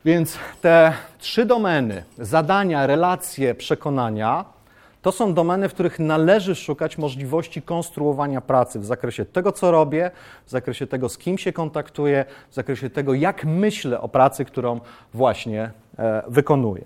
Więc 0.05 0.39
te 0.61 0.93
trzy 1.19 1.45
domeny 1.45 2.05
zadania, 2.19 2.87
relacje, 2.87 3.55
przekonania 3.55 4.56
to 5.07 5.13
są 5.13 5.35
domeny, 5.35 5.69
w 5.69 5.75
których 5.75 5.99
należy 5.99 6.55
szukać 6.55 6.99
możliwości 6.99 7.63
konstruowania 7.63 8.41
pracy 8.41 8.81
w 8.81 8.85
zakresie 8.85 9.25
tego, 9.25 9.53
co 9.53 9.71
robię, 9.71 10.11
w 10.47 10.51
zakresie 10.51 10.87
tego, 10.87 11.09
z 11.09 11.19
kim 11.19 11.39
się 11.39 11.53
kontaktuję, 11.53 12.25
w 12.51 12.55
zakresie 12.55 12.91
tego, 12.91 13.15
jak 13.15 13.45
myślę 13.45 14.01
o 14.01 14.09
pracy, 14.09 14.45
którą 14.45 14.81
właśnie 15.15 15.71
e, 15.99 16.23
wykonuję. 16.29 16.85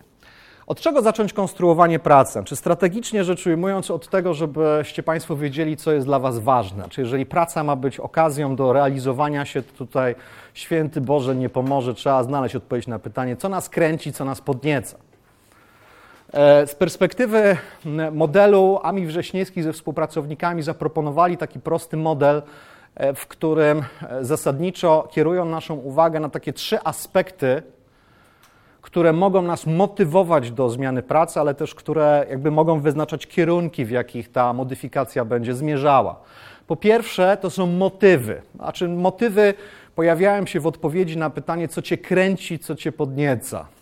Od 0.66 0.81
czego 0.81 1.03
zacząć 1.03 1.33
konstruowanie 1.33 1.99
pracy? 1.99 2.43
Czy 2.45 2.57
strategicznie 2.57 3.25
rzecz 3.25 3.47
ujmując, 3.47 3.91
od 3.91 4.09
tego, 4.09 4.35
żebyście 4.35 5.03
Państwo 5.03 5.37
wiedzieli, 5.37 5.77
co 5.77 5.93
jest 5.93 6.07
dla 6.07 6.18
Was 6.18 6.39
ważne. 6.39 6.89
Czy 6.89 7.01
jeżeli 7.01 7.27
praca 7.27 7.64
ma 7.64 7.77
być 7.77 8.01
okazją 8.01 8.57
do 8.57 8.73
realizowania 8.73 9.45
się, 9.45 9.62
to 9.62 9.73
tutaj 9.73 10.14
święty 10.55 11.01
Boże 11.01 11.37
nie 11.37 11.49
pomoże, 11.49 11.95
trzeba 11.95 12.23
znaleźć 12.23 12.57
odpowiedź 12.57 12.87
na 12.87 12.99
pytanie, 12.99 13.37
co 13.37 13.49
nas 13.49 13.68
kręci, 13.68 14.12
co 14.12 14.25
nas 14.25 14.41
podnieca. 14.41 15.10
E, 16.33 16.66
z 16.66 16.74
perspektywy 16.74 17.57
modelu 18.12 18.81
Ami 18.83 19.07
Wrześniewski 19.07 19.62
ze 19.62 19.72
współpracownikami 19.72 20.62
zaproponowali 20.62 21.37
taki 21.37 21.61
prosty 21.61 21.97
model, 21.97 22.43
e, 22.95 23.14
w 23.14 23.26
którym 23.26 23.83
e, 24.09 24.24
zasadniczo 24.24 25.09
kierują 25.11 25.45
naszą 25.45 25.74
uwagę 25.74 26.20
na 26.20 26.28
takie 26.28 26.53
trzy 26.53 26.78
aspekty, 26.85 27.62
które 28.83 29.12
mogą 29.12 29.43
nas 29.43 29.66
motywować 29.66 30.51
do 30.51 30.68
zmiany 30.68 31.03
pracy, 31.03 31.41
ale 31.41 31.55
też 31.55 31.74
które 31.74 32.26
jakby 32.31 32.51
mogą 32.51 32.81
wyznaczać 32.81 33.26
kierunki, 33.26 33.85
w 33.85 33.91
jakich 33.91 34.33
ta 34.33 34.53
modyfikacja 34.53 35.24
będzie 35.24 35.55
zmierzała. 35.55 36.20
Po 36.66 36.76
pierwsze, 36.76 37.39
to 37.41 37.51
są 37.51 37.66
motywy. 37.66 38.43
Znaczy, 38.55 38.89
motywy 38.89 39.55
pojawiają 39.95 40.47
się 40.47 40.61
w 40.61 40.66
odpowiedzi 40.66 41.16
na 41.16 41.31
pytanie, 41.31 41.68
co 41.68 41.83
cię 41.83 41.99
kręci, 41.99 42.59
co 42.59 42.74
cię 42.74 42.93
podnieca. 42.93 43.80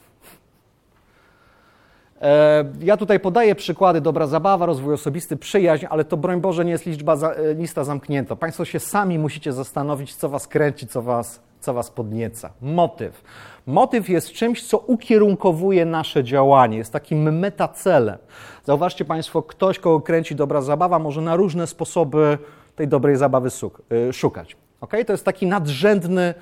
E, 2.22 2.64
ja 2.80 2.96
tutaj 2.96 3.20
podaję 3.20 3.54
przykłady 3.54 4.00
dobra 4.00 4.26
zabawa, 4.26 4.66
rozwój 4.66 4.94
osobisty, 4.94 5.36
przyjaźń, 5.36 5.86
ale 5.90 6.04
to 6.04 6.16
broń 6.16 6.40
Boże 6.40 6.64
nie 6.64 6.70
jest 6.70 6.86
liczba, 6.86 7.14
e, 7.14 7.54
lista 7.54 7.84
zamknięta. 7.84 8.36
Państwo 8.36 8.64
się 8.64 8.80
sami 8.80 9.18
musicie 9.18 9.52
zastanowić, 9.52 10.14
co 10.14 10.28
was 10.28 10.48
kręci, 10.48 10.86
co 10.86 11.02
was, 11.02 11.40
co 11.60 11.74
was 11.74 11.90
podnieca. 11.90 12.50
Motyw. 12.62 13.24
Motyw 13.66 14.08
jest 14.08 14.32
czymś, 14.32 14.66
co 14.66 14.78
ukierunkowuje 14.78 15.84
nasze 15.84 16.24
działanie, 16.24 16.78
jest 16.78 16.92
takim 16.92 17.38
metacelem. 17.38 18.18
Zauważcie 18.64 19.04
Państwo, 19.04 19.42
ktoś, 19.42 19.78
kogo 19.78 20.00
kręci 20.00 20.34
dobra 20.34 20.60
zabawa, 20.60 20.98
może 20.98 21.20
na 21.20 21.36
różne 21.36 21.66
sposoby 21.66 22.38
tej 22.76 22.88
dobrej 22.88 23.16
zabawy 23.16 23.48
e, 23.90 24.12
szukać. 24.12 24.56
Okay? 24.80 25.04
To 25.04 25.12
jest 25.12 25.24
taki 25.24 25.46
nadrzędny 25.46 26.34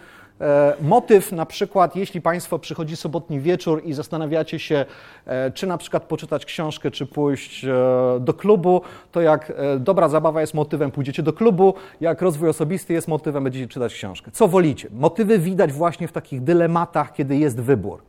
motyw 0.81 1.33
na 1.33 1.47
przykład, 1.47 1.97
jeśli 1.97 2.21
Państwo 2.21 2.59
przychodzi 2.59 2.97
sobotni 2.97 3.41
wieczór 3.41 3.83
i 3.85 3.93
zastanawiacie 3.93 4.59
się, 4.59 4.85
e, 5.27 5.51
czy 5.51 5.67
na 5.67 5.79
przykład 5.79 6.03
poczytać 6.03 6.45
książkę, 6.45 6.91
czy 6.91 7.07
pójść 7.07 7.65
e, 7.65 7.69
do 8.21 8.35
klubu, 8.35 8.81
to 9.13 9.21
jak 9.21 9.53
dobra 9.81 10.09
zabawa 10.09 10.41
jest 10.41 10.55
motywem, 10.55 10.91
pójdziecie 10.91 11.23
do 11.23 11.33
klubu, 11.33 11.75
jak 12.01 12.23
rozwój 12.23 12.49
osobisty 12.49 12.93
jest 12.93 13.09
motywem, 13.09 13.45
będziecie 13.45 13.69
czytać 13.69 13.95
książkę. 13.95 14.31
Co 14.31 14.49
wolicie? 14.49 14.89
Motywy 14.93 15.39
widać 15.39 15.73
właśnie 15.73 16.09
w 16.09 16.13
takich 16.13 16.43
dylematach, 16.43 17.13
kiedy 17.13 17.37
jest 17.37 17.61
wybór. 17.61 18.03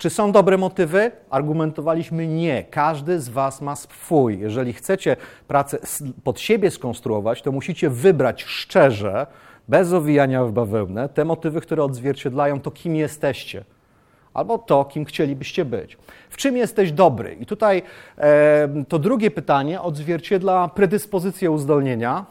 Czy 0.00 0.10
są 0.10 0.32
dobre 0.32 0.58
motywy? 0.58 1.10
Argumentowaliśmy 1.30 2.26
nie. 2.26 2.64
Każdy 2.70 3.20
z 3.20 3.28
Was 3.28 3.60
ma 3.60 3.76
swój. 3.76 4.38
Jeżeli 4.38 4.72
chcecie 4.72 5.16
pracę 5.48 5.78
pod 6.24 6.40
siebie 6.40 6.70
skonstruować, 6.70 7.42
to 7.42 7.52
musicie 7.52 7.90
wybrać 7.90 8.42
szczerze, 8.42 9.26
bez 9.68 9.92
owijania 9.92 10.44
w 10.44 10.52
bawełnę, 10.52 11.08
te 11.08 11.24
motywy, 11.24 11.60
które 11.60 11.84
odzwierciedlają 11.84 12.60
to, 12.60 12.70
kim 12.70 12.96
jesteście, 12.96 13.64
albo 14.34 14.58
to, 14.58 14.84
kim 14.84 15.04
chcielibyście 15.04 15.64
być. 15.64 15.98
W 16.30 16.36
czym 16.36 16.56
jesteś 16.56 16.92
dobry? 16.92 17.36
I 17.40 17.46
tutaj 17.46 17.82
e, 18.18 18.84
to 18.88 18.98
drugie 18.98 19.30
pytanie 19.30 19.80
odzwierciedla 19.80 20.68
predyspozycję 20.68 21.50
uzdolnienia. 21.50 22.24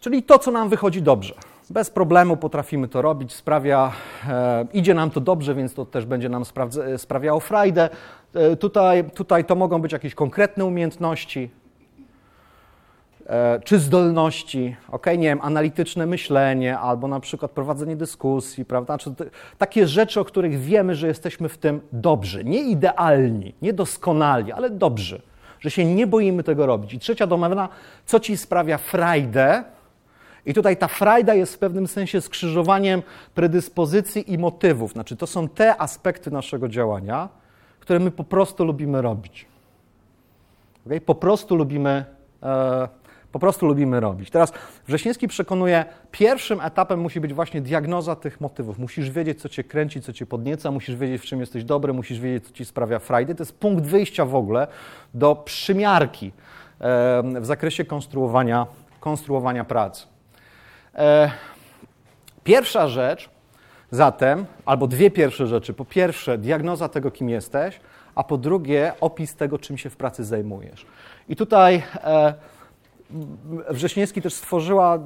Czyli 0.00 0.22
to, 0.22 0.38
co 0.38 0.50
nam 0.50 0.68
wychodzi 0.68 1.02
dobrze. 1.02 1.34
Bez 1.70 1.90
problemu 1.90 2.36
potrafimy 2.36 2.88
to 2.88 3.02
robić, 3.02 3.32
sprawia, 3.32 3.92
e, 4.28 4.66
idzie 4.72 4.94
nam 4.94 5.10
to 5.10 5.20
dobrze, 5.20 5.54
więc 5.54 5.74
to 5.74 5.86
też 5.86 6.06
będzie 6.06 6.28
nam 6.28 6.44
sprawdza, 6.44 6.98
sprawiało 6.98 7.40
frajdę. 7.40 7.90
E, 8.34 8.56
tutaj, 8.56 9.04
tutaj 9.10 9.44
to 9.44 9.54
mogą 9.54 9.82
być 9.82 9.92
jakieś 9.92 10.14
konkretne 10.14 10.64
umiejętności, 10.64 11.50
e, 11.56 11.61
czy 13.64 13.78
zdolności, 13.78 14.76
ok, 14.90 15.06
nie 15.06 15.28
wiem, 15.28 15.38
analityczne 15.42 16.06
myślenie, 16.06 16.78
albo 16.78 17.08
na 17.08 17.20
przykład 17.20 17.50
prowadzenie 17.50 17.96
dyskusji, 17.96 18.64
prawda? 18.64 18.98
Czy 18.98 19.14
takie 19.58 19.86
rzeczy, 19.86 20.20
o 20.20 20.24
których 20.24 20.60
wiemy, 20.60 20.94
że 20.94 21.06
jesteśmy 21.06 21.48
w 21.48 21.58
tym 21.58 21.80
dobrzy, 21.92 22.44
nie 22.44 22.60
idealni, 22.62 23.54
nie 23.62 23.72
doskonali, 23.72 24.52
ale 24.52 24.70
dobrzy, 24.70 25.22
że 25.60 25.70
się 25.70 25.84
nie 25.84 26.06
boimy 26.06 26.42
tego 26.42 26.66
robić. 26.66 26.94
I 26.94 26.98
trzecia 26.98 27.26
domena, 27.26 27.68
co 28.06 28.20
ci 28.20 28.36
sprawia 28.36 28.78
frajdę, 28.78 29.64
i 30.46 30.54
tutaj 30.54 30.76
ta 30.76 30.88
frajda 30.88 31.34
jest 31.34 31.54
w 31.54 31.58
pewnym 31.58 31.86
sensie 31.86 32.20
skrzyżowaniem 32.20 33.02
predyspozycji 33.34 34.32
i 34.32 34.38
motywów. 34.38 34.92
Znaczy, 34.92 35.16
to 35.16 35.26
są 35.26 35.48
te 35.48 35.80
aspekty 35.80 36.30
naszego 36.30 36.68
działania, 36.68 37.28
które 37.80 37.98
my 37.98 38.10
po 38.10 38.24
prostu 38.24 38.64
lubimy 38.64 39.02
robić. 39.02 39.46
Okay? 40.86 41.00
Po 41.00 41.14
prostu 41.14 41.56
lubimy. 41.56 42.04
E, 42.42 43.01
po 43.32 43.38
prostu 43.38 43.66
lubimy 43.66 44.00
robić. 44.00 44.30
Teraz 44.30 44.52
Wrześniewski 44.86 45.28
przekonuje, 45.28 45.84
pierwszym 46.10 46.60
etapem 46.60 47.00
musi 47.00 47.20
być 47.20 47.34
właśnie 47.34 47.60
diagnoza 47.60 48.16
tych 48.16 48.40
motywów. 48.40 48.78
Musisz 48.78 49.10
wiedzieć, 49.10 49.40
co 49.40 49.48
cię 49.48 49.64
kręci, 49.64 50.00
co 50.00 50.12
cię 50.12 50.26
podnieca, 50.26 50.70
musisz 50.70 50.96
wiedzieć, 50.96 51.22
w 51.22 51.24
czym 51.24 51.40
jesteś 51.40 51.64
dobry, 51.64 51.92
musisz 51.92 52.20
wiedzieć, 52.20 52.46
co 52.46 52.52
ci 52.52 52.64
sprawia 52.64 52.98
frajdę. 52.98 53.34
To 53.34 53.42
jest 53.42 53.58
punkt 53.58 53.84
wyjścia 53.84 54.24
w 54.24 54.34
ogóle 54.34 54.66
do 55.14 55.36
przymiarki 55.36 56.32
w 57.40 57.46
zakresie 57.46 57.84
konstruowania, 57.84 58.66
konstruowania 59.00 59.64
pracy. 59.64 60.06
E, 60.94 61.30
pierwsza 62.44 62.88
rzecz 62.88 63.30
zatem, 63.90 64.46
albo 64.64 64.86
dwie 64.86 65.10
pierwsze 65.10 65.46
rzeczy. 65.46 65.74
Po 65.74 65.84
pierwsze, 65.84 66.38
diagnoza 66.38 66.88
tego, 66.88 67.10
kim 67.10 67.28
jesteś, 67.28 67.80
a 68.14 68.24
po 68.24 68.38
drugie, 68.38 68.92
opis 69.00 69.36
tego, 69.36 69.58
czym 69.58 69.78
się 69.78 69.90
w 69.90 69.96
pracy 69.96 70.24
zajmujesz. 70.24 70.86
I 71.28 71.36
tutaj 71.36 71.82
e, 71.94 72.34
Wrześniewski 73.70 74.22
też 74.22 74.34
stworzyła, 74.34 74.98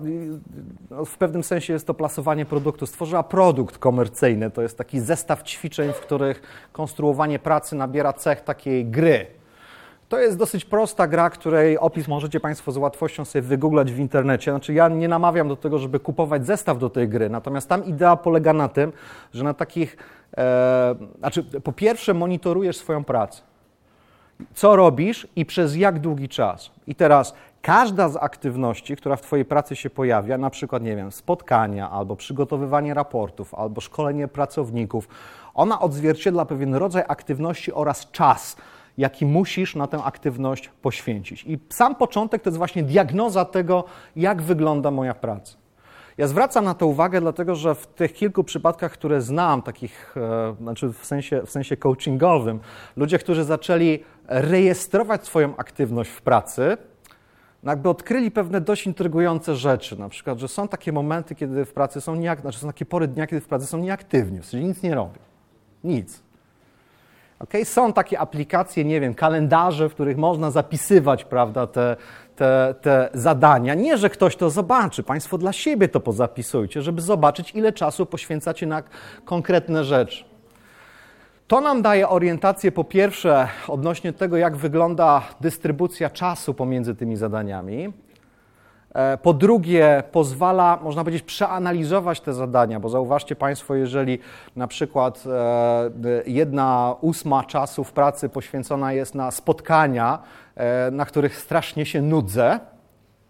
no, 0.90 1.04
w 1.04 1.18
pewnym 1.18 1.42
sensie 1.42 1.72
jest 1.72 1.86
to 1.86 1.94
plasowanie 1.94 2.46
produktu, 2.46 2.86
stworzyła 2.86 3.22
produkt 3.22 3.78
komercyjny. 3.78 4.50
To 4.50 4.62
jest 4.62 4.78
taki 4.78 5.00
zestaw 5.00 5.42
ćwiczeń, 5.42 5.92
w 5.92 6.00
których 6.00 6.42
konstruowanie 6.72 7.38
pracy 7.38 7.76
nabiera 7.76 8.12
cech 8.12 8.40
takiej 8.40 8.84
gry. 8.84 9.26
To 10.08 10.20
jest 10.20 10.38
dosyć 10.38 10.64
prosta 10.64 11.06
gra, 11.06 11.30
której 11.30 11.78
opis 11.78 12.08
możecie 12.08 12.40
Państwo 12.40 12.72
z 12.72 12.76
łatwością 12.76 13.24
sobie 13.24 13.42
wygooglać 13.42 13.92
w 13.92 13.98
internecie. 13.98 14.50
Znaczy, 14.50 14.72
ja 14.72 14.88
nie 14.88 15.08
namawiam 15.08 15.48
do 15.48 15.56
tego, 15.56 15.78
żeby 15.78 16.00
kupować 16.00 16.46
zestaw 16.46 16.78
do 16.78 16.90
tej 16.90 17.08
gry, 17.08 17.30
natomiast 17.30 17.68
tam 17.68 17.84
idea 17.84 18.16
polega 18.16 18.52
na 18.52 18.68
tym, 18.68 18.92
że 19.34 19.44
na 19.44 19.54
takich. 19.54 19.96
E, 20.36 20.94
znaczy, 21.18 21.42
po 21.42 21.72
pierwsze, 21.72 22.14
monitorujesz 22.14 22.76
swoją 22.76 23.04
pracę. 23.04 23.42
Co 24.54 24.76
robisz 24.76 25.28
i 25.36 25.46
przez 25.46 25.76
jak 25.76 25.98
długi 25.98 26.28
czas. 26.28 26.70
I 26.86 26.94
teraz 26.94 27.34
każda 27.66 28.08
z 28.08 28.16
aktywności, 28.16 28.96
która 28.96 29.16
w 29.16 29.22
Twojej 29.22 29.44
pracy 29.44 29.76
się 29.76 29.90
pojawia, 29.90 30.38
na 30.38 30.50
przykład, 30.50 30.82
nie 30.82 30.96
wiem, 30.96 31.12
spotkania, 31.12 31.90
albo 31.90 32.16
przygotowywanie 32.16 32.94
raportów, 32.94 33.54
albo 33.54 33.80
szkolenie 33.80 34.28
pracowników, 34.28 35.08
ona 35.54 35.80
odzwierciedla 35.80 36.44
pewien 36.44 36.74
rodzaj 36.74 37.04
aktywności 37.08 37.72
oraz 37.72 38.10
czas 38.10 38.56
jaki 38.98 39.26
musisz 39.26 39.74
na 39.74 39.86
tę 39.86 40.02
aktywność 40.04 40.68
poświęcić. 40.82 41.44
I 41.46 41.58
sam 41.68 41.94
początek 41.94 42.42
to 42.42 42.50
jest 42.50 42.58
właśnie 42.58 42.82
diagnoza 42.82 43.44
tego, 43.44 43.84
jak 44.16 44.42
wygląda 44.42 44.90
moja 44.90 45.14
praca. 45.14 45.56
Ja 46.18 46.26
zwracam 46.26 46.64
na 46.64 46.74
to 46.74 46.86
uwagę, 46.86 47.20
dlatego 47.20 47.54
że 47.54 47.74
w 47.74 47.86
tych 47.86 48.12
kilku 48.12 48.44
przypadkach, 48.44 48.92
które 48.92 49.20
znam, 49.20 49.62
takich, 49.62 50.14
e, 50.16 50.54
znaczy 50.60 50.92
w 50.92 51.06
sensie, 51.06 51.42
w 51.46 51.50
sensie 51.50 51.76
coachingowym, 51.76 52.60
ludzie, 52.96 53.18
którzy 53.18 53.44
zaczęli 53.44 54.04
rejestrować 54.28 55.26
swoją 55.26 55.56
aktywność 55.56 56.10
w 56.10 56.22
pracy, 56.22 56.76
no 57.62 57.72
jakby 57.72 57.88
odkryli 57.88 58.30
pewne 58.30 58.60
dość 58.60 58.86
intrygujące 58.86 59.56
rzeczy. 59.56 59.98
Na 59.98 60.08
przykład, 60.08 60.38
że 60.38 60.48
są 60.48 60.68
takie 60.68 60.92
momenty, 60.92 61.34
kiedy 61.34 61.64
w 61.64 61.72
pracy 61.72 62.00
są 62.00 62.14
nieaktywni, 62.14 62.42
znaczy 62.42 62.58
są 62.58 62.66
takie 62.66 62.86
pory 62.86 63.08
dnia, 63.08 63.26
kiedy 63.26 63.40
w 63.40 63.46
pracy 63.46 63.66
są 63.66 63.78
nieaktywni, 63.78 64.40
w 64.40 64.46
sensie 64.46 64.66
nic 64.66 64.82
nie 64.82 64.94
robią. 64.94 65.18
Nic. 65.84 66.22
Okay? 67.38 67.64
Są 67.64 67.92
takie 67.92 68.18
aplikacje, 68.18 68.84
nie 68.84 69.00
wiem, 69.00 69.14
kalendarze, 69.14 69.88
w 69.88 69.94
których 69.94 70.16
można 70.16 70.50
zapisywać 70.50 71.24
prawda, 71.24 71.66
te, 71.66 71.96
te, 72.36 72.74
te 72.82 73.08
zadania. 73.14 73.74
Nie, 73.74 73.98
że 73.98 74.10
ktoś 74.10 74.36
to 74.36 74.50
zobaczy, 74.50 75.02
Państwo 75.02 75.38
dla 75.38 75.52
siebie 75.52 75.88
to 75.88 76.00
pozapisujcie, 76.00 76.82
żeby 76.82 77.02
zobaczyć, 77.02 77.54
ile 77.54 77.72
czasu 77.72 78.06
poświęcacie 78.06 78.66
na 78.66 78.82
konkretne 79.24 79.84
rzeczy. 79.84 80.24
To 81.48 81.60
nam 81.60 81.82
daje 81.82 82.08
orientację 82.08 82.72
po 82.72 82.84
pierwsze 82.84 83.48
odnośnie 83.68 84.12
tego, 84.12 84.36
jak 84.36 84.56
wygląda 84.56 85.22
dystrybucja 85.40 86.10
czasu 86.10 86.54
pomiędzy 86.54 86.94
tymi 86.94 87.16
zadaniami. 87.16 87.92
E, 88.94 89.18
po 89.18 89.32
drugie, 89.32 90.02
pozwala, 90.12 90.78
można 90.82 91.04
powiedzieć, 91.04 91.22
przeanalizować 91.22 92.20
te 92.20 92.32
zadania, 92.32 92.80
bo 92.80 92.88
zauważcie 92.88 93.36
Państwo, 93.36 93.74
jeżeli 93.74 94.18
na 94.56 94.66
przykład 94.66 95.24
e, 95.26 95.90
jedna 96.26 96.94
ósma 97.00 97.44
czasu 97.44 97.84
w 97.84 97.92
pracy 97.92 98.28
poświęcona 98.28 98.92
jest 98.92 99.14
na 99.14 99.30
spotkania, 99.30 100.18
e, 100.54 100.90
na 100.90 101.04
których 101.04 101.36
strasznie 101.36 101.86
się 101.86 102.02
nudzę, 102.02 102.60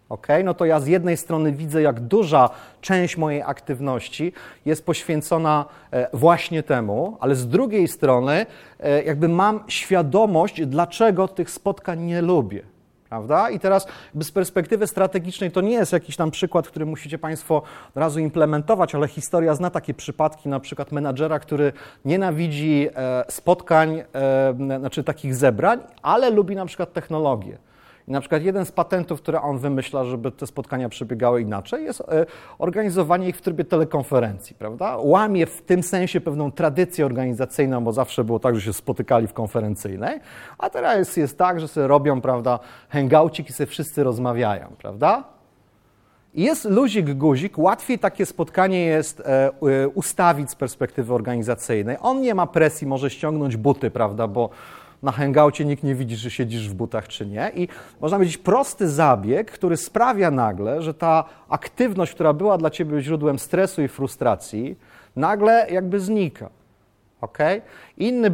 Okay? 0.09 0.43
No 0.43 0.53
to 0.53 0.65
ja 0.65 0.79
z 0.79 0.87
jednej 0.87 1.17
strony 1.17 1.51
widzę, 1.51 1.81
jak 1.81 1.99
duża 1.99 2.49
część 2.81 3.17
mojej 3.17 3.41
aktywności 3.41 4.33
jest 4.65 4.85
poświęcona 4.85 5.65
właśnie 6.13 6.63
temu, 6.63 7.17
ale 7.19 7.35
z 7.35 7.47
drugiej 7.47 7.87
strony 7.87 8.45
jakby 9.05 9.27
mam 9.27 9.63
świadomość, 9.67 10.65
dlaczego 10.65 11.27
tych 11.27 11.49
spotkań 11.49 12.01
nie 12.01 12.21
lubię. 12.21 12.63
Prawda? 13.09 13.49
I 13.49 13.59
teraz 13.59 13.87
z 14.21 14.31
perspektywy 14.31 14.87
strategicznej 14.87 15.51
to 15.51 15.61
nie 15.61 15.71
jest 15.71 15.93
jakiś 15.93 16.15
tam 16.15 16.31
przykład, 16.31 16.67
który 16.67 16.85
musicie 16.85 17.17
Państwo 17.17 17.61
od 17.89 17.97
razu 17.97 18.19
implementować, 18.19 18.95
ale 18.95 19.07
historia 19.07 19.55
zna 19.55 19.69
takie 19.69 19.93
przypadki, 19.93 20.49
na 20.49 20.59
przykład 20.59 20.91
menadżera, 20.91 21.39
który 21.39 21.73
nienawidzi 22.05 22.89
e, 22.95 23.25
spotkań, 23.29 24.03
e, 24.13 24.77
znaczy 24.79 25.03
takich 25.03 25.35
zebrań, 25.35 25.79
ale 26.01 26.29
lubi 26.29 26.55
na 26.55 26.65
przykład 26.65 26.93
technologię. 26.93 27.57
I 28.07 28.11
na 28.11 28.19
przykład 28.19 28.43
jeden 28.43 28.65
z 28.65 28.71
patentów, 28.71 29.21
które 29.21 29.41
on 29.41 29.57
wymyśla, 29.57 30.03
żeby 30.03 30.31
te 30.31 30.47
spotkania 30.47 30.89
przebiegały 30.89 31.41
inaczej, 31.41 31.83
jest 31.83 32.01
e, 32.01 32.25
organizowanie 32.57 33.29
ich 33.29 33.37
w 33.37 33.41
trybie 33.41 33.65
telekonferencji, 33.65 34.55
prawda? 34.55 34.97
Łamie 34.97 35.45
w 35.45 35.61
tym 35.61 35.83
sensie 35.83 36.21
pewną 36.21 36.51
tradycję 36.51 37.05
organizacyjną, 37.05 37.83
bo 37.83 37.93
zawsze 37.93 38.23
było 38.23 38.39
tak, 38.39 38.55
że 38.55 38.61
się 38.61 38.73
spotykali 38.73 39.27
w 39.27 39.33
konferencyjnej, 39.33 40.19
a 40.57 40.69
teraz 40.69 41.17
jest 41.17 41.37
tak, 41.37 41.59
że 41.59 41.67
sobie 41.67 41.87
robią, 41.87 42.21
prawda, 42.21 42.59
hangoucik 42.89 43.49
i 43.49 43.53
sobie 43.53 43.67
wszyscy 43.67 44.03
rozmawiają, 44.03 44.67
prawda? 44.77 45.23
Jest 46.33 46.65
luzik, 46.65 47.13
guzik, 47.13 47.57
łatwiej 47.57 47.99
takie 47.99 48.25
spotkanie 48.25 48.85
jest 48.85 49.23
e, 49.25 49.51
ustawić 49.87 50.51
z 50.51 50.55
perspektywy 50.55 51.13
organizacyjnej. 51.13 51.97
On 52.01 52.21
nie 52.21 52.35
ma 52.35 52.47
presji, 52.47 52.87
może 52.87 53.09
ściągnąć 53.09 53.57
buty, 53.57 53.91
prawda, 53.91 54.27
bo 54.27 54.49
na 55.03 55.11
hangoucie 55.11 55.65
nikt 55.65 55.83
nie 55.83 55.95
widzi, 55.95 56.15
że 56.15 56.31
siedzisz 56.31 56.69
w 56.69 56.73
butach 56.73 57.07
czy 57.07 57.25
nie. 57.25 57.51
I 57.55 57.67
można 58.01 58.17
powiedzieć 58.17 58.37
prosty 58.37 58.89
zabieg, 58.89 59.51
który 59.51 59.77
sprawia 59.77 60.31
nagle, 60.31 60.81
że 60.81 60.93
ta 60.93 61.23
aktywność, 61.49 62.13
która 62.13 62.33
była 62.33 62.57
dla 62.57 62.69
ciebie 62.69 63.01
źródłem 63.01 63.39
stresu 63.39 63.81
i 63.81 63.87
frustracji, 63.87 64.77
nagle 65.15 65.67
jakby 65.71 65.99
znika. 65.99 66.49
Okay? 67.21 67.61
Inny, 67.97 68.29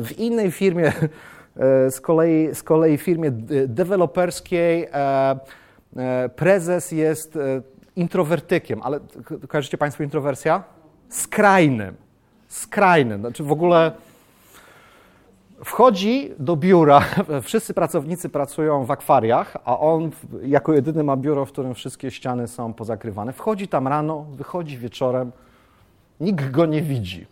w 0.00 0.18
innej 0.18 0.50
firmie, 0.50 0.92
e, 1.56 1.90
z 1.90 2.00
kolei, 2.00 2.54
z 2.54 2.62
kolei 2.62 2.98
firmie 2.98 3.30
deweloperskiej, 3.66 4.88
e, 4.92 5.38
e, 5.96 6.28
prezes 6.28 6.92
jest 6.92 7.38
introwertykiem, 7.96 8.80
ale 8.82 9.00
kojarzycie 9.48 9.78
Państwo 9.78 10.02
introwersja? 10.02 10.64
Skrajnym. 11.08 11.94
Skrajnym. 12.48 13.20
Znaczy 13.20 13.44
w 13.44 13.52
ogóle 13.52 13.92
Wchodzi 15.64 16.30
do 16.38 16.56
biura, 16.56 17.04
wszyscy 17.42 17.74
pracownicy 17.74 18.28
pracują 18.28 18.84
w 18.84 18.90
akwariach, 18.90 19.56
a 19.64 19.78
on 19.78 20.10
jako 20.42 20.72
jedyny 20.72 21.04
ma 21.04 21.16
biuro, 21.16 21.46
w 21.46 21.52
którym 21.52 21.74
wszystkie 21.74 22.10
ściany 22.10 22.48
są 22.48 22.72
pozakrywane. 22.72 23.32
Wchodzi 23.32 23.68
tam 23.68 23.88
rano, 23.88 24.26
wychodzi 24.30 24.78
wieczorem, 24.78 25.32
nikt 26.20 26.50
go 26.50 26.66
nie 26.66 26.82
widzi. 26.82 27.26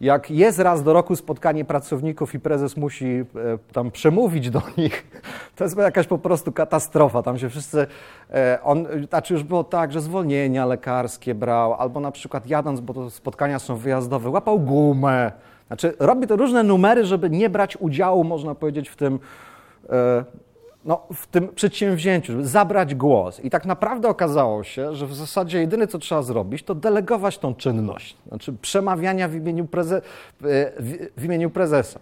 Jak 0.00 0.30
jest 0.30 0.58
raz 0.58 0.82
do 0.82 0.92
roku 0.92 1.16
spotkanie 1.16 1.64
pracowników 1.64 2.34
i 2.34 2.40
prezes 2.40 2.76
musi 2.76 3.06
e, 3.06 3.24
tam 3.72 3.90
przemówić 3.90 4.50
do 4.50 4.62
nich, 4.78 5.20
to 5.56 5.64
jest 5.64 5.78
jakaś 5.78 6.06
po 6.06 6.18
prostu 6.18 6.52
katastrofa. 6.52 7.22
Tam 7.22 7.38
się 7.38 7.48
wszyscy, 7.48 7.86
e, 8.30 8.58
on, 8.62 8.86
znaczy 9.08 9.34
już 9.34 9.42
było 9.42 9.64
tak, 9.64 9.92
że 9.92 10.00
zwolnienia 10.00 10.66
lekarskie 10.66 11.34
brał, 11.34 11.74
albo 11.74 12.00
na 12.00 12.10
przykład 12.10 12.46
jadąc, 12.46 12.80
bo 12.80 12.94
to 12.94 13.10
spotkania 13.10 13.58
są 13.58 13.76
wyjazdowe, 13.76 14.30
łapał 14.30 14.60
gumę, 14.60 15.32
znaczy, 15.70 15.94
robi 15.98 16.26
to 16.26 16.36
różne 16.36 16.62
numery, 16.62 17.04
żeby 17.04 17.30
nie 17.30 17.50
brać 17.50 17.76
udziału, 17.76 18.24
można 18.24 18.54
powiedzieć, 18.54 18.88
w 18.88 18.96
tym, 18.96 19.18
e, 19.90 20.24
no, 20.84 21.02
w 21.14 21.26
tym 21.26 21.48
przedsięwzięciu, 21.48 22.32
żeby 22.32 22.46
zabrać 22.46 22.94
głos. 22.94 23.40
I 23.40 23.50
tak 23.50 23.66
naprawdę 23.66 24.08
okazało 24.08 24.64
się, 24.64 24.94
że 24.94 25.06
w 25.06 25.14
zasadzie 25.14 25.60
jedyne, 25.60 25.86
co 25.86 25.98
trzeba 25.98 26.22
zrobić, 26.22 26.62
to 26.62 26.74
delegować 26.74 27.38
tą 27.38 27.54
czynność, 27.54 28.16
znaczy 28.28 28.52
przemawiania 28.52 29.28
w 29.28 29.34
imieniu, 29.34 29.66
preze, 29.66 29.96
e, 29.96 30.02
w 31.16 31.24
imieniu 31.24 31.50
prezesa. 31.50 32.00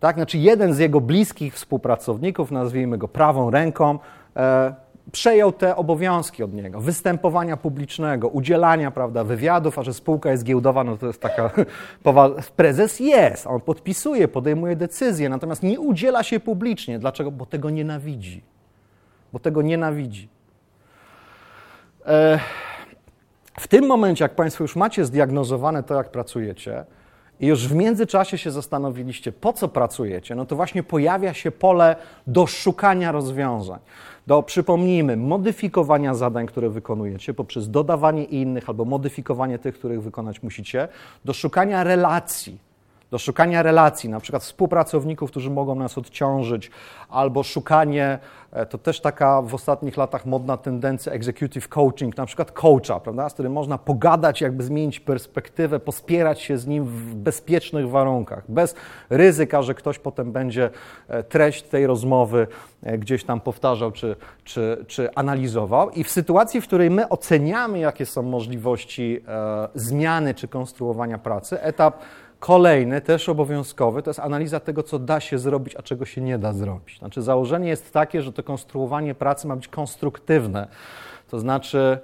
Tak? 0.00 0.16
Znaczy 0.16 0.38
jeden 0.38 0.74
z 0.74 0.78
jego 0.78 1.00
bliskich 1.00 1.54
współpracowników, 1.54 2.50
nazwijmy 2.50 2.98
go 2.98 3.08
prawą 3.08 3.50
ręką, 3.50 3.98
e, 4.36 4.74
przejął 5.12 5.52
te 5.52 5.76
obowiązki 5.76 6.42
od 6.42 6.52
niego, 6.52 6.80
występowania 6.80 7.56
publicznego, 7.56 8.28
udzielania 8.28 8.90
prawda, 8.90 9.24
wywiadów, 9.24 9.78
a 9.78 9.82
że 9.82 9.94
spółka 9.94 10.30
jest 10.30 10.44
giełdowa, 10.44 10.84
no 10.84 10.96
to 10.96 11.06
jest 11.06 11.20
taka 11.20 11.50
prezes 12.56 13.00
jest, 13.00 13.46
on 13.46 13.60
podpisuje, 13.60 14.28
podejmuje 14.28 14.76
decyzje, 14.76 15.28
natomiast 15.28 15.62
nie 15.62 15.80
udziela 15.80 16.22
się 16.22 16.40
publicznie. 16.40 16.98
Dlaczego? 16.98 17.30
Bo 17.30 17.46
tego 17.46 17.70
nienawidzi. 17.70 18.42
Bo 19.32 19.38
tego 19.38 19.62
nienawidzi. 19.62 20.28
E, 22.06 22.38
w 23.60 23.68
tym 23.68 23.86
momencie, 23.86 24.24
jak 24.24 24.34
Państwo 24.34 24.64
już 24.64 24.76
macie 24.76 25.04
zdiagnozowane 25.04 25.82
to, 25.82 25.94
jak 25.94 26.10
pracujecie, 26.10 26.84
i 27.40 27.46
już 27.46 27.68
w 27.68 27.74
międzyczasie 27.74 28.38
się 28.38 28.50
zastanowiliście, 28.50 29.32
po 29.32 29.52
co 29.52 29.68
pracujecie, 29.68 30.34
no 30.34 30.46
to 30.46 30.56
właśnie 30.56 30.82
pojawia 30.82 31.34
się 31.34 31.50
pole 31.50 31.96
do 32.26 32.46
szukania 32.46 33.12
rozwiązań 33.12 33.78
do, 34.26 34.42
przypomnijmy, 34.42 35.16
modyfikowania 35.16 36.14
zadań, 36.14 36.46
które 36.46 36.70
wykonujecie 36.70 37.34
poprzez 37.34 37.70
dodawanie 37.70 38.24
innych 38.24 38.68
albo 38.68 38.84
modyfikowanie 38.84 39.58
tych, 39.58 39.74
których 39.74 40.02
wykonać 40.02 40.42
musicie, 40.42 40.88
do 41.24 41.32
szukania 41.32 41.84
relacji, 41.84 42.58
do 43.12 43.18
szukania 43.18 43.62
relacji, 43.62 44.10
na 44.10 44.20
przykład 44.20 44.42
współpracowników, 44.42 45.30
którzy 45.30 45.50
mogą 45.50 45.74
nas 45.74 45.98
odciążyć, 45.98 46.70
albo 47.08 47.42
szukanie, 47.42 48.18
e, 48.52 48.66
to 48.66 48.78
też 48.78 49.00
taka 49.00 49.42
w 49.42 49.54
ostatnich 49.54 49.96
latach 49.96 50.26
modna 50.26 50.56
tendencja 50.56 51.12
executive 51.12 51.68
coaching, 51.68 52.16
na 52.16 52.26
przykład 52.26 52.52
coacha, 52.52 53.00
prawda, 53.00 53.28
z 53.28 53.32
którym 53.32 53.52
można 53.52 53.78
pogadać, 53.78 54.40
jakby 54.40 54.64
zmienić 54.64 55.00
perspektywę, 55.00 55.80
pospierać 55.80 56.40
się 56.40 56.58
z 56.58 56.66
nim 56.66 56.84
w 56.84 57.14
bezpiecznych 57.14 57.90
warunkach, 57.90 58.44
bez 58.48 58.74
ryzyka, 59.10 59.62
że 59.62 59.74
ktoś 59.74 59.98
potem 59.98 60.32
będzie 60.32 60.70
e, 61.08 61.22
treść 61.22 61.62
tej 61.62 61.86
rozmowy 61.86 62.46
e, 62.82 62.98
gdzieś 62.98 63.24
tam 63.24 63.40
powtarzał 63.40 63.92
czy, 63.92 64.16
czy, 64.44 64.84
czy 64.88 65.14
analizował. 65.14 65.90
I 65.90 66.04
w 66.04 66.10
sytuacji, 66.10 66.60
w 66.60 66.66
której 66.66 66.90
my 66.90 67.08
oceniamy, 67.08 67.78
jakie 67.78 68.06
są 68.06 68.22
możliwości 68.22 69.24
zmiany 69.74 70.34
czy 70.34 70.48
konstruowania 70.48 71.18
pracy, 71.18 71.60
etap 71.60 71.98
Kolejny, 72.42 73.00
też 73.00 73.28
obowiązkowy, 73.28 74.02
to 74.02 74.10
jest 74.10 74.20
analiza 74.20 74.60
tego, 74.60 74.82
co 74.82 74.98
da 74.98 75.20
się 75.20 75.38
zrobić, 75.38 75.76
a 75.76 75.82
czego 75.82 76.04
się 76.04 76.20
nie 76.20 76.38
da 76.38 76.52
zrobić. 76.52 76.98
Znaczy, 76.98 77.22
założenie 77.22 77.68
jest 77.68 77.92
takie, 77.92 78.22
że 78.22 78.32
to 78.32 78.42
konstruowanie 78.42 79.14
pracy 79.14 79.46
ma 79.46 79.56
być 79.56 79.68
konstruktywne. 79.68 80.68
To 81.30 81.38
znaczy, 81.38 81.98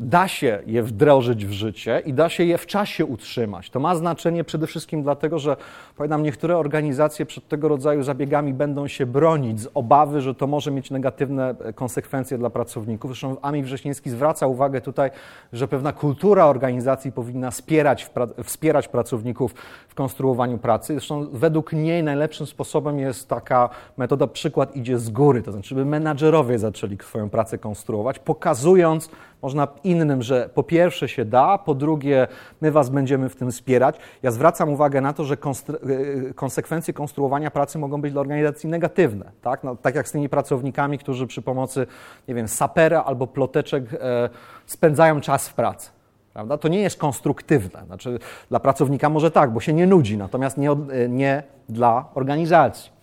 da 0.00 0.28
się 0.28 0.62
je 0.66 0.82
wdrożyć 0.82 1.46
w 1.46 1.52
życie 1.52 2.02
i 2.06 2.12
da 2.12 2.28
się 2.28 2.44
je 2.44 2.58
w 2.58 2.66
czasie 2.66 3.06
utrzymać. 3.06 3.70
To 3.70 3.80
ma 3.80 3.96
znaczenie 3.96 4.44
przede 4.44 4.66
wszystkim 4.66 5.02
dlatego, 5.02 5.38
że 5.38 5.56
powiadam, 5.96 6.22
niektóre 6.22 6.56
organizacje 6.56 7.26
przed 7.26 7.48
tego 7.48 7.68
rodzaju 7.68 8.02
zabiegami 8.02 8.54
będą 8.54 8.88
się 8.88 9.06
bronić 9.06 9.60
z 9.60 9.68
obawy, 9.74 10.20
że 10.20 10.34
to 10.34 10.46
może 10.46 10.70
mieć 10.70 10.90
negatywne 10.90 11.54
e, 11.64 11.72
konsekwencje 11.72 12.38
dla 12.38 12.50
pracowników. 12.50 13.10
Zresztą 13.10 13.36
Ami 13.42 13.62
Wrześniewski 13.62 14.10
zwraca 14.10 14.46
uwagę 14.46 14.80
tutaj, 14.80 15.10
że 15.52 15.68
pewna 15.68 15.92
kultura 15.92 16.46
organizacji 16.46 17.12
powinna 17.12 17.50
wspierać, 17.50 18.10
wspierać 18.44 18.88
pracowników 18.88 19.54
w 19.88 19.94
konstruowaniu 19.94 20.58
pracy. 20.58 20.94
Zresztą 20.94 21.26
według 21.32 21.72
niej 21.72 22.02
najlepszym 22.02 22.46
sposobem 22.46 22.98
jest 22.98 23.28
taka 23.28 23.68
metoda 23.96 24.26
przykład 24.26 24.76
idzie 24.76 24.98
z 24.98 25.10
góry, 25.10 25.42
to 25.42 25.52
znaczy, 25.52 25.68
żeby 25.68 25.84
menadżerowie 25.84 26.58
zaczęli 26.58 26.98
swoją 27.02 27.30
pracę 27.30 27.58
konstruować, 27.58 28.18
pokazując 28.18 29.10
można 29.44 29.68
innym, 29.84 30.22
że 30.22 30.50
po 30.54 30.62
pierwsze 30.62 31.08
się 31.08 31.24
da, 31.24 31.58
po 31.58 31.74
drugie 31.74 32.26
my 32.60 32.70
was 32.70 32.88
będziemy 32.88 33.28
w 33.28 33.36
tym 33.36 33.50
wspierać. 33.50 33.96
Ja 34.22 34.30
zwracam 34.30 34.68
uwagę 34.68 35.00
na 35.00 35.12
to, 35.12 35.24
że 35.24 35.34
e, 35.34 36.34
konsekwencje 36.34 36.94
konstruowania 36.94 37.50
pracy 37.50 37.78
mogą 37.78 38.00
być 38.00 38.12
dla 38.12 38.20
organizacji 38.20 38.68
negatywne. 38.68 39.32
Tak, 39.42 39.64
no, 39.64 39.76
tak 39.76 39.94
jak 39.94 40.08
z 40.08 40.12
tymi 40.12 40.28
pracownikami, 40.28 40.98
którzy 40.98 41.26
przy 41.26 41.42
pomocy, 41.42 41.86
nie 42.28 42.34
wiem, 42.34 42.48
sapera 42.48 43.04
albo 43.04 43.26
ploteczek 43.26 43.84
e, 43.92 44.28
spędzają 44.66 45.20
czas 45.20 45.48
w 45.48 45.54
pracy. 45.54 45.90
Prawda? 46.32 46.58
To 46.58 46.68
nie 46.68 46.80
jest 46.80 46.96
konstruktywne. 46.96 47.84
Znaczy, 47.86 48.18
dla 48.50 48.60
pracownika 48.60 49.08
może 49.08 49.30
tak, 49.30 49.50
bo 49.50 49.60
się 49.60 49.72
nie 49.72 49.86
nudzi, 49.86 50.16
natomiast 50.16 50.58
nie, 50.58 50.70
e, 50.70 51.08
nie 51.08 51.42
dla 51.68 52.04
organizacji. 52.14 52.93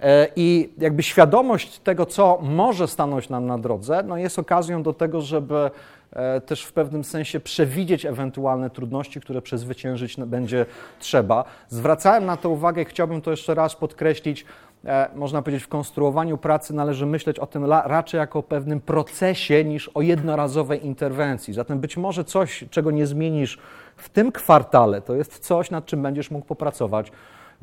E, 0.00 0.28
I 0.36 0.72
jakby 0.78 1.02
świadomość 1.02 1.78
tego, 1.78 2.06
co 2.06 2.38
może 2.42 2.88
stanąć 2.88 3.28
nam 3.28 3.46
na 3.46 3.58
drodze, 3.58 4.02
no 4.02 4.16
jest 4.16 4.38
okazją 4.38 4.82
do 4.82 4.92
tego, 4.92 5.20
żeby 5.20 5.70
e, 6.12 6.40
też 6.40 6.64
w 6.64 6.72
pewnym 6.72 7.04
sensie 7.04 7.40
przewidzieć 7.40 8.06
ewentualne 8.06 8.70
trudności, 8.70 9.20
które 9.20 9.42
przezwyciężyć 9.42 10.16
będzie 10.16 10.66
trzeba. 10.98 11.44
Zwracałem 11.68 12.26
na 12.26 12.36
to 12.36 12.50
uwagę 12.50 12.82
i 12.82 12.84
chciałbym 12.84 13.20
to 13.20 13.30
jeszcze 13.30 13.54
raz 13.54 13.76
podkreślić. 13.76 14.44
E, 14.84 15.08
można 15.14 15.42
powiedzieć, 15.42 15.64
w 15.64 15.68
konstruowaniu 15.68 16.38
pracy 16.38 16.74
należy 16.74 17.06
myśleć 17.06 17.38
o 17.38 17.46
tym 17.46 17.64
raczej 17.64 18.18
jako 18.18 18.38
o 18.38 18.42
pewnym 18.42 18.80
procesie 18.80 19.64
niż 19.64 19.88
o 19.88 20.02
jednorazowej 20.02 20.86
interwencji. 20.86 21.54
Zatem 21.54 21.78
być 21.78 21.96
może 21.96 22.24
coś, 22.24 22.64
czego 22.70 22.90
nie 22.90 23.06
zmienisz 23.06 23.58
w 23.96 24.08
tym 24.08 24.32
kwartale, 24.32 25.02
to 25.02 25.14
jest 25.14 25.38
coś, 25.38 25.70
nad 25.70 25.86
czym 25.86 26.02
będziesz 26.02 26.30
mógł 26.30 26.46
popracować 26.46 27.12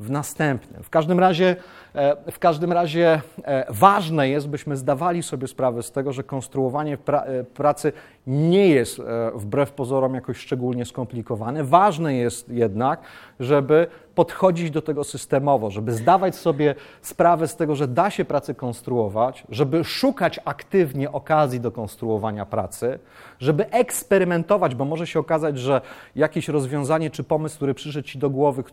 w 0.00 0.10
następnym. 0.10 0.82
W 0.82 0.90
każdym 0.90 1.20
razie, 1.20 1.56
e, 1.94 2.32
w 2.32 2.38
każdym 2.38 2.72
razie 2.72 3.20
e, 3.44 3.66
ważne 3.70 4.28
jest, 4.28 4.48
byśmy 4.48 4.76
zdawali 4.76 5.22
sobie 5.22 5.48
sprawę 5.48 5.82
z 5.82 5.92
tego, 5.92 6.12
że 6.12 6.22
konstruowanie 6.22 6.98
e, 7.08 7.44
pracy 7.44 7.92
nie 8.26 8.68
jest 8.68 9.00
wbrew 9.34 9.72
pozorom 9.72 10.14
jakoś 10.14 10.36
szczególnie 10.36 10.84
skomplikowane. 10.84 11.64
Ważne 11.64 12.14
jest 12.14 12.48
jednak, 12.48 13.00
żeby 13.40 13.86
podchodzić 14.14 14.70
do 14.70 14.82
tego 14.82 15.04
systemowo, 15.04 15.70
żeby 15.70 15.92
zdawać 15.92 16.36
sobie 16.36 16.74
sprawę 17.02 17.48
z 17.48 17.56
tego, 17.56 17.76
że 17.76 17.88
da 17.88 18.10
się 18.10 18.24
pracę 18.24 18.54
konstruować, 18.54 19.44
żeby 19.48 19.84
szukać 19.84 20.40
aktywnie 20.44 21.12
okazji 21.12 21.60
do 21.60 21.72
konstruowania 21.72 22.46
pracy, 22.46 22.98
żeby 23.40 23.70
eksperymentować, 23.70 24.74
bo 24.74 24.84
może 24.84 25.06
się 25.06 25.20
okazać, 25.20 25.58
że 25.58 25.80
jakieś 26.16 26.48
rozwiązanie 26.48 27.10
czy 27.10 27.24
pomysł, 27.24 27.56
który 27.56 27.74
przyszedł 27.74 28.08
Ci 28.08 28.18
do 28.18 28.30
głowy, 28.30 28.64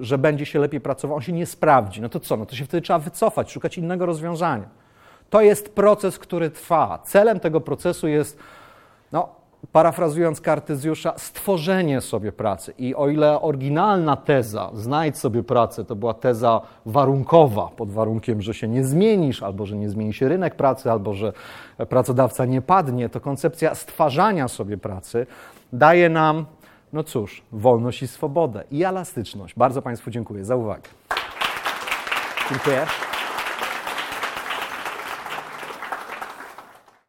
że 0.00 0.18
będzie 0.18 0.46
się 0.46 0.58
lepiej 0.58 0.80
pracował, 0.80 1.16
on 1.16 1.22
się 1.22 1.32
nie 1.32 1.46
sprawdzi. 1.46 2.00
No 2.00 2.08
to 2.08 2.20
co? 2.20 2.36
No 2.36 2.46
to 2.46 2.56
się 2.56 2.64
wtedy 2.64 2.80
trzeba 2.82 2.98
wycofać, 2.98 3.52
szukać 3.52 3.78
innego 3.78 4.06
rozwiązania. 4.06 4.68
To 5.30 5.40
jest 5.40 5.74
proces, 5.74 6.18
który 6.18 6.50
trwa. 6.50 6.98
Celem 7.04 7.40
tego 7.40 7.60
procesu 7.60 8.08
jest 8.08 8.38
parafrazując 9.72 10.40
Kartezjusza, 10.40 11.14
stworzenie 11.16 12.00
sobie 12.00 12.32
pracy. 12.32 12.74
I 12.78 12.94
o 12.94 13.08
ile 13.08 13.40
oryginalna 13.40 14.16
teza, 14.16 14.70
znajdź 14.74 15.18
sobie 15.18 15.42
pracę, 15.42 15.84
to 15.84 15.96
była 15.96 16.14
teza 16.14 16.60
warunkowa, 16.86 17.68
pod 17.76 17.90
warunkiem, 17.90 18.42
że 18.42 18.54
się 18.54 18.68
nie 18.68 18.84
zmienisz, 18.84 19.42
albo 19.42 19.66
że 19.66 19.76
nie 19.76 19.90
zmieni 19.90 20.12
się 20.14 20.28
rynek 20.28 20.54
pracy, 20.54 20.90
albo 20.90 21.14
że 21.14 21.32
pracodawca 21.88 22.44
nie 22.44 22.62
padnie, 22.62 23.08
to 23.08 23.20
koncepcja 23.20 23.74
stwarzania 23.74 24.48
sobie 24.48 24.78
pracy 24.78 25.26
daje 25.72 26.08
nam, 26.08 26.46
no 26.92 27.04
cóż, 27.04 27.42
wolność 27.52 28.02
i 28.02 28.08
swobodę 28.08 28.64
i 28.70 28.84
elastyczność. 28.84 29.54
Bardzo 29.54 29.82
Państwu 29.82 30.10
dziękuję 30.10 30.44
za 30.44 30.56
uwagę. 30.56 30.88
Dziękuję. 32.50 32.86